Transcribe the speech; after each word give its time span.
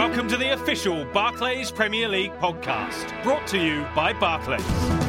Welcome 0.00 0.28
to 0.28 0.38
the 0.38 0.54
official 0.54 1.04
Barclays 1.12 1.70
Premier 1.70 2.08
League 2.08 2.32
podcast, 2.38 3.22
brought 3.22 3.46
to 3.48 3.58
you 3.58 3.86
by 3.94 4.14
Barclays. 4.14 4.99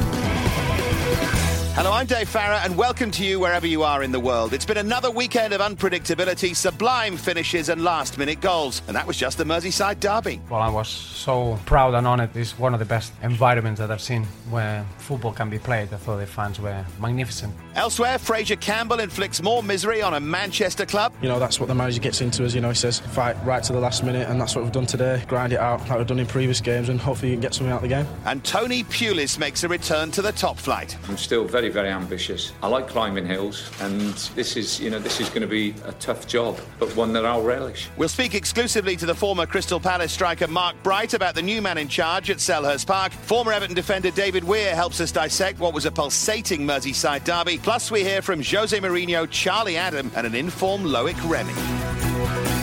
Hello, 1.74 1.94
I'm 1.94 2.06
Dave 2.06 2.28
Farrar, 2.28 2.60
and 2.66 2.76
welcome 2.76 3.12
to 3.12 3.24
you 3.24 3.40
wherever 3.40 3.66
you 3.66 3.82
are 3.84 4.04
in 4.04 4.12
the 4.12 4.20
world. 4.20 4.52
It's 4.52 4.66
been 4.66 4.78
another 4.78 5.10
weekend 5.10 5.54
of 5.54 5.62
unpredictability, 5.62 6.54
sublime 6.54 7.16
finishes, 7.16 7.70
and 7.70 7.82
last 7.82 8.18
minute 8.18 8.42
goals. 8.42 8.82
And 8.88 8.96
that 8.96 9.08
was 9.08 9.16
just 9.16 9.38
the 9.38 9.46
Merseyside 9.46 10.02
derby. 10.02 10.42
Well, 10.50 10.60
I 10.62 10.70
was 10.70 10.90
so 10.90 11.58
proud 11.66 11.94
and 11.94 12.06
honored. 12.06 12.36
It's 12.36 12.60
one 12.60 12.74
of 12.74 12.80
the 12.80 12.86
best 12.86 13.14
environments 13.24 13.80
that 13.80 13.90
I've 13.90 14.02
seen 14.02 14.26
where 14.50 14.86
football 14.98 15.32
can 15.32 15.50
be 15.50 15.60
played. 15.60 15.94
I 15.94 15.98
thought 15.98 16.18
the 16.18 16.26
fans 16.26 16.60
were 16.60 16.86
magnificent. 17.00 17.56
Elsewhere, 17.76 18.18
Fraizer 18.18 18.60
Campbell 18.60 19.00
inflicts 19.00 19.42
more 19.42 19.64
misery 19.64 20.02
on 20.02 20.14
a 20.14 20.20
Manchester 20.20 20.86
club. 20.86 21.14
You 21.22 21.30
know, 21.30 21.40
that's 21.40 21.58
what 21.58 21.68
the 21.68 21.76
manager 21.76 22.02
gets 22.02 22.20
into 22.20 22.44
us. 22.44 22.54
You 22.54 22.60
know, 22.60 22.70
he 22.70 22.76
says 22.76 23.00
fight 23.00 23.38
right 23.46 23.64
to 23.64 23.72
the 23.72 23.80
last 23.80 24.04
minute, 24.04 24.28
and 24.30 24.42
that's 24.42 24.56
what 24.58 24.66
we've 24.66 24.74
done 24.74 24.88
today. 24.88 25.24
Grind 25.30 25.54
it 25.54 25.60
out 25.60 25.80
like 25.88 26.00
we've 26.00 26.08
done 26.08 26.20
in 26.20 26.28
previous 26.28 26.60
games, 26.60 26.90
and 26.90 27.00
hopefully 27.00 27.30
you 27.32 27.36
can 27.36 27.42
get 27.42 27.54
something 27.54 27.72
out 27.72 27.78
of 27.78 27.84
the 27.84 27.88
game. 27.88 28.06
And 28.26 28.44
Tony 28.44 28.84
Pulis 28.84 29.40
makes 29.40 29.64
a 29.64 29.70
return 29.70 30.12
to 30.12 30.22
the 30.22 30.34
top 30.34 30.58
flight. 30.58 30.98
I'm 31.08 31.16
still 31.16 31.46
very, 31.46 31.61
very 31.62 31.72
very 31.72 31.90
ambitious. 31.90 32.54
I 32.64 32.68
like 32.68 32.88
climbing 32.88 33.28
hills, 33.28 33.70
and 33.82 34.00
this 34.36 34.58
is, 34.58 34.80
you 34.80 34.90
know, 34.90 34.98
this 34.98 35.20
is 35.20 35.30
going 35.30 35.42
to 35.42 35.48
be 35.48 35.76
a 35.86 35.92
tough 35.94 36.28
job, 36.28 36.60
but 36.80 36.96
one 36.96 37.14
that 37.14 37.24
I'll 37.24 37.44
relish. 37.44 37.88
We'll 37.98 38.10
speak 38.10 38.34
exclusively 38.34 38.96
to 38.96 39.06
the 39.06 39.14
former 39.14 39.46
Crystal 39.46 39.80
Palace 39.80 40.12
striker 40.12 40.48
Mark 40.48 40.76
Bright 40.82 41.14
about 41.14 41.36
the 41.36 41.42
new 41.42 41.62
man 41.62 41.78
in 41.78 41.88
charge 41.88 42.32
at 42.32 42.38
Selhurst 42.38 42.88
Park. 42.88 43.12
Former 43.12 43.52
Everton 43.52 43.76
defender 43.76 44.10
David 44.10 44.44
Weir 44.44 44.74
helps 44.74 45.00
us 45.00 45.12
dissect 45.12 45.60
what 45.60 45.74
was 45.74 45.86
a 45.86 45.92
pulsating 45.92 46.62
Merseyside 46.62 47.24
derby. 47.26 47.60
Plus, 47.60 47.92
we 47.92 48.04
hear 48.04 48.24
from 48.24 48.42
Jose 48.42 48.78
Mourinho, 48.80 49.30
Charlie 49.30 49.78
Adam, 49.78 50.12
and 50.16 50.26
an 50.26 50.34
informed 50.34 50.86
Loic 50.86 51.18
Remy. 51.30 52.61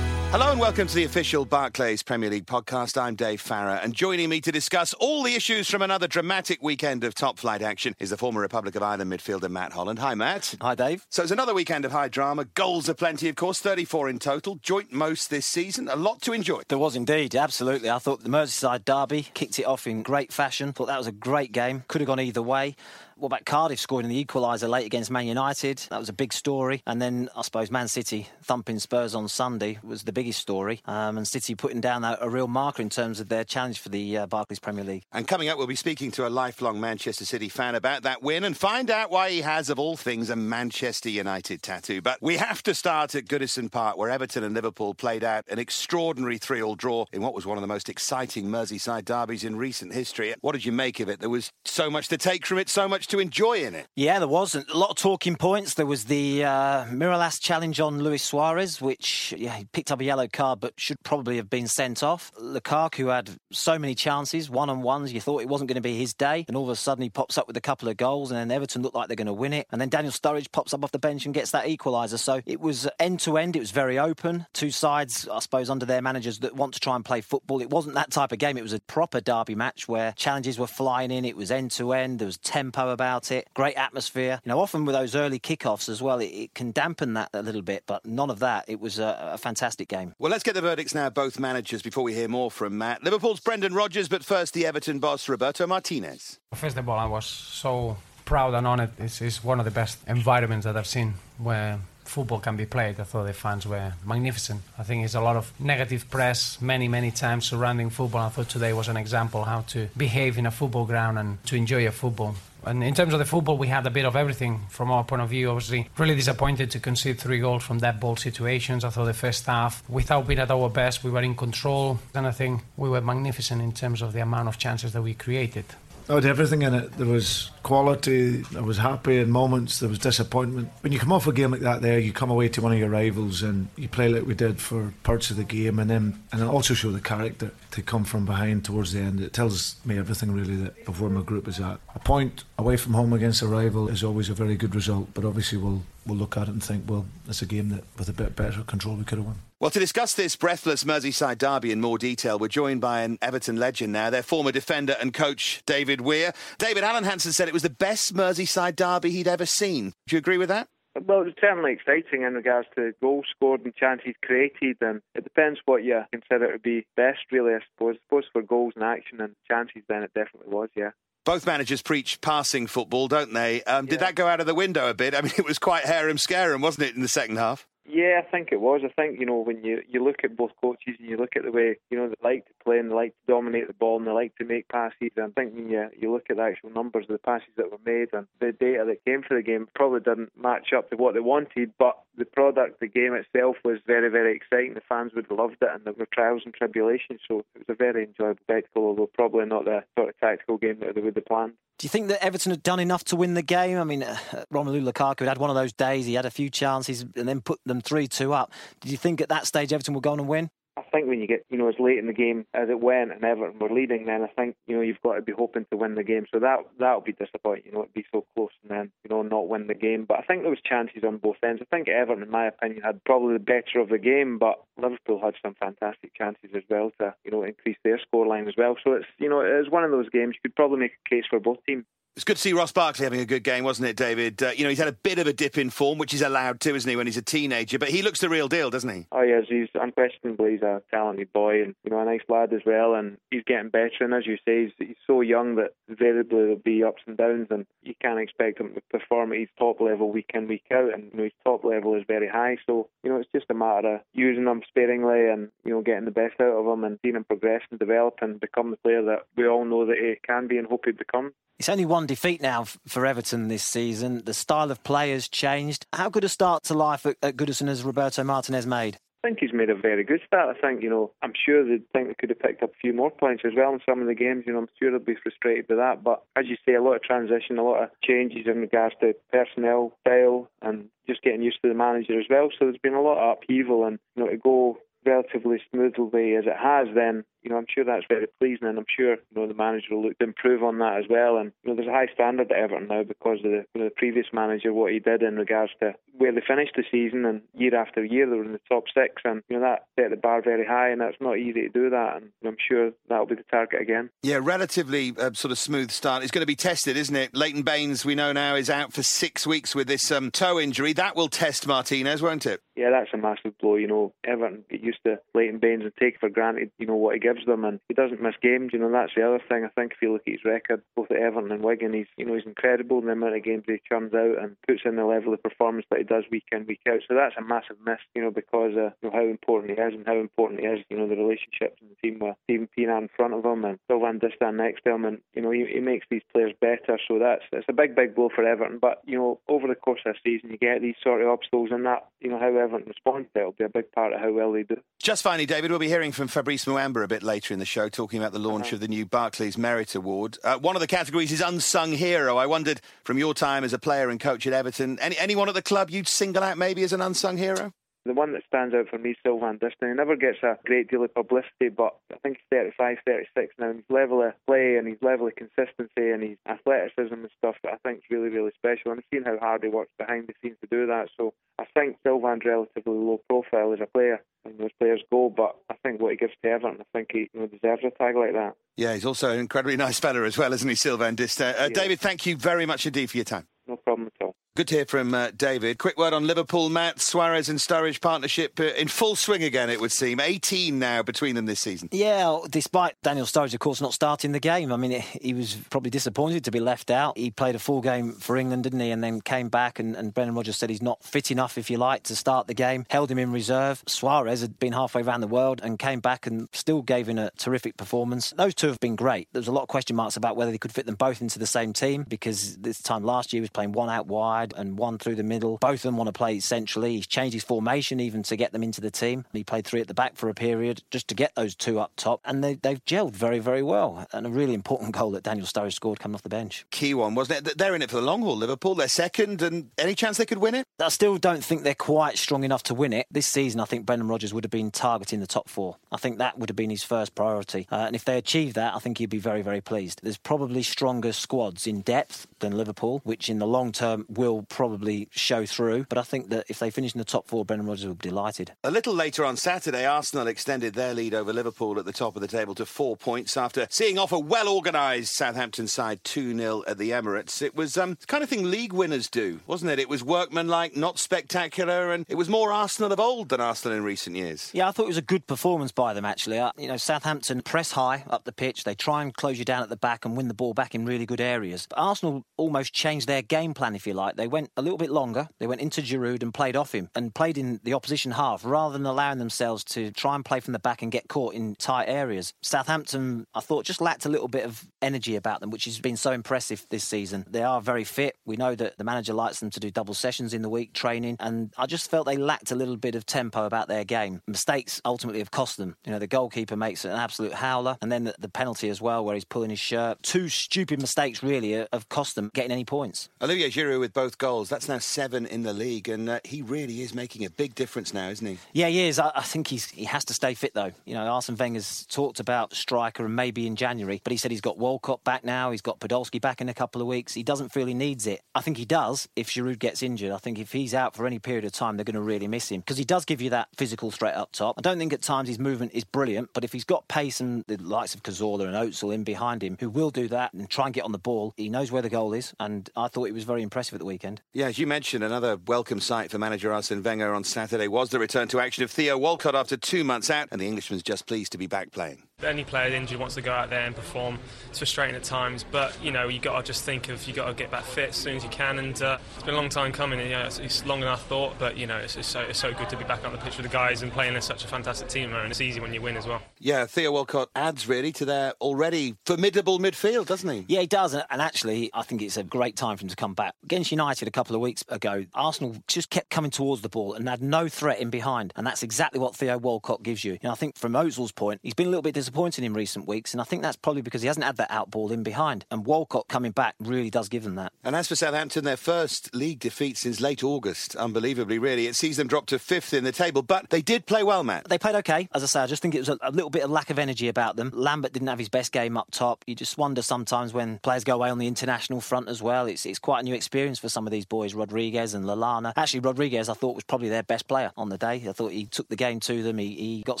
Hello 0.30 0.50
and 0.50 0.60
welcome 0.60 0.86
to 0.86 0.94
the 0.94 1.04
official 1.04 1.46
Barclays 1.46 2.02
Premier 2.02 2.28
League 2.28 2.44
podcast. 2.44 3.00
I'm 3.00 3.14
Dave 3.14 3.40
Farrar, 3.40 3.80
and 3.82 3.94
joining 3.94 4.28
me 4.28 4.42
to 4.42 4.52
discuss 4.52 4.92
all 4.92 5.22
the 5.22 5.34
issues 5.34 5.70
from 5.70 5.80
another 5.80 6.06
dramatic 6.06 6.62
weekend 6.62 7.02
of 7.02 7.14
top 7.14 7.38
flight 7.38 7.62
action 7.62 7.94
is 7.98 8.10
the 8.10 8.18
former 8.18 8.42
Republic 8.42 8.76
of 8.76 8.82
Ireland 8.82 9.10
midfielder 9.10 9.48
Matt 9.48 9.72
Holland. 9.72 9.98
Hi, 10.00 10.14
Matt. 10.14 10.54
Hi, 10.60 10.74
Dave. 10.74 11.06
So 11.08 11.22
it's 11.22 11.32
another 11.32 11.54
weekend 11.54 11.86
of 11.86 11.92
high 11.92 12.08
drama. 12.08 12.44
Goals 12.44 12.90
aplenty, 12.90 13.30
of 13.30 13.36
course, 13.36 13.60
34 13.60 14.10
in 14.10 14.18
total, 14.18 14.56
joint 14.56 14.92
most 14.92 15.30
this 15.30 15.46
season. 15.46 15.88
A 15.88 15.96
lot 15.96 16.20
to 16.22 16.34
enjoy. 16.34 16.60
There 16.68 16.76
was 16.76 16.94
indeed, 16.94 17.34
absolutely. 17.34 17.88
I 17.88 17.98
thought 17.98 18.22
the 18.22 18.28
Merseyside 18.28 18.84
derby 18.84 19.28
kicked 19.32 19.58
it 19.58 19.64
off 19.64 19.86
in 19.86 20.02
great 20.02 20.30
fashion. 20.30 20.74
Thought 20.74 20.88
that 20.88 20.98
was 20.98 21.06
a 21.06 21.12
great 21.12 21.52
game. 21.52 21.84
Could 21.88 22.02
have 22.02 22.06
gone 22.06 22.20
either 22.20 22.42
way. 22.42 22.76
What 23.18 23.26
about 23.26 23.46
Cardiff 23.46 23.80
scoring 23.80 24.06
the 24.06 24.24
equaliser 24.24 24.68
late 24.68 24.86
against 24.86 25.10
Man 25.10 25.26
United? 25.26 25.78
That 25.90 25.98
was 25.98 26.08
a 26.08 26.12
big 26.12 26.32
story. 26.32 26.84
And 26.86 27.02
then 27.02 27.28
I 27.34 27.42
suppose 27.42 27.68
Man 27.68 27.88
City 27.88 28.28
thumping 28.44 28.78
Spurs 28.78 29.12
on 29.12 29.26
Sunday 29.26 29.80
was 29.82 30.04
the 30.04 30.12
biggest 30.12 30.38
story. 30.38 30.82
Um, 30.84 31.18
and 31.18 31.26
City 31.26 31.56
putting 31.56 31.80
down 31.80 32.04
a, 32.04 32.16
a, 32.20 32.30
real 32.30 32.46
marker 32.46 32.80
in 32.80 32.90
terms 32.90 33.18
of 33.18 33.28
their 33.28 33.42
challenge 33.42 33.80
for 33.80 33.88
the 33.88 34.18
uh, 34.18 34.26
Barclays 34.28 34.60
Premier 34.60 34.84
League. 34.84 35.02
And 35.10 35.26
coming 35.26 35.48
up, 35.48 35.58
we'll 35.58 35.66
be 35.66 35.74
speaking 35.74 36.12
to 36.12 36.28
a 36.28 36.30
lifelong 36.30 36.80
Manchester 36.80 37.24
City 37.24 37.48
fan 37.48 37.74
about 37.74 38.04
that 38.04 38.22
win 38.22 38.44
and 38.44 38.56
find 38.56 38.88
out 38.88 39.10
why 39.10 39.30
he 39.30 39.40
has, 39.40 39.68
of 39.68 39.80
all 39.80 39.96
things, 39.96 40.30
a 40.30 40.36
Manchester 40.36 41.08
United 41.08 41.60
tattoo. 41.60 42.00
But 42.00 42.22
we 42.22 42.36
have 42.36 42.62
to 42.62 42.74
start 42.74 43.16
at 43.16 43.24
Goodison 43.24 43.68
Park, 43.68 43.96
where 43.96 44.10
Everton 44.10 44.44
and 44.44 44.54
Liverpool 44.54 44.94
played 44.94 45.24
out 45.24 45.44
an 45.48 45.58
extraordinary 45.58 46.38
3 46.38 46.62
all 46.62 46.76
draw 46.76 47.06
in 47.12 47.22
what 47.22 47.34
was 47.34 47.44
one 47.44 47.58
of 47.58 47.62
the 47.62 47.66
most 47.68 47.88
exciting 47.88 48.46
Merseyside 48.46 49.06
derbies 49.06 49.42
in 49.42 49.56
recent 49.56 49.92
history. 49.92 50.36
What 50.40 50.52
did 50.52 50.64
you 50.64 50.70
make 50.70 51.00
of 51.00 51.08
it? 51.08 51.18
There 51.18 51.28
was 51.28 51.50
so 51.64 51.90
much 51.90 52.06
to 52.08 52.16
take 52.16 52.46
from 52.46 52.58
it, 52.58 52.68
so 52.68 52.86
much 52.86 53.07
to 53.08 53.18
enjoy 53.18 53.64
in 53.64 53.74
it. 53.74 53.86
Yeah, 53.96 54.18
there 54.18 54.28
was 54.28 54.54
a 54.54 54.64
lot 54.74 54.90
of 54.90 54.96
talking 54.96 55.36
points. 55.36 55.74
There 55.74 55.86
was 55.86 56.04
the 56.04 56.44
uh, 56.44 56.84
Mirallas 56.86 57.40
challenge 57.40 57.80
on 57.80 58.02
Luis 58.02 58.22
Suarez, 58.22 58.80
which 58.80 59.34
yeah, 59.36 59.56
he 59.56 59.64
picked 59.66 59.90
up 59.90 60.00
a 60.00 60.04
yellow 60.04 60.28
card 60.28 60.60
but 60.60 60.74
should 60.78 61.02
probably 61.02 61.36
have 61.36 61.50
been 61.50 61.68
sent 61.68 62.02
off. 62.02 62.32
Lukaku 62.40 63.12
had 63.12 63.30
so 63.52 63.78
many 63.78 63.94
chances, 63.94 64.50
one 64.50 64.70
on 64.70 64.82
ones. 64.82 65.12
You 65.12 65.20
thought 65.20 65.42
it 65.42 65.48
wasn't 65.48 65.68
going 65.68 65.76
to 65.76 65.80
be 65.80 65.96
his 65.96 66.14
day, 66.14 66.44
and 66.48 66.56
all 66.56 66.64
of 66.64 66.70
a 66.70 66.76
sudden 66.76 67.02
he 67.02 67.10
pops 67.10 67.38
up 67.38 67.46
with 67.46 67.56
a 67.56 67.60
couple 67.60 67.88
of 67.88 67.96
goals, 67.96 68.30
and 68.30 68.38
then 68.38 68.54
Everton 68.54 68.82
looked 68.82 68.94
like 68.94 69.08
they're 69.08 69.16
going 69.16 69.26
to 69.26 69.32
win 69.32 69.52
it. 69.52 69.66
And 69.70 69.80
then 69.80 69.88
Daniel 69.88 70.12
Sturridge 70.12 70.52
pops 70.52 70.74
up 70.74 70.84
off 70.84 70.92
the 70.92 70.98
bench 70.98 71.24
and 71.24 71.34
gets 71.34 71.50
that 71.52 71.66
equaliser. 71.66 72.18
So 72.18 72.40
it 72.46 72.60
was 72.60 72.88
end 72.98 73.20
to 73.20 73.38
end. 73.38 73.56
It 73.56 73.60
was 73.60 73.70
very 73.70 73.98
open. 73.98 74.46
Two 74.52 74.70
sides, 74.70 75.28
I 75.28 75.38
suppose, 75.40 75.70
under 75.70 75.86
their 75.86 76.02
managers 76.02 76.40
that 76.40 76.54
want 76.54 76.74
to 76.74 76.80
try 76.80 76.96
and 76.96 77.04
play 77.04 77.20
football. 77.20 77.60
It 77.60 77.70
wasn't 77.70 77.94
that 77.94 78.10
type 78.10 78.32
of 78.32 78.38
game. 78.38 78.56
It 78.56 78.62
was 78.62 78.72
a 78.72 78.80
proper 78.80 79.20
derby 79.20 79.54
match 79.54 79.88
where 79.88 80.12
challenges 80.12 80.58
were 80.58 80.66
flying 80.66 81.10
in. 81.10 81.24
It 81.24 81.36
was 81.36 81.50
end 81.50 81.70
to 81.72 81.92
end. 81.92 82.18
There 82.18 82.26
was 82.26 82.38
tempo 82.38 82.90
about 82.98 83.32
it 83.32 83.38
it, 83.38 83.48
great 83.54 83.76
atmosphere. 83.76 84.40
You 84.44 84.50
know, 84.50 84.60
often 84.60 84.84
with 84.84 84.94
those 84.94 85.14
early 85.14 85.38
kickoffs 85.38 85.88
as 85.88 86.02
well, 86.02 86.18
it, 86.18 86.26
it 86.26 86.54
can 86.54 86.72
dampen 86.72 87.14
that 87.14 87.30
a 87.32 87.42
little 87.42 87.62
bit, 87.62 87.84
but 87.86 88.04
none 88.04 88.30
of 88.30 88.40
that. 88.40 88.64
It 88.68 88.80
was 88.80 88.98
a, 88.98 89.30
a, 89.32 89.38
fantastic 89.38 89.88
game. 89.88 90.14
Well, 90.18 90.30
let's 90.30 90.42
get 90.42 90.54
the 90.54 90.60
verdicts 90.60 90.94
now, 90.94 91.08
both 91.08 91.38
managers, 91.38 91.80
before 91.82 92.04
we 92.04 92.14
hear 92.14 92.28
more 92.28 92.50
from 92.50 92.76
Matt. 92.76 93.02
Liverpool's 93.02 93.40
Brendan 93.40 93.74
Rodgers, 93.74 94.08
but 94.08 94.24
first 94.24 94.52
the 94.54 94.66
Everton 94.66 94.98
boss, 94.98 95.28
Roberto 95.28 95.66
Martinez. 95.66 96.38
First 96.54 96.76
of 96.76 96.88
all, 96.88 96.98
I 96.98 97.06
was 97.06 97.24
so 97.24 97.96
proud 98.24 98.54
and 98.54 98.66
honored. 98.66 98.96
This 98.96 99.22
is 99.22 99.42
one 99.42 99.58
of 99.58 99.64
the 99.64 99.70
best 99.70 99.98
environments 100.06 100.64
that 100.64 100.76
I've 100.76 100.86
seen 100.86 101.14
where 101.38 101.78
football 102.08 102.40
can 102.40 102.56
be 102.56 102.66
played. 102.66 102.98
I 103.00 103.04
thought 103.04 103.24
the 103.24 103.32
fans 103.32 103.66
were 103.66 103.92
magnificent. 104.04 104.62
I 104.78 104.82
think 104.82 105.04
it's 105.04 105.14
a 105.14 105.20
lot 105.20 105.36
of 105.36 105.52
negative 105.60 106.10
press 106.10 106.60
many, 106.60 106.88
many 106.88 107.10
times 107.10 107.46
surrounding 107.46 107.90
football. 107.90 108.26
I 108.26 108.28
thought 108.30 108.48
today 108.48 108.72
was 108.72 108.88
an 108.88 108.96
example 108.96 109.44
how 109.44 109.62
to 109.68 109.88
behave 109.96 110.38
in 110.38 110.46
a 110.46 110.50
football 110.50 110.84
ground 110.84 111.18
and 111.18 111.42
to 111.46 111.56
enjoy 111.56 111.86
a 111.86 111.92
football. 111.92 112.34
And 112.64 112.82
in 112.82 112.94
terms 112.94 113.12
of 113.12 113.18
the 113.18 113.24
football, 113.24 113.56
we 113.56 113.68
had 113.68 113.86
a 113.86 113.90
bit 113.90 114.04
of 114.04 114.16
everything 114.16 114.60
from 114.68 114.90
our 114.90 115.04
point 115.04 115.22
of 115.22 115.28
view. 115.28 115.50
Obviously, 115.50 115.88
really 115.96 116.16
disappointed 116.16 116.70
to 116.72 116.80
concede 116.80 117.18
three 117.18 117.38
goals 117.38 117.62
from 117.62 117.78
that 117.78 118.00
ball 118.00 118.16
situations. 118.16 118.84
I 118.84 118.90
thought 118.90 119.04
the 119.04 119.14
first 119.14 119.46
half, 119.46 119.88
without 119.88 120.26
being 120.26 120.40
at 120.40 120.50
our 120.50 120.68
best, 120.68 121.04
we 121.04 121.10
were 121.10 121.22
in 121.22 121.36
control. 121.36 121.98
And 122.14 122.26
I 122.26 122.32
think 122.32 122.62
we 122.76 122.88
were 122.88 123.00
magnificent 123.00 123.62
in 123.62 123.72
terms 123.72 124.02
of 124.02 124.12
the 124.12 124.20
amount 124.20 124.48
of 124.48 124.58
chances 124.58 124.92
that 124.92 125.02
we 125.02 125.14
created. 125.14 125.64
I 126.10 126.14
had 126.14 126.24
everything 126.24 126.62
in 126.62 126.72
it. 126.72 126.92
There 126.92 127.06
was 127.06 127.50
quality, 127.62 128.42
I 128.56 128.62
was 128.62 128.78
happy 128.78 129.18
in 129.18 129.30
moments, 129.30 129.80
there 129.80 129.90
was 129.90 129.98
disappointment. 129.98 130.70
When 130.80 130.90
you 130.90 130.98
come 130.98 131.12
off 131.12 131.26
a 131.26 131.32
game 131.34 131.50
like 131.50 131.60
that 131.60 131.82
there, 131.82 131.98
you 131.98 132.14
come 132.14 132.30
away 132.30 132.48
to 132.48 132.62
one 132.62 132.72
of 132.72 132.78
your 132.78 132.88
rivals 132.88 133.42
and 133.42 133.68
you 133.76 133.88
play 133.88 134.08
like 134.08 134.24
we 134.24 134.34
did 134.34 134.58
for 134.58 134.94
parts 135.02 135.30
of 135.30 135.36
the 135.36 135.44
game 135.44 135.78
and 135.78 135.90
then 135.90 136.18
and 136.32 136.40
it 136.40 136.46
also 136.46 136.72
show 136.72 136.90
the 136.90 137.00
character 137.00 137.50
to 137.72 137.82
come 137.82 138.04
from 138.04 138.24
behind 138.24 138.64
towards 138.64 138.94
the 138.94 139.00
end. 139.00 139.20
It 139.20 139.34
tells 139.34 139.76
me 139.84 139.98
everything 139.98 140.32
really 140.32 140.56
that 140.56 140.74
of 140.88 140.98
where 141.00 141.10
my 141.10 141.20
group 141.20 141.46
is 141.46 141.60
at. 141.60 141.78
A 141.94 141.98
point 141.98 142.44
away 142.56 142.78
from 142.78 142.94
home 142.94 143.12
against 143.12 143.42
a 143.42 143.46
rival 143.46 143.88
is 143.88 144.02
always 144.02 144.30
a 144.30 144.34
very 144.34 144.56
good 144.56 144.74
result, 144.74 145.08
but 145.12 145.26
obviously 145.26 145.58
we'll 145.58 145.82
we'll 146.06 146.16
look 146.16 146.38
at 146.38 146.48
it 146.48 146.52
and 146.52 146.64
think, 146.64 146.84
well, 146.88 147.04
it's 147.28 147.42
a 147.42 147.46
game 147.46 147.68
that 147.68 147.84
with 147.98 148.08
a 148.08 148.14
bit 148.14 148.34
better 148.34 148.62
control 148.62 148.96
we 148.96 149.04
could 149.04 149.18
have 149.18 149.26
won. 149.26 149.40
Well, 149.60 149.72
to 149.72 149.80
discuss 149.80 150.14
this 150.14 150.36
breathless 150.36 150.84
Merseyside 150.84 151.38
derby 151.38 151.72
in 151.72 151.80
more 151.80 151.98
detail, 151.98 152.38
we're 152.38 152.46
joined 152.46 152.80
by 152.80 153.00
an 153.00 153.18
Everton 153.20 153.56
legend 153.56 153.92
now, 153.92 154.08
their 154.08 154.22
former 154.22 154.52
defender 154.52 154.94
and 155.00 155.12
coach, 155.12 155.62
David 155.66 156.00
Weir. 156.00 156.32
David 156.58 156.84
Alan 156.84 157.02
Hansen 157.02 157.32
said 157.32 157.48
it 157.48 157.54
was 157.54 157.64
the 157.64 157.68
best 157.68 158.14
Merseyside 158.14 158.76
derby 158.76 159.10
he'd 159.10 159.26
ever 159.26 159.46
seen. 159.46 159.94
Do 160.06 160.14
you 160.14 160.18
agree 160.18 160.38
with 160.38 160.48
that? 160.48 160.68
Well, 161.04 161.22
it's 161.22 161.40
certainly 161.40 161.72
exciting 161.72 162.22
in 162.22 162.34
regards 162.34 162.68
to 162.76 162.92
goals 163.00 163.26
scored 163.34 163.64
and 163.64 163.74
chances 163.74 164.14
created, 164.22 164.76
and 164.80 165.02
it 165.16 165.24
depends 165.24 165.58
what 165.64 165.82
you 165.82 166.02
consider 166.12 166.52
to 166.52 166.60
be 166.60 166.86
best, 166.96 167.18
really, 167.32 167.54
I 167.54 167.58
suppose. 167.72 167.96
I 167.96 167.98
suppose 168.06 168.24
for 168.32 168.42
goals 168.42 168.74
and 168.76 168.84
action 168.84 169.20
and 169.20 169.34
chances, 169.50 169.82
then 169.88 170.04
it 170.04 170.12
definitely 170.14 170.54
was, 170.54 170.68
yeah. 170.76 170.90
Both 171.24 171.46
managers 171.46 171.82
preach 171.82 172.20
passing 172.20 172.68
football, 172.68 173.08
don't 173.08 173.34
they? 173.34 173.64
Um, 173.64 173.86
yeah. 173.86 173.90
Did 173.90 174.00
that 174.00 174.14
go 174.14 174.28
out 174.28 174.38
of 174.38 174.46
the 174.46 174.54
window 174.54 174.88
a 174.88 174.94
bit? 174.94 175.16
I 175.16 175.20
mean, 175.20 175.32
it 175.36 175.44
was 175.44 175.58
quite 175.58 175.84
harem 175.84 176.16
scarum, 176.16 176.62
wasn't 176.62 176.86
it, 176.86 176.94
in 176.94 177.02
the 177.02 177.08
second 177.08 177.38
half? 177.38 177.66
Yeah, 177.90 178.20
I 178.22 178.30
think 178.30 178.50
it 178.52 178.60
was. 178.60 178.82
I 178.84 178.92
think, 179.00 179.18
you 179.18 179.24
know, 179.24 179.38
when 179.38 179.64
you, 179.64 179.80
you 179.88 180.04
look 180.04 180.16
at 180.22 180.36
both 180.36 180.50
coaches 180.60 180.96
and 180.98 181.08
you 181.08 181.16
look 181.16 181.36
at 181.36 181.44
the 181.44 181.50
way, 181.50 181.78
you 181.90 181.96
know, 181.96 182.08
they 182.08 182.16
like 182.22 182.46
to 182.46 182.52
play 182.62 182.78
and 182.78 182.90
they 182.90 182.94
like 182.94 183.12
to 183.12 183.32
dominate 183.32 183.66
the 183.66 183.72
ball 183.72 183.96
and 183.96 184.06
they 184.06 184.10
like 184.10 184.36
to 184.36 184.44
make 184.44 184.68
passes, 184.68 185.10
and 185.16 185.24
I 185.24 185.40
think 185.40 185.54
when 185.54 185.70
you, 185.70 185.88
you 185.98 186.12
look 186.12 186.26
at 186.28 186.36
the 186.36 186.42
actual 186.42 186.70
numbers 186.70 187.06
of 187.08 187.12
the 187.12 187.18
passes 187.18 187.48
that 187.56 187.70
were 187.70 187.78
made 187.86 188.08
and 188.12 188.26
the 188.40 188.52
data 188.52 188.84
that 188.86 189.04
came 189.06 189.22
for 189.22 189.38
the 189.38 189.42
game 189.42 189.68
probably 189.74 190.00
didn't 190.00 190.32
match 190.36 190.74
up 190.76 190.90
to 190.90 190.96
what 190.96 191.14
they 191.14 191.20
wanted, 191.20 191.72
but 191.78 191.98
the 192.18 192.26
product, 192.26 192.80
the 192.80 192.88
game 192.88 193.14
itself 193.14 193.56
was 193.64 193.78
very, 193.86 194.10
very 194.10 194.36
exciting. 194.36 194.74
The 194.74 194.82
fans 194.86 195.12
would 195.14 195.26
have 195.30 195.38
loved 195.38 195.56
it 195.62 195.68
and 195.72 195.84
there 195.84 195.94
were 195.94 196.08
trials 196.12 196.42
and 196.44 196.52
tribulations, 196.52 197.20
so 197.26 197.38
it 197.54 197.66
was 197.66 197.68
a 197.70 197.74
very 197.74 198.04
enjoyable 198.04 198.40
spectacle, 198.42 198.84
although 198.84 199.08
probably 199.14 199.46
not 199.46 199.64
the 199.64 199.82
sort 199.96 200.10
of 200.10 200.18
tactical 200.20 200.58
game 200.58 200.80
that 200.80 200.94
they 200.94 201.00
would 201.00 201.16
have 201.16 201.24
planned. 201.24 201.54
Do 201.78 201.84
you 201.84 201.90
think 201.90 202.08
that 202.08 202.24
Everton 202.24 202.50
had 202.50 202.64
done 202.64 202.80
enough 202.80 203.04
to 203.04 203.16
win 203.16 203.34
the 203.34 203.42
game? 203.42 203.78
I 203.78 203.84
mean, 203.84 204.02
uh, 204.02 204.16
Romelu 204.52 204.82
Lukaku 204.82 205.24
had 205.26 205.38
one 205.38 205.48
of 205.48 205.54
those 205.54 205.72
days. 205.72 206.06
He 206.06 206.14
had 206.14 206.26
a 206.26 206.30
few 206.30 206.50
chances 206.50 207.02
and 207.14 207.28
then 207.28 207.40
put 207.40 207.60
them 207.64 207.77
3 207.80 208.06
2 208.06 208.32
up. 208.32 208.52
Did 208.80 208.90
you 208.90 208.98
think 208.98 209.20
at 209.20 209.28
that 209.28 209.46
stage 209.46 209.72
Everton 209.72 209.94
would 209.94 210.02
go 210.02 210.12
on 210.12 210.20
and 210.20 210.28
win? 210.28 210.50
I 210.78 210.82
think 210.92 211.08
when 211.08 211.20
you 211.20 211.26
get, 211.26 211.44
you 211.50 211.58
know, 211.58 211.68
as 211.68 211.74
late 211.80 211.98
in 211.98 212.06
the 212.06 212.12
game 212.12 212.46
as 212.54 212.68
it 212.68 212.80
went 212.80 213.10
and 213.10 213.24
Everton 213.24 213.58
were 213.58 213.68
leading, 213.74 214.06
then 214.06 214.22
I 214.22 214.28
think, 214.28 214.54
you 214.68 214.76
know, 214.76 214.82
you've 214.82 215.00
got 215.02 215.14
to 215.14 215.22
be 215.22 215.32
hoping 215.32 215.66
to 215.70 215.76
win 215.76 215.96
the 215.96 216.04
game. 216.04 216.26
So 216.32 216.38
that 216.38 216.58
that'll 216.78 217.00
be 217.00 217.12
disappointing, 217.12 217.64
you 217.66 217.72
know, 217.72 217.82
it'd 217.82 217.94
be 217.94 218.06
so 218.12 218.24
close 218.34 218.52
and 218.62 218.70
then, 218.70 218.92
you 219.02 219.10
know, 219.10 219.22
not 219.22 219.48
win 219.48 219.66
the 219.66 219.74
game. 219.74 220.04
But 220.04 220.20
I 220.20 220.22
think 220.22 220.42
there 220.42 220.50
was 220.50 220.60
chances 220.64 221.02
on 221.04 221.16
both 221.16 221.36
ends. 221.42 221.60
I 221.60 221.76
think 221.76 221.88
Everton, 221.88 222.22
in 222.22 222.30
my 222.30 222.46
opinion, 222.46 222.82
had 222.82 223.02
probably 223.04 223.32
the 223.32 223.40
better 223.40 223.80
of 223.80 223.88
the 223.88 223.98
game, 223.98 224.38
but 224.38 224.62
Liverpool 224.80 225.20
had 225.20 225.34
some 225.42 225.56
fantastic 225.58 226.14
chances 226.14 226.50
as 226.54 226.62
well 226.70 226.92
to, 227.00 227.12
you 227.24 227.32
know, 227.32 227.42
increase 227.42 227.78
their 227.82 227.98
scoreline 227.98 228.46
as 228.46 228.54
well. 228.56 228.76
So 228.84 228.92
it's, 228.92 229.06
you 229.18 229.28
know, 229.28 229.40
it's 229.40 229.70
one 229.70 229.84
of 229.84 229.90
those 229.90 230.08
games 230.10 230.36
you 230.36 230.48
could 230.48 230.56
probably 230.56 230.78
make 230.78 230.92
a 231.04 231.08
case 231.08 231.24
for 231.28 231.40
both 231.40 231.58
teams. 231.66 231.84
It's 232.18 232.24
good 232.24 232.34
to 232.34 232.42
see 232.42 232.52
Ross 232.52 232.72
Barkley 232.72 233.04
having 233.04 233.20
a 233.20 233.24
good 233.24 233.44
game, 233.44 233.62
wasn't 233.62 233.86
it, 233.86 233.94
David? 233.94 234.42
Uh, 234.42 234.50
you 234.56 234.64
know, 234.64 234.70
he's 234.70 234.80
had 234.80 234.88
a 234.88 234.92
bit 234.92 235.20
of 235.20 235.28
a 235.28 235.32
dip 235.32 235.56
in 235.56 235.70
form, 235.70 235.98
which 235.98 236.10
he's 236.10 236.20
allowed 236.20 236.58
to, 236.62 236.74
isn't 236.74 236.90
he, 236.90 236.96
when 236.96 237.06
he's 237.06 237.16
a 237.16 237.22
teenager? 237.22 237.78
But 237.78 237.90
he 237.90 238.02
looks 238.02 238.18
the 238.18 238.28
real 238.28 238.48
deal, 238.48 238.70
doesn't 238.70 238.90
he? 238.92 239.06
Oh, 239.12 239.22
yes, 239.22 239.44
he's 239.48 239.68
unquestionably 239.74 240.54
he's 240.54 240.62
a 240.62 240.82
talented 240.90 241.32
boy 241.32 241.62
and, 241.62 241.76
you 241.84 241.92
know, 241.92 242.00
a 242.00 242.04
nice 242.04 242.22
lad 242.28 242.52
as 242.52 242.62
well. 242.66 242.96
And 242.96 243.18
he's 243.30 243.44
getting 243.46 243.70
better. 243.70 243.92
And 244.00 244.12
as 244.14 244.26
you 244.26 244.36
say, 244.44 244.64
he's, 244.64 244.72
he's 244.78 244.96
so 245.06 245.20
young 245.20 245.54
that 245.54 245.74
invariably 245.88 246.38
there'll 246.38 246.56
be 246.56 246.82
ups 246.82 247.02
and 247.06 247.16
downs. 247.16 247.46
And 247.52 247.66
you 247.84 247.94
can't 248.02 248.18
expect 248.18 248.58
him 248.58 248.74
to 248.74 248.80
perform 248.90 249.32
at 249.32 249.38
his 249.38 249.48
top 249.56 249.80
level 249.80 250.10
week 250.10 250.32
in, 250.34 250.48
week 250.48 250.64
out. 250.72 250.92
And, 250.92 251.12
you 251.12 251.18
know, 251.18 251.22
his 251.22 251.32
top 251.44 251.62
level 251.62 251.94
is 251.94 252.02
very 252.08 252.28
high. 252.28 252.56
So, 252.66 252.88
you 253.04 253.10
know, 253.10 253.18
it's 253.18 253.30
just 253.32 253.46
a 253.48 253.54
matter 253.54 253.94
of 253.94 254.00
using 254.12 254.48
him 254.48 254.62
sparingly 254.66 255.28
and, 255.28 255.52
you 255.64 255.70
know, 255.70 255.82
getting 255.82 256.06
the 256.06 256.10
best 256.10 256.40
out 256.40 256.58
of 256.58 256.66
him 256.66 256.82
and 256.82 256.98
seeing 257.00 257.14
him 257.14 257.22
progress 257.22 257.62
and 257.70 257.78
develop 257.78 258.16
and 258.22 258.40
become 258.40 258.72
the 258.72 258.76
player 258.78 259.04
that 259.04 259.26
we 259.36 259.46
all 259.46 259.64
know 259.64 259.86
that 259.86 259.98
he 259.98 260.16
can 260.26 260.48
be 260.48 260.58
and 260.58 260.66
hope 260.66 260.82
he 260.84 260.90
becomes. 260.90 261.32
It's 261.58 261.68
only 261.68 261.86
one 261.86 262.06
defeat 262.06 262.40
now 262.40 262.66
for 262.86 263.04
Everton 263.04 263.48
this 263.48 263.64
season. 263.64 264.22
The 264.24 264.32
style 264.32 264.70
of 264.70 264.84
play 264.84 265.10
has 265.10 265.26
changed. 265.28 265.86
How 265.92 266.08
good 266.08 266.22
a 266.22 266.28
start 266.28 266.62
to 266.64 266.74
life 266.74 267.04
at, 267.04 267.20
Goodison 267.20 267.66
has 267.66 267.82
Roberto 267.82 268.22
Martinez 268.22 268.64
made? 268.64 268.98
I 269.24 269.28
think 269.28 269.40
he's 269.40 269.52
made 269.52 269.68
a 269.68 269.74
very 269.74 270.04
good 270.04 270.20
start. 270.24 270.56
I 270.56 270.60
think, 270.60 270.84
you 270.84 270.88
know, 270.88 271.10
I'm 271.20 271.32
sure 271.34 271.64
they 271.64 271.82
think 271.92 272.06
they 272.06 272.14
could 272.14 272.30
have 272.30 272.38
picked 272.38 272.62
up 272.62 272.70
a 272.70 272.80
few 272.80 272.92
more 272.92 273.10
points 273.10 273.42
as 273.44 273.54
well 273.56 273.72
in 273.72 273.80
some 273.84 274.00
of 274.00 274.06
the 274.06 274.14
games. 274.14 274.44
You 274.46 274.52
know, 274.52 274.60
I'm 274.60 274.68
sure 274.78 274.92
they'll 274.92 275.00
be 275.00 275.16
frustrated 275.20 275.66
with 275.68 275.78
that. 275.78 276.04
But 276.04 276.22
as 276.36 276.46
you 276.46 276.56
say, 276.64 276.74
a 276.74 276.82
lot 276.82 276.94
of 276.94 277.02
transition, 277.02 277.58
a 277.58 277.64
lot 277.64 277.82
of 277.82 277.90
changes 278.04 278.46
in 278.46 278.60
regards 278.60 278.94
to 279.00 279.14
personnel, 279.32 279.98
style, 280.06 280.48
and 280.62 280.88
just 281.08 281.22
getting 281.22 281.42
used 281.42 281.58
to 281.62 281.68
the 281.68 281.74
manager 281.74 282.20
as 282.20 282.26
well. 282.30 282.50
So 282.56 282.66
there's 282.66 282.78
been 282.80 282.94
a 282.94 283.02
lot 283.02 283.18
of 283.18 283.38
upheaval, 283.38 283.84
and 283.84 283.98
you 284.14 284.22
know, 284.22 284.30
to 284.30 284.36
go 284.36 284.78
relatively 285.08 285.60
smoothly 285.70 286.34
as 286.36 286.44
it 286.44 286.56
has, 286.60 286.88
then 286.94 287.24
you 287.42 287.50
know 287.50 287.56
I'm 287.56 287.66
sure 287.72 287.84
that's 287.84 288.04
very 288.08 288.26
pleasing, 288.38 288.68
and 288.68 288.78
I'm 288.78 288.90
sure 288.94 289.12
you 289.12 289.34
know 289.34 289.48
the 289.48 289.54
manager 289.54 289.94
will 289.94 290.04
look 290.04 290.18
to 290.18 290.24
improve 290.24 290.62
on 290.62 290.78
that 290.78 290.98
as 290.98 291.04
well. 291.08 291.38
And 291.38 291.52
you 291.62 291.70
know 291.70 291.76
there's 291.76 291.88
a 291.88 291.92
high 291.92 292.12
standard 292.12 292.52
at 292.52 292.58
Everton 292.58 292.88
now 292.88 293.02
because 293.02 293.38
of 293.44 293.50
the, 293.50 293.64
you 293.74 293.80
know, 293.80 293.84
the 293.84 293.96
previous 293.96 294.26
manager 294.32 294.72
what 294.72 294.92
he 294.92 294.98
did 294.98 295.22
in 295.22 295.36
regards 295.36 295.72
to 295.80 295.94
where 296.16 296.32
they 296.32 296.42
finished 296.46 296.72
the 296.76 296.84
season, 296.90 297.24
and 297.24 297.42
year 297.54 297.74
after 297.74 298.04
year 298.04 298.28
they 298.28 298.36
were 298.36 298.44
in 298.44 298.52
the 298.52 298.60
top 298.68 298.84
six, 298.92 299.22
and 299.24 299.42
you 299.48 299.58
know 299.58 299.62
that 299.62 299.86
set 299.98 300.10
the 300.10 300.16
bar 300.16 300.42
very 300.42 300.66
high, 300.66 300.90
and 300.90 301.00
that's 301.00 301.16
not 301.20 301.38
easy 301.38 301.62
to 301.62 301.68
do 301.68 301.90
that. 301.90 302.16
And 302.16 302.30
I'm 302.44 302.56
sure 302.68 302.90
that'll 303.08 303.26
be 303.26 303.36
the 303.36 303.44
target 303.50 303.80
again. 303.80 304.10
Yeah, 304.22 304.40
relatively 304.42 305.14
uh, 305.16 305.32
sort 305.32 305.52
of 305.52 305.58
smooth 305.58 305.90
start. 305.90 306.22
It's 306.22 306.32
going 306.32 306.42
to 306.42 306.46
be 306.46 306.56
tested, 306.56 306.96
isn't 306.96 307.16
it? 307.16 307.34
Leighton 307.34 307.62
Baines, 307.62 308.04
we 308.04 308.14
know 308.14 308.32
now, 308.32 308.56
is 308.56 308.68
out 308.68 308.92
for 308.92 309.02
six 309.02 309.46
weeks 309.46 309.74
with 309.74 309.86
this 309.86 310.10
um, 310.10 310.30
toe 310.30 310.58
injury. 310.58 310.92
That 310.92 311.16
will 311.16 311.28
test 311.28 311.66
Martinez, 311.66 312.20
won't 312.20 312.46
it? 312.46 312.60
Yeah, 312.76 312.90
that's 312.90 313.10
a 313.12 313.16
massive 313.16 313.56
blow. 313.58 313.76
You 313.76 313.86
know, 313.86 314.14
Everton 314.24 314.64
get 314.70 314.82
used 314.82 314.97
to 315.04 315.18
Leighton 315.34 315.58
Baines 315.58 315.82
and 315.82 315.92
take 315.98 316.18
for 316.20 316.28
granted, 316.28 316.70
you 316.78 316.86
know, 316.86 316.94
what 316.94 317.14
he 317.14 317.20
gives 317.20 317.44
them, 317.46 317.64
and 317.64 317.80
he 317.88 317.94
doesn't 317.94 318.22
miss 318.22 318.34
games. 318.40 318.70
You 318.72 318.78
know, 318.78 318.90
that's 318.90 319.12
the 319.16 319.26
other 319.26 319.40
thing. 319.48 319.64
I 319.64 319.68
think 319.68 319.92
if 319.92 320.02
you 320.02 320.12
look 320.12 320.22
at 320.26 320.32
his 320.32 320.44
record, 320.44 320.82
both 320.96 321.10
at 321.10 321.18
Everton 321.18 321.52
and 321.52 321.62
Wigan, 321.62 321.92
he's 321.92 322.06
you 322.16 322.24
know 322.24 322.34
he's 322.34 322.46
incredible 322.46 322.98
in 322.98 323.06
the 323.06 323.12
amount 323.12 323.36
of 323.36 323.44
games 323.44 323.64
he 323.66 323.80
churns 323.88 324.14
out 324.14 324.42
and 324.42 324.56
puts 324.66 324.82
in 324.84 324.96
the 324.96 325.04
level 325.04 325.34
of 325.34 325.42
performance 325.42 325.86
that 325.90 325.98
he 325.98 326.04
does 326.04 326.24
week 326.30 326.44
in 326.52 326.66
week 326.66 326.80
out. 326.88 327.00
So 327.08 327.14
that's 327.14 327.36
a 327.38 327.42
massive 327.42 327.76
miss, 327.84 327.98
you 328.14 328.22
know, 328.22 328.30
because 328.30 328.72
uh, 328.76 328.90
you 329.02 329.10
know 329.10 329.12
how 329.12 329.24
important 329.24 329.76
he 329.76 329.82
is 329.82 329.94
and 329.94 330.06
how 330.06 330.18
important 330.18 330.60
he 330.60 330.66
is. 330.66 330.84
You 330.90 330.98
know, 330.98 331.08
the 331.08 331.16
relationships 331.16 331.80
in 331.80 331.88
the 331.88 331.96
team 332.02 332.18
with 332.20 332.36
Steven 332.44 332.68
Pienaar 332.76 333.02
in 333.02 333.10
front 333.16 333.34
of 333.34 333.44
him 333.44 333.64
and 333.64 333.78
Phil 333.88 334.00
Van 334.00 334.20
Distelrooy 334.20 334.54
next 334.54 334.84
to 334.84 334.94
him, 334.94 335.04
and 335.04 335.18
you 335.34 335.42
know 335.42 335.50
he, 335.50 335.66
he 335.66 335.80
makes 335.80 336.06
these 336.10 336.22
players 336.32 336.52
better. 336.60 336.98
So 337.06 337.18
that's 337.18 337.42
it's 337.52 337.68
a 337.68 337.72
big 337.72 337.94
big 337.94 338.14
blow 338.14 338.30
for 338.34 338.46
Everton. 338.46 338.78
But 338.78 339.02
you 339.04 339.16
know, 339.16 339.40
over 339.48 339.66
the 339.66 339.74
course 339.74 340.00
of 340.06 340.14
the 340.14 340.20
season, 340.24 340.50
you 340.50 340.58
get 340.58 340.82
these 340.82 340.96
sort 341.02 341.22
of 341.22 341.28
obstacles, 341.28 341.70
and 341.72 341.84
that 341.86 342.06
you 342.20 342.30
know 342.30 342.38
how 342.38 342.54
Everton 342.54 342.88
responds 342.88 343.28
to 343.34 343.40
it 343.40 343.44
will 343.44 343.52
be 343.52 343.64
a 343.64 343.68
big 343.68 343.90
part 343.92 344.12
of 344.12 344.20
how 344.20 344.32
well 344.32 344.52
they 344.52 344.62
do. 344.62 344.77
Just 345.00 345.22
finally, 345.22 345.46
David, 345.46 345.70
we'll 345.70 345.78
be 345.78 345.88
hearing 345.88 346.10
from 346.12 346.26
Fabrice 346.28 346.64
Muamba 346.64 347.04
a 347.04 347.08
bit 347.08 347.22
later 347.22 347.54
in 347.54 347.60
the 347.60 347.64
show, 347.64 347.88
talking 347.88 348.18
about 348.18 348.32
the 348.32 348.38
launch 348.38 348.66
Uh-huh. 348.66 348.74
of 348.76 348.80
the 348.80 348.88
new 348.88 349.06
Barclays 349.06 349.56
Merit 349.56 349.94
Award. 349.94 350.38
Uh, 350.42 350.58
one 350.58 350.74
of 350.76 350.80
the 350.80 350.86
categories 350.86 351.30
is 351.32 351.40
unsung 351.40 351.92
hero. 351.92 352.36
I 352.36 352.46
wondered, 352.46 352.80
from 353.04 353.16
your 353.18 353.32
time 353.32 353.62
as 353.64 353.72
a 353.72 353.78
player 353.78 354.10
and 354.10 354.18
coach 354.18 354.46
at 354.46 354.52
Everton, 354.52 354.98
any, 355.00 355.16
anyone 355.18 355.48
at 355.48 355.54
the 355.54 355.62
club 355.62 355.90
you'd 355.90 356.08
single 356.08 356.42
out 356.42 356.58
maybe 356.58 356.82
as 356.82 356.92
an 356.92 357.00
unsung 357.00 357.36
hero? 357.36 357.72
The 358.06 358.14
one 358.14 358.32
that 358.32 358.42
stands 358.46 358.74
out 358.74 358.88
for 358.88 358.98
me 358.98 359.10
is 359.10 359.16
Sylvain 359.24 359.58
Distin. 359.58 359.90
He 359.90 359.94
never 359.94 360.16
gets 360.16 360.38
a 360.42 360.56
great 360.64 360.88
deal 360.88 361.04
of 361.04 361.12
publicity, 361.14 361.68
but 361.68 361.96
I 362.12 362.16
think 362.18 362.38
he's 362.38 362.58
35, 362.58 362.98
36 363.04 363.54
now. 363.58 363.70
And 363.70 363.76
his 363.76 363.84
level 363.90 364.22
of 364.22 364.32
play 364.46 364.76
and 364.76 364.86
his 364.88 364.96
level 365.02 365.26
of 365.26 365.34
consistency 365.36 366.10
and 366.10 366.22
his 366.22 366.38
athleticism 366.48 367.12
and 367.12 367.30
stuff 367.36 367.56
that 367.64 367.74
I 367.74 367.76
think 367.84 367.98
is 367.98 368.04
really, 368.10 368.28
really 368.30 368.52
special. 368.56 368.92
And 368.92 369.00
I've 369.00 369.04
seen 369.12 369.24
how 369.24 369.38
hard 369.38 369.62
he 369.62 369.68
works 369.68 369.92
behind 369.98 370.26
the 370.28 370.34
scenes 370.42 370.56
to 370.62 370.68
do 370.70 370.86
that. 370.86 371.08
So 371.16 371.34
I 371.58 371.64
think 371.74 371.96
Sylvain's 372.06 372.44
relatively 372.44 372.92
low 372.94 373.20
profile 373.28 373.72
as 373.72 373.80
a 373.82 373.86
player, 373.86 374.22
and 374.44 374.58
those 374.58 374.72
players 374.80 375.02
go. 375.12 375.28
But 375.28 375.56
I 375.68 375.74
think 375.82 376.00
what 376.00 376.12
he 376.12 376.16
gives 376.16 376.32
to 376.42 376.50
Everton, 376.50 376.80
I 376.80 376.84
think 376.96 377.08
he 377.12 377.28
you 377.34 377.40
know, 377.40 377.46
deserves 377.46 377.82
a 377.84 377.90
tag 377.90 378.16
like 378.16 378.32
that. 378.32 378.54
Yeah, 378.76 378.94
he's 378.94 379.04
also 379.04 379.32
an 379.32 379.40
incredibly 379.40 379.76
nice 379.76 379.98
fella 380.00 380.22
as 380.22 380.38
well, 380.38 380.52
isn't 380.52 380.68
he, 380.68 380.76
Sylvain 380.76 381.16
Distin? 381.16 381.52
Uh, 381.54 381.64
Yeah. 381.64 381.68
David, 381.68 382.00
thank 382.00 382.24
you 382.26 382.36
very 382.36 382.64
much 382.64 382.86
indeed 382.86 383.10
for 383.10 383.16
your 383.16 383.24
time. 383.24 383.46
No 383.66 383.76
problem 383.76 384.08
at 384.08 384.24
all. 384.24 384.34
Good 384.58 384.66
to 384.66 384.74
hear 384.74 384.86
from 384.86 385.14
uh, 385.14 385.30
David. 385.36 385.78
Quick 385.78 385.96
word 385.96 386.12
on 386.12 386.26
Liverpool, 386.26 386.68
Matt, 386.68 386.98
Suarez 386.98 387.48
and 387.48 387.60
Sturridge 387.60 388.00
partnership 388.00 388.58
uh, 388.58 388.64
in 388.64 388.88
full 388.88 389.14
swing 389.14 389.44
again, 389.44 389.70
it 389.70 389.80
would 389.80 389.92
seem. 389.92 390.18
18 390.18 390.80
now 390.80 391.00
between 391.00 391.36
them 391.36 391.46
this 391.46 391.60
season. 391.60 391.88
Yeah, 391.92 392.40
despite 392.50 393.00
Daniel 393.04 393.24
Sturridge, 393.24 393.54
of 393.54 393.60
course, 393.60 393.80
not 393.80 393.94
starting 393.94 394.32
the 394.32 394.40
game. 394.40 394.72
I 394.72 394.76
mean, 394.76 395.00
he 395.22 395.32
was 395.32 395.54
probably 395.70 395.90
disappointed 395.90 396.42
to 396.42 396.50
be 396.50 396.58
left 396.58 396.90
out. 396.90 397.16
He 397.16 397.30
played 397.30 397.54
a 397.54 397.60
full 397.60 397.80
game 397.80 398.14
for 398.14 398.36
England, 398.36 398.64
didn't 398.64 398.80
he? 398.80 398.90
And 398.90 399.04
then 399.04 399.20
came 399.20 399.48
back, 399.48 399.78
and, 399.78 399.94
and 399.94 400.12
Brendan 400.12 400.34
Rodgers 400.34 400.56
said 400.56 400.70
he's 400.70 400.82
not 400.82 401.04
fit 401.04 401.30
enough, 401.30 401.56
if 401.56 401.70
you 401.70 401.78
like, 401.78 402.02
to 402.02 402.16
start 402.16 402.48
the 402.48 402.54
game. 402.54 402.84
Held 402.90 403.12
him 403.12 403.18
in 403.18 403.30
reserve. 403.30 403.84
Suarez 403.86 404.40
had 404.40 404.58
been 404.58 404.72
halfway 404.72 405.02
around 405.02 405.20
the 405.20 405.28
world 405.28 405.60
and 405.62 405.78
came 405.78 406.00
back 406.00 406.26
and 406.26 406.48
still 406.52 406.82
gave 406.82 407.08
him 407.08 407.18
a 407.18 407.30
terrific 407.38 407.76
performance. 407.76 408.34
Those 408.36 408.56
two 408.56 408.66
have 408.66 408.80
been 408.80 408.96
great. 408.96 409.28
There 409.32 409.38
was 409.38 409.46
a 409.46 409.52
lot 409.52 409.62
of 409.62 409.68
question 409.68 409.94
marks 409.94 410.16
about 410.16 410.34
whether 410.34 410.50
they 410.50 410.58
could 410.58 410.72
fit 410.72 410.86
them 410.86 410.96
both 410.96 411.22
into 411.22 411.38
the 411.38 411.46
same 411.46 411.72
team 411.72 412.04
because 412.08 412.56
this 412.56 412.82
time 412.82 413.04
last 413.04 413.32
year 413.32 413.38
he 413.38 413.42
was 413.42 413.50
playing 413.50 413.70
one 413.70 413.88
out 413.88 414.08
wide 414.08 414.47
and 414.56 414.78
one 414.78 414.98
through 414.98 415.16
the 415.16 415.22
middle. 415.22 415.58
Both 415.58 415.80
of 415.80 415.82
them 415.82 415.96
want 415.96 416.08
to 416.08 416.12
play 416.12 416.40
centrally. 416.40 416.96
He's 416.96 417.06
changed 417.06 417.34
his 417.34 417.44
formation 417.44 418.00
even 418.00 418.22
to 418.24 418.36
get 418.36 418.52
them 418.52 418.62
into 418.62 418.80
the 418.80 418.90
team. 418.90 419.24
He 419.32 419.44
played 419.44 419.66
three 419.66 419.80
at 419.80 419.88
the 419.88 419.94
back 419.94 420.16
for 420.16 420.28
a 420.28 420.34
period 420.34 420.82
just 420.90 421.08
to 421.08 421.14
get 421.14 421.34
those 421.34 421.54
two 421.54 421.78
up 421.78 421.92
top, 421.96 422.20
and 422.24 422.42
they, 422.42 422.54
they've 422.54 422.84
gelled 422.84 423.12
very, 423.12 423.38
very 423.38 423.62
well. 423.62 424.06
And 424.12 424.26
a 424.26 424.30
really 424.30 424.54
important 424.54 424.92
goal 424.94 425.10
that 425.12 425.22
Daniel 425.22 425.46
Sturridge 425.46 425.74
scored 425.74 426.00
coming 426.00 426.14
off 426.14 426.22
the 426.22 426.28
bench. 426.28 426.64
Key 426.70 426.94
one, 426.94 427.14
wasn't 427.14 427.46
it? 427.46 427.58
They're 427.58 427.74
in 427.74 427.82
it 427.82 427.90
for 427.90 427.96
the 427.96 428.02
long 428.02 428.22
haul, 428.22 428.36
Liverpool. 428.36 428.74
They're 428.74 428.88
second, 428.88 429.42
and 429.42 429.70
any 429.78 429.94
chance 429.94 430.16
they 430.16 430.26
could 430.26 430.38
win 430.38 430.54
it? 430.54 430.66
I 430.80 430.88
still 430.88 431.16
don't 431.18 431.44
think 431.44 431.62
they're 431.62 431.74
quite 431.74 432.18
strong 432.18 432.44
enough 432.44 432.62
to 432.64 432.74
win 432.74 432.92
it. 432.92 433.06
This 433.10 433.26
season, 433.26 433.60
I 433.60 433.64
think 433.64 433.86
Brendan 433.86 434.08
Rodgers 434.08 434.32
would 434.32 434.44
have 434.44 434.50
been 434.50 434.70
targeting 434.70 435.20
the 435.20 435.26
top 435.26 435.48
four. 435.48 435.76
I 435.90 435.96
think 435.96 436.18
that 436.18 436.38
would 436.38 436.48
have 436.48 436.56
been 436.56 436.70
his 436.70 436.82
first 436.82 437.14
priority. 437.14 437.66
Uh, 437.70 437.84
and 437.86 437.96
if 437.96 438.04
they 438.04 438.16
achieve 438.18 438.54
that, 438.54 438.74
I 438.74 438.78
think 438.78 438.98
he'd 438.98 439.10
be 439.10 439.18
very, 439.18 439.42
very 439.42 439.60
pleased. 439.60 440.00
There's 440.02 440.18
probably 440.18 440.62
stronger 440.62 441.12
squads 441.12 441.66
in 441.66 441.80
depth 441.80 442.26
than 442.40 442.56
Liverpool, 442.56 443.00
which 443.04 443.28
in 443.28 443.38
the 443.38 443.46
long 443.46 443.72
term 443.72 444.06
will 444.08 444.37
probably 444.42 445.08
show 445.10 445.46
through. 445.46 445.86
But 445.88 445.98
I 445.98 446.02
think 446.02 446.30
that 446.30 446.46
if 446.48 446.58
they 446.58 446.70
finish 446.70 446.94
in 446.94 446.98
the 446.98 447.04
top 447.04 447.28
four, 447.28 447.44
Brendan 447.44 447.66
Rodgers 447.68 447.86
will 447.86 447.94
be 447.94 448.08
delighted. 448.08 448.52
A 448.64 448.70
little 448.70 448.94
later 448.94 449.24
on 449.24 449.36
Saturday, 449.36 449.86
Arsenal 449.86 450.26
extended 450.26 450.74
their 450.74 450.94
lead 450.94 451.14
over 451.14 451.32
Liverpool 451.32 451.78
at 451.78 451.84
the 451.84 451.92
top 451.92 452.16
of 452.16 452.22
the 452.22 452.28
table 452.28 452.54
to 452.56 452.66
four 452.66 452.96
points 452.96 453.36
after 453.36 453.66
seeing 453.70 453.98
off 453.98 454.12
a 454.12 454.18
well 454.18 454.48
organised 454.48 455.14
Southampton 455.14 455.66
side 455.66 456.02
2 456.04 456.36
0 456.36 456.62
at 456.66 456.78
the 456.78 456.90
Emirates. 456.90 457.42
It 457.42 457.54
was 457.54 457.76
um, 457.76 457.96
the 458.00 458.06
kind 458.06 458.22
of 458.22 458.28
thing 458.28 458.50
league 458.50 458.72
winners 458.72 459.08
do, 459.08 459.40
wasn't 459.46 459.70
it? 459.70 459.78
It 459.78 459.88
was 459.88 460.02
workmanlike, 460.04 460.76
not 460.76 460.98
spectacular, 460.98 461.92
and 461.92 462.04
it 462.08 462.16
was 462.16 462.28
more 462.28 462.52
Arsenal 462.52 462.92
of 462.92 463.00
old 463.00 463.28
than 463.30 463.40
Arsenal 463.40 463.76
in 463.76 463.84
recent 463.84 464.16
years. 464.16 464.50
Yeah, 464.52 464.68
I 464.68 464.72
thought 464.72 464.84
it 464.84 464.88
was 464.88 464.96
a 464.96 465.02
good 465.02 465.26
performance 465.26 465.72
by 465.72 465.94
them, 465.94 466.04
actually. 466.04 466.38
Uh, 466.38 466.52
you 466.56 466.68
know, 466.68 466.76
Southampton 466.76 467.42
press 467.42 467.72
high 467.72 468.04
up 468.08 468.24
the 468.24 468.32
pitch. 468.32 468.64
They 468.64 468.74
try 468.74 469.02
and 469.02 469.14
close 469.14 469.38
you 469.38 469.44
down 469.44 469.62
at 469.62 469.68
the 469.68 469.76
back 469.76 470.04
and 470.04 470.16
win 470.16 470.28
the 470.28 470.34
ball 470.34 470.54
back 470.54 470.74
in 470.74 470.84
really 470.84 471.06
good 471.06 471.20
areas. 471.20 471.66
But 471.68 471.78
Arsenal 471.78 472.24
almost 472.36 472.72
changed 472.72 473.06
their 473.06 473.22
game 473.22 473.54
plan, 473.54 473.74
if 473.74 473.86
you 473.86 473.94
like. 473.94 474.16
They 474.18 474.26
went 474.26 474.50
a 474.56 474.62
little 474.62 474.78
bit 474.78 474.90
longer. 474.90 475.28
They 475.38 475.46
went 475.46 475.60
into 475.60 475.80
Giroud 475.80 476.22
and 476.22 476.34
played 476.34 476.56
off 476.56 476.74
him 476.74 476.90
and 476.94 477.14
played 477.14 477.38
in 477.38 477.60
the 477.62 477.74
opposition 477.74 478.10
half 478.12 478.44
rather 478.44 478.72
than 478.72 478.84
allowing 478.84 479.18
themselves 479.18 479.62
to 479.64 479.90
try 479.92 480.14
and 480.16 480.24
play 480.24 480.40
from 480.40 480.52
the 480.52 480.58
back 480.58 480.82
and 480.82 480.90
get 480.90 481.08
caught 481.08 481.34
in 481.34 481.54
tight 481.54 481.88
areas. 481.88 482.34
Southampton, 482.42 483.26
I 483.34 483.40
thought, 483.40 483.64
just 483.64 483.80
lacked 483.80 484.06
a 484.06 484.08
little 484.08 484.28
bit 484.28 484.44
of 484.44 484.66
energy 484.82 485.16
about 485.16 485.40
them, 485.40 485.50
which 485.50 485.64
has 485.66 485.78
been 485.80 485.96
so 485.96 486.12
impressive 486.12 486.66
this 486.70 486.84
season. 486.84 487.24
They 487.30 487.42
are 487.42 487.60
very 487.60 487.84
fit. 487.84 488.16
We 488.26 488.36
know 488.36 488.54
that 488.54 488.76
the 488.76 488.84
manager 488.84 489.12
likes 489.12 489.40
them 489.40 489.50
to 489.50 489.60
do 489.60 489.70
double 489.70 489.94
sessions 489.94 490.34
in 490.34 490.42
the 490.42 490.48
week, 490.48 490.72
training, 490.72 491.16
and 491.20 491.52
I 491.56 491.66
just 491.66 491.90
felt 491.90 492.06
they 492.06 492.16
lacked 492.16 492.50
a 492.50 492.56
little 492.56 492.76
bit 492.76 492.94
of 492.94 493.06
tempo 493.06 493.44
about 493.44 493.68
their 493.68 493.84
game. 493.84 494.22
Mistakes 494.26 494.80
ultimately 494.84 495.20
have 495.20 495.30
cost 495.30 495.56
them. 495.56 495.76
You 495.84 495.92
know, 495.92 495.98
the 495.98 496.06
goalkeeper 496.06 496.56
makes 496.56 496.84
an 496.84 496.92
absolute 496.92 497.34
howler, 497.34 497.76
and 497.80 497.92
then 497.92 498.12
the, 498.18 498.28
penalty 498.28 498.68
as 498.68 498.80
well, 498.80 499.04
where 499.04 499.14
he's 499.14 499.24
pulling 499.24 499.50
his 499.50 499.58
shirt. 499.58 500.00
Two 500.02 500.28
stupid 500.28 500.80
mistakes, 500.80 501.22
really, 501.22 501.52
have 501.72 501.88
cost 501.88 502.14
them 502.14 502.30
getting 502.34 502.52
any 502.52 502.64
points. 502.64 503.08
Olivier 503.20 503.50
Giroud 503.50 503.80
with 503.80 503.92
both 503.92 504.07
both 504.08 504.16
goals. 504.16 504.48
That's 504.48 504.70
now 504.70 504.78
seven 504.78 505.26
in 505.26 505.42
the 505.42 505.52
league, 505.52 505.86
and 505.86 506.08
uh, 506.08 506.20
he 506.24 506.40
really 506.40 506.80
is 506.80 506.94
making 506.94 507.26
a 507.26 507.30
big 507.30 507.54
difference 507.54 507.92
now, 507.92 508.08
isn't 508.08 508.26
he? 508.26 508.38
Yeah, 508.54 508.68
he 508.68 508.88
is. 508.88 508.98
I, 508.98 509.12
I 509.14 509.20
think 509.20 509.48
he's 509.48 509.66
he 509.66 509.84
has 509.84 510.02
to 510.06 510.14
stay 510.14 510.32
fit 510.32 510.54
though. 510.54 510.72
You 510.86 510.94
know, 510.94 511.06
Arsene 511.06 511.36
Wenger's 511.36 511.84
talked 511.90 512.18
about 512.18 512.54
striker 512.54 513.04
and 513.04 513.14
maybe 513.14 513.46
in 513.46 513.54
January, 513.54 514.00
but 514.02 514.10
he 514.10 514.16
said 514.16 514.30
he's 514.30 514.40
got 514.40 514.56
Walcott 514.56 515.04
back 515.04 515.24
now. 515.24 515.50
He's 515.50 515.60
got 515.60 515.78
Podolski 515.78 516.22
back 516.22 516.40
in 516.40 516.48
a 516.48 516.54
couple 516.54 516.80
of 516.80 516.88
weeks. 516.88 517.12
He 517.12 517.22
doesn't 517.22 517.50
feel 517.50 517.66
he 517.66 517.74
needs 517.74 518.06
it. 518.06 518.22
I 518.34 518.40
think 518.40 518.56
he 518.56 518.64
does 518.64 519.10
if 519.14 519.28
Giroud 519.28 519.58
gets 519.58 519.82
injured. 519.82 520.10
I 520.10 520.16
think 520.16 520.38
if 520.38 520.52
he's 520.52 520.72
out 520.72 520.96
for 520.96 521.06
any 521.06 521.18
period 521.18 521.44
of 521.44 521.52
time, 521.52 521.76
they're 521.76 521.84
going 521.84 521.94
to 521.94 522.00
really 522.00 522.28
miss 522.28 522.48
him 522.50 522.60
because 522.60 522.78
he 522.78 522.84
does 522.84 523.04
give 523.04 523.20
you 523.20 523.28
that 523.30 523.48
physical 523.58 523.90
threat 523.90 524.14
up 524.14 524.32
top. 524.32 524.54
I 524.56 524.62
don't 524.62 524.78
think 524.78 524.94
at 524.94 525.02
times 525.02 525.28
his 525.28 525.38
movement 525.38 525.72
is 525.74 525.84
brilliant, 525.84 526.30
but 526.32 526.44
if 526.44 526.52
he's 526.54 526.64
got 526.64 526.88
pace 526.88 527.20
and 527.20 527.44
the 527.46 527.58
likes 527.58 527.94
of 527.94 528.02
Cazorla 528.02 528.46
and 528.46 528.54
Özil 528.54 528.94
in 528.94 529.04
behind 529.04 529.42
him, 529.42 529.58
who 529.60 529.68
will 529.68 529.90
do 529.90 530.08
that 530.08 530.32
and 530.32 530.48
try 530.48 530.64
and 530.64 530.72
get 530.72 530.84
on 530.84 530.92
the 530.92 530.98
ball, 530.98 531.34
he 531.36 531.50
knows 531.50 531.70
where 531.70 531.82
the 531.82 531.90
goal 531.90 532.14
is, 532.14 532.32
and 532.40 532.70
I 532.74 532.88
thought 532.88 533.08
it 533.08 533.12
was 533.12 533.24
very 533.24 533.42
impressive 533.42 533.74
at 533.74 533.80
the 533.80 533.84
weekend. 533.84 533.97
Yeah, 534.32 534.46
as 534.46 534.58
you 534.58 534.66
mentioned, 534.66 535.04
another 535.04 535.38
welcome 535.46 535.80
sight 535.80 536.10
for 536.10 536.18
manager 536.18 536.52
Arsene 536.52 536.82
Wenger 536.82 537.14
on 537.14 537.24
Saturday 537.24 537.68
was 537.68 537.90
the 537.90 537.98
return 537.98 538.28
to 538.28 538.40
action 538.40 538.64
of 538.64 538.70
Theo 538.70 538.98
Walcott 538.98 539.34
after 539.34 539.56
two 539.56 539.84
months 539.84 540.10
out, 540.10 540.28
and 540.32 540.40
the 540.40 540.46
Englishman's 540.46 540.82
just 540.82 541.06
pleased 541.06 541.32
to 541.32 541.38
be 541.38 541.46
back 541.46 541.70
playing. 541.70 542.07
Any 542.24 542.42
player 542.42 542.74
injured 542.74 542.98
wants 542.98 543.14
to 543.14 543.22
go 543.22 543.30
out 543.30 543.48
there 543.48 543.60
and 543.60 543.76
perform. 543.76 544.18
It's 544.48 544.58
frustrating 544.58 544.96
at 544.96 545.04
times, 545.04 545.44
but 545.48 545.72
you 545.80 545.92
know 545.92 546.08
you 546.08 546.18
got 546.18 546.36
to 546.40 546.42
just 546.44 546.64
think 546.64 546.88
of 546.88 547.06
you 547.06 547.14
got 547.14 547.28
to 547.28 547.34
get 547.34 547.48
back 547.48 547.62
fit 547.62 547.90
as 547.90 547.96
soon 547.96 548.16
as 548.16 548.24
you 548.24 548.28
can. 548.30 548.58
And 548.58 548.82
uh, 548.82 548.98
it's 549.14 549.22
been 549.22 549.34
a 549.34 549.36
long 549.36 549.48
time 549.48 549.70
coming. 549.70 550.00
You 550.00 550.08
know, 550.08 550.24
it's, 550.24 550.40
it's 550.40 550.66
longer 550.66 550.86
than 550.86 550.94
I 550.94 550.96
thought, 550.96 551.38
but 551.38 551.56
you 551.56 551.68
know 551.68 551.76
it's, 551.76 551.94
it's, 551.94 552.08
so 552.08 552.18
it's 552.22 552.40
so 552.40 552.52
good 552.52 552.68
to 552.70 552.76
be 552.76 552.82
back 552.82 553.04
on 553.04 553.12
the 553.12 553.18
pitch 553.18 553.36
with 553.36 553.46
the 553.46 553.52
guys 553.52 553.82
and 553.82 553.92
playing 553.92 554.16
in 554.16 554.20
such 554.20 554.44
a 554.44 554.48
fantastic 554.48 554.88
team. 554.88 555.14
And 555.14 555.30
it's 555.30 555.40
easy 555.40 555.60
when 555.60 555.72
you 555.72 555.80
win 555.80 555.96
as 555.96 556.08
well. 556.08 556.20
Yeah, 556.40 556.66
Theo 556.66 556.90
Walcott 556.90 557.28
adds 557.36 557.68
really 557.68 557.92
to 557.92 558.04
their 558.04 558.32
already 558.40 558.96
formidable 559.06 559.60
midfield, 559.60 560.06
doesn't 560.06 560.28
he? 560.28 560.44
Yeah, 560.48 560.62
he 560.62 560.66
does. 560.66 560.94
And 560.94 561.22
actually, 561.22 561.70
I 561.72 561.82
think 561.82 562.02
it's 562.02 562.16
a 562.16 562.24
great 562.24 562.56
time 562.56 562.76
for 562.78 562.82
him 562.82 562.88
to 562.88 562.96
come 562.96 563.14
back. 563.14 563.34
Against 563.44 563.70
United 563.70 564.08
a 564.08 564.10
couple 564.10 564.34
of 564.34 564.42
weeks 564.42 564.64
ago, 564.68 565.04
Arsenal 565.14 565.54
just 565.68 565.90
kept 565.90 566.10
coming 566.10 566.32
towards 566.32 566.62
the 566.62 566.68
ball 566.68 566.94
and 566.94 567.08
had 567.08 567.22
no 567.22 567.46
threat 567.46 567.78
in 567.78 567.90
behind. 567.90 568.32
And 568.34 568.44
that's 568.44 568.64
exactly 568.64 568.98
what 568.98 569.14
Theo 569.14 569.38
Walcott 569.38 569.84
gives 569.84 570.02
you. 570.04 570.14
you 570.14 570.18
know, 570.24 570.32
I 570.32 570.34
think 570.34 570.56
from 570.56 570.72
Ozil's 570.72 571.12
point, 571.12 571.38
he's 571.44 571.54
been 571.54 571.68
a 571.68 571.70
little 571.70 571.82
bit 571.82 571.94
disappointing 572.08 572.42
in 572.42 572.54
recent 572.54 572.88
weeks, 572.88 573.12
and 573.12 573.20
I 573.20 573.24
think 573.24 573.42
that's 573.42 573.56
probably 573.56 573.82
because 573.82 574.00
he 574.00 574.06
hasn't 574.06 574.24
had 574.24 574.38
that 574.38 574.50
out 574.50 574.70
ball 574.70 574.90
in 574.92 575.02
behind. 575.02 575.44
And 575.50 575.66
Walcott 575.66 576.08
coming 576.08 576.32
back 576.32 576.54
really 576.58 576.88
does 576.88 577.10
give 577.10 577.22
them 577.22 577.34
that. 577.34 577.52
And 577.62 577.76
as 577.76 577.86
for 577.86 577.96
Southampton, 577.96 578.44
their 578.44 578.56
first 578.56 579.14
league 579.14 579.40
defeat 579.40 579.76
since 579.76 580.00
late 580.00 580.24
August, 580.24 580.74
unbelievably, 580.76 581.38
really. 581.38 581.66
It 581.66 581.76
sees 581.76 581.98
them 581.98 582.06
drop 582.06 582.24
to 582.28 582.38
fifth 582.38 582.72
in 582.72 582.82
the 582.82 582.92
table, 582.92 583.20
but 583.20 583.50
they 583.50 583.60
did 583.60 583.84
play 583.84 584.02
well, 584.02 584.24
Matt. 584.24 584.48
They 584.48 584.56
played 584.56 584.76
okay. 584.76 585.06
As 585.14 585.22
I 585.22 585.26
say, 585.26 585.40
I 585.40 585.46
just 585.46 585.60
think 585.60 585.74
it 585.74 585.80
was 585.80 585.90
a, 585.90 585.98
a 586.00 586.10
little 586.10 586.30
bit 586.30 586.44
of 586.44 586.50
lack 586.50 586.70
of 586.70 586.78
energy 586.78 587.08
about 587.08 587.36
them. 587.36 587.50
Lambert 587.52 587.92
didn't 587.92 588.08
have 588.08 588.18
his 588.18 588.30
best 588.30 588.52
game 588.52 588.78
up 588.78 588.90
top. 588.90 589.22
You 589.26 589.34
just 589.34 589.58
wonder 589.58 589.82
sometimes 589.82 590.32
when 590.32 590.60
players 590.60 590.84
go 590.84 590.94
away 590.94 591.10
on 591.10 591.18
the 591.18 591.26
international 591.26 591.82
front 591.82 592.08
as 592.08 592.22
well. 592.22 592.46
It's, 592.46 592.64
it's 592.64 592.78
quite 592.78 593.00
a 593.00 593.02
new 593.02 593.14
experience 593.14 593.58
for 593.58 593.68
some 593.68 593.86
of 593.86 593.90
these 593.90 594.06
boys, 594.06 594.32
Rodriguez 594.32 594.94
and 594.94 595.04
Lallana. 595.04 595.52
Actually, 595.56 595.80
Rodriguez, 595.80 596.30
I 596.30 596.34
thought, 596.34 596.54
was 596.54 596.64
probably 596.64 596.88
their 596.88 597.02
best 597.02 597.28
player 597.28 597.52
on 597.58 597.68
the 597.68 597.76
day. 597.76 598.02
I 598.08 598.12
thought 598.12 598.32
he 598.32 598.46
took 598.46 598.70
the 598.70 598.76
game 598.76 598.98
to 599.00 599.22
them. 599.22 599.36
He, 599.36 599.54
he 599.54 599.82
got 599.82 600.00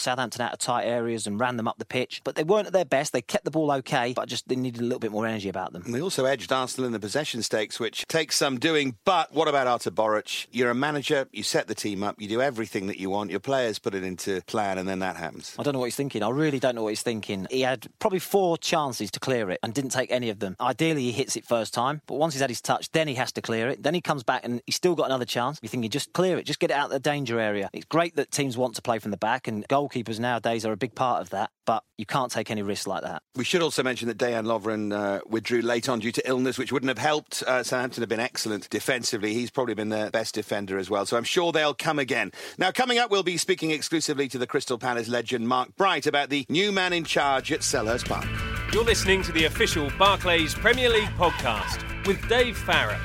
Southampton 0.00 0.40
out 0.40 0.54
of 0.54 0.58
tight 0.58 0.84
areas 0.84 1.26
and 1.26 1.38
ran 1.38 1.58
them 1.58 1.68
up 1.68 1.76
the 1.78 1.84
pitch. 1.84 1.97
But 2.24 2.34
they 2.34 2.44
weren't 2.44 2.66
at 2.66 2.72
their 2.72 2.84
best. 2.84 3.12
They 3.12 3.22
kept 3.22 3.44
the 3.44 3.50
ball 3.50 3.70
okay, 3.72 4.12
but 4.14 4.28
just 4.28 4.48
they 4.48 4.56
needed 4.56 4.80
a 4.80 4.84
little 4.84 4.98
bit 4.98 5.12
more 5.12 5.26
energy 5.26 5.48
about 5.48 5.72
them. 5.72 5.82
And 5.84 5.94
they 5.94 6.00
also 6.00 6.24
edged 6.24 6.52
Arsenal 6.52 6.86
in 6.86 6.92
the 6.92 7.00
possession 7.00 7.42
stakes, 7.42 7.80
which 7.80 8.06
takes 8.08 8.36
some 8.36 8.58
doing. 8.58 8.96
But 9.04 9.32
what 9.32 9.48
about 9.48 9.66
Artur 9.66 9.90
Boruc? 9.90 10.46
You're 10.50 10.70
a 10.70 10.74
manager, 10.74 11.26
you 11.32 11.42
set 11.42 11.68
the 11.68 11.74
team 11.74 12.02
up, 12.02 12.20
you 12.20 12.28
do 12.28 12.40
everything 12.40 12.86
that 12.86 12.98
you 12.98 13.10
want, 13.10 13.30
your 13.30 13.40
players 13.40 13.78
put 13.78 13.94
it 13.94 14.04
into 14.04 14.40
plan, 14.42 14.78
and 14.78 14.88
then 14.88 14.98
that 15.00 15.16
happens. 15.16 15.54
I 15.58 15.62
don't 15.62 15.72
know 15.72 15.80
what 15.80 15.86
he's 15.86 15.96
thinking. 15.96 16.22
I 16.22 16.30
really 16.30 16.58
don't 16.58 16.74
know 16.74 16.82
what 16.82 16.90
he's 16.90 17.02
thinking. 17.02 17.46
He 17.50 17.62
had 17.62 17.86
probably 17.98 18.18
four 18.18 18.58
chances 18.58 19.10
to 19.12 19.20
clear 19.20 19.50
it 19.50 19.58
and 19.62 19.74
didn't 19.74 19.90
take 19.90 20.10
any 20.10 20.30
of 20.30 20.38
them. 20.38 20.56
Ideally, 20.60 21.02
he 21.02 21.12
hits 21.12 21.36
it 21.36 21.44
first 21.44 21.74
time, 21.74 22.02
but 22.06 22.14
once 22.14 22.34
he's 22.34 22.40
had 22.40 22.50
his 22.50 22.60
touch, 22.60 22.90
then 22.92 23.08
he 23.08 23.14
has 23.14 23.32
to 23.32 23.42
clear 23.42 23.68
it. 23.68 23.82
Then 23.82 23.94
he 23.94 24.00
comes 24.00 24.22
back 24.22 24.44
and 24.44 24.60
he's 24.66 24.76
still 24.76 24.94
got 24.94 25.06
another 25.06 25.24
chance. 25.24 25.58
You're 25.62 25.70
thinking, 25.70 25.90
just 25.90 26.12
clear 26.12 26.38
it, 26.38 26.46
just 26.46 26.58
get 26.58 26.70
it 26.70 26.74
out 26.74 26.86
of 26.86 26.92
the 26.92 27.00
danger 27.00 27.40
area. 27.40 27.70
It's 27.72 27.84
great 27.84 28.16
that 28.16 28.30
teams 28.30 28.56
want 28.56 28.74
to 28.76 28.82
play 28.82 28.98
from 28.98 29.10
the 29.10 29.16
back, 29.16 29.48
and 29.48 29.66
goalkeepers 29.68 30.18
nowadays 30.18 30.64
are 30.64 30.72
a 30.72 30.76
big 30.76 30.94
part 30.94 31.22
of 31.22 31.30
that, 31.30 31.50
but 31.64 31.84
you 31.96 32.06
can't 32.06 32.30
take 32.30 32.50
any 32.50 32.62
risks 32.62 32.86
like 32.86 33.02
that. 33.02 33.22
We 33.34 33.44
should 33.44 33.62
also 33.62 33.82
mention 33.82 34.08
that 34.08 34.18
Dejan 34.18 34.44
Lovren 34.44 34.92
uh, 34.92 35.20
withdrew 35.26 35.62
late 35.62 35.88
on 35.88 35.98
due 35.98 36.12
to 36.12 36.28
illness, 36.28 36.58
which 36.58 36.72
wouldn't 36.72 36.88
have 36.88 36.98
helped. 36.98 37.42
Uh, 37.46 37.62
Southampton 37.62 38.02
have 38.02 38.08
been 38.08 38.20
excellent 38.20 38.70
defensively. 38.70 39.34
He's 39.34 39.50
probably 39.50 39.74
been 39.74 39.88
their 39.88 40.10
best 40.10 40.34
defender 40.34 40.78
as 40.78 40.88
well, 40.88 41.06
so 41.06 41.16
I'm 41.16 41.24
sure 41.24 41.50
they'll 41.52 41.74
come 41.74 41.98
again. 41.98 42.32
Now, 42.56 42.70
coming 42.70 42.98
up, 42.98 43.10
we'll 43.10 43.22
be 43.22 43.36
speaking 43.36 43.70
exclusively 43.70 44.28
to 44.28 44.38
the 44.38 44.46
Crystal 44.46 44.78
Palace 44.78 45.08
legend 45.08 45.48
Mark 45.48 45.74
Bright 45.76 46.06
about 46.06 46.30
the 46.30 46.44
new 46.48 46.72
man 46.72 46.92
in 46.92 47.04
charge 47.04 47.50
at 47.52 47.60
Selhurst 47.60 48.08
Park. 48.08 48.26
You're 48.72 48.84
listening 48.84 49.22
to 49.22 49.32
the 49.32 49.44
official 49.44 49.90
Barclays 49.98 50.54
Premier 50.54 50.90
League 50.90 51.08
podcast 51.16 52.06
with 52.06 52.26
Dave 52.28 52.56
Farrar. 52.56 53.00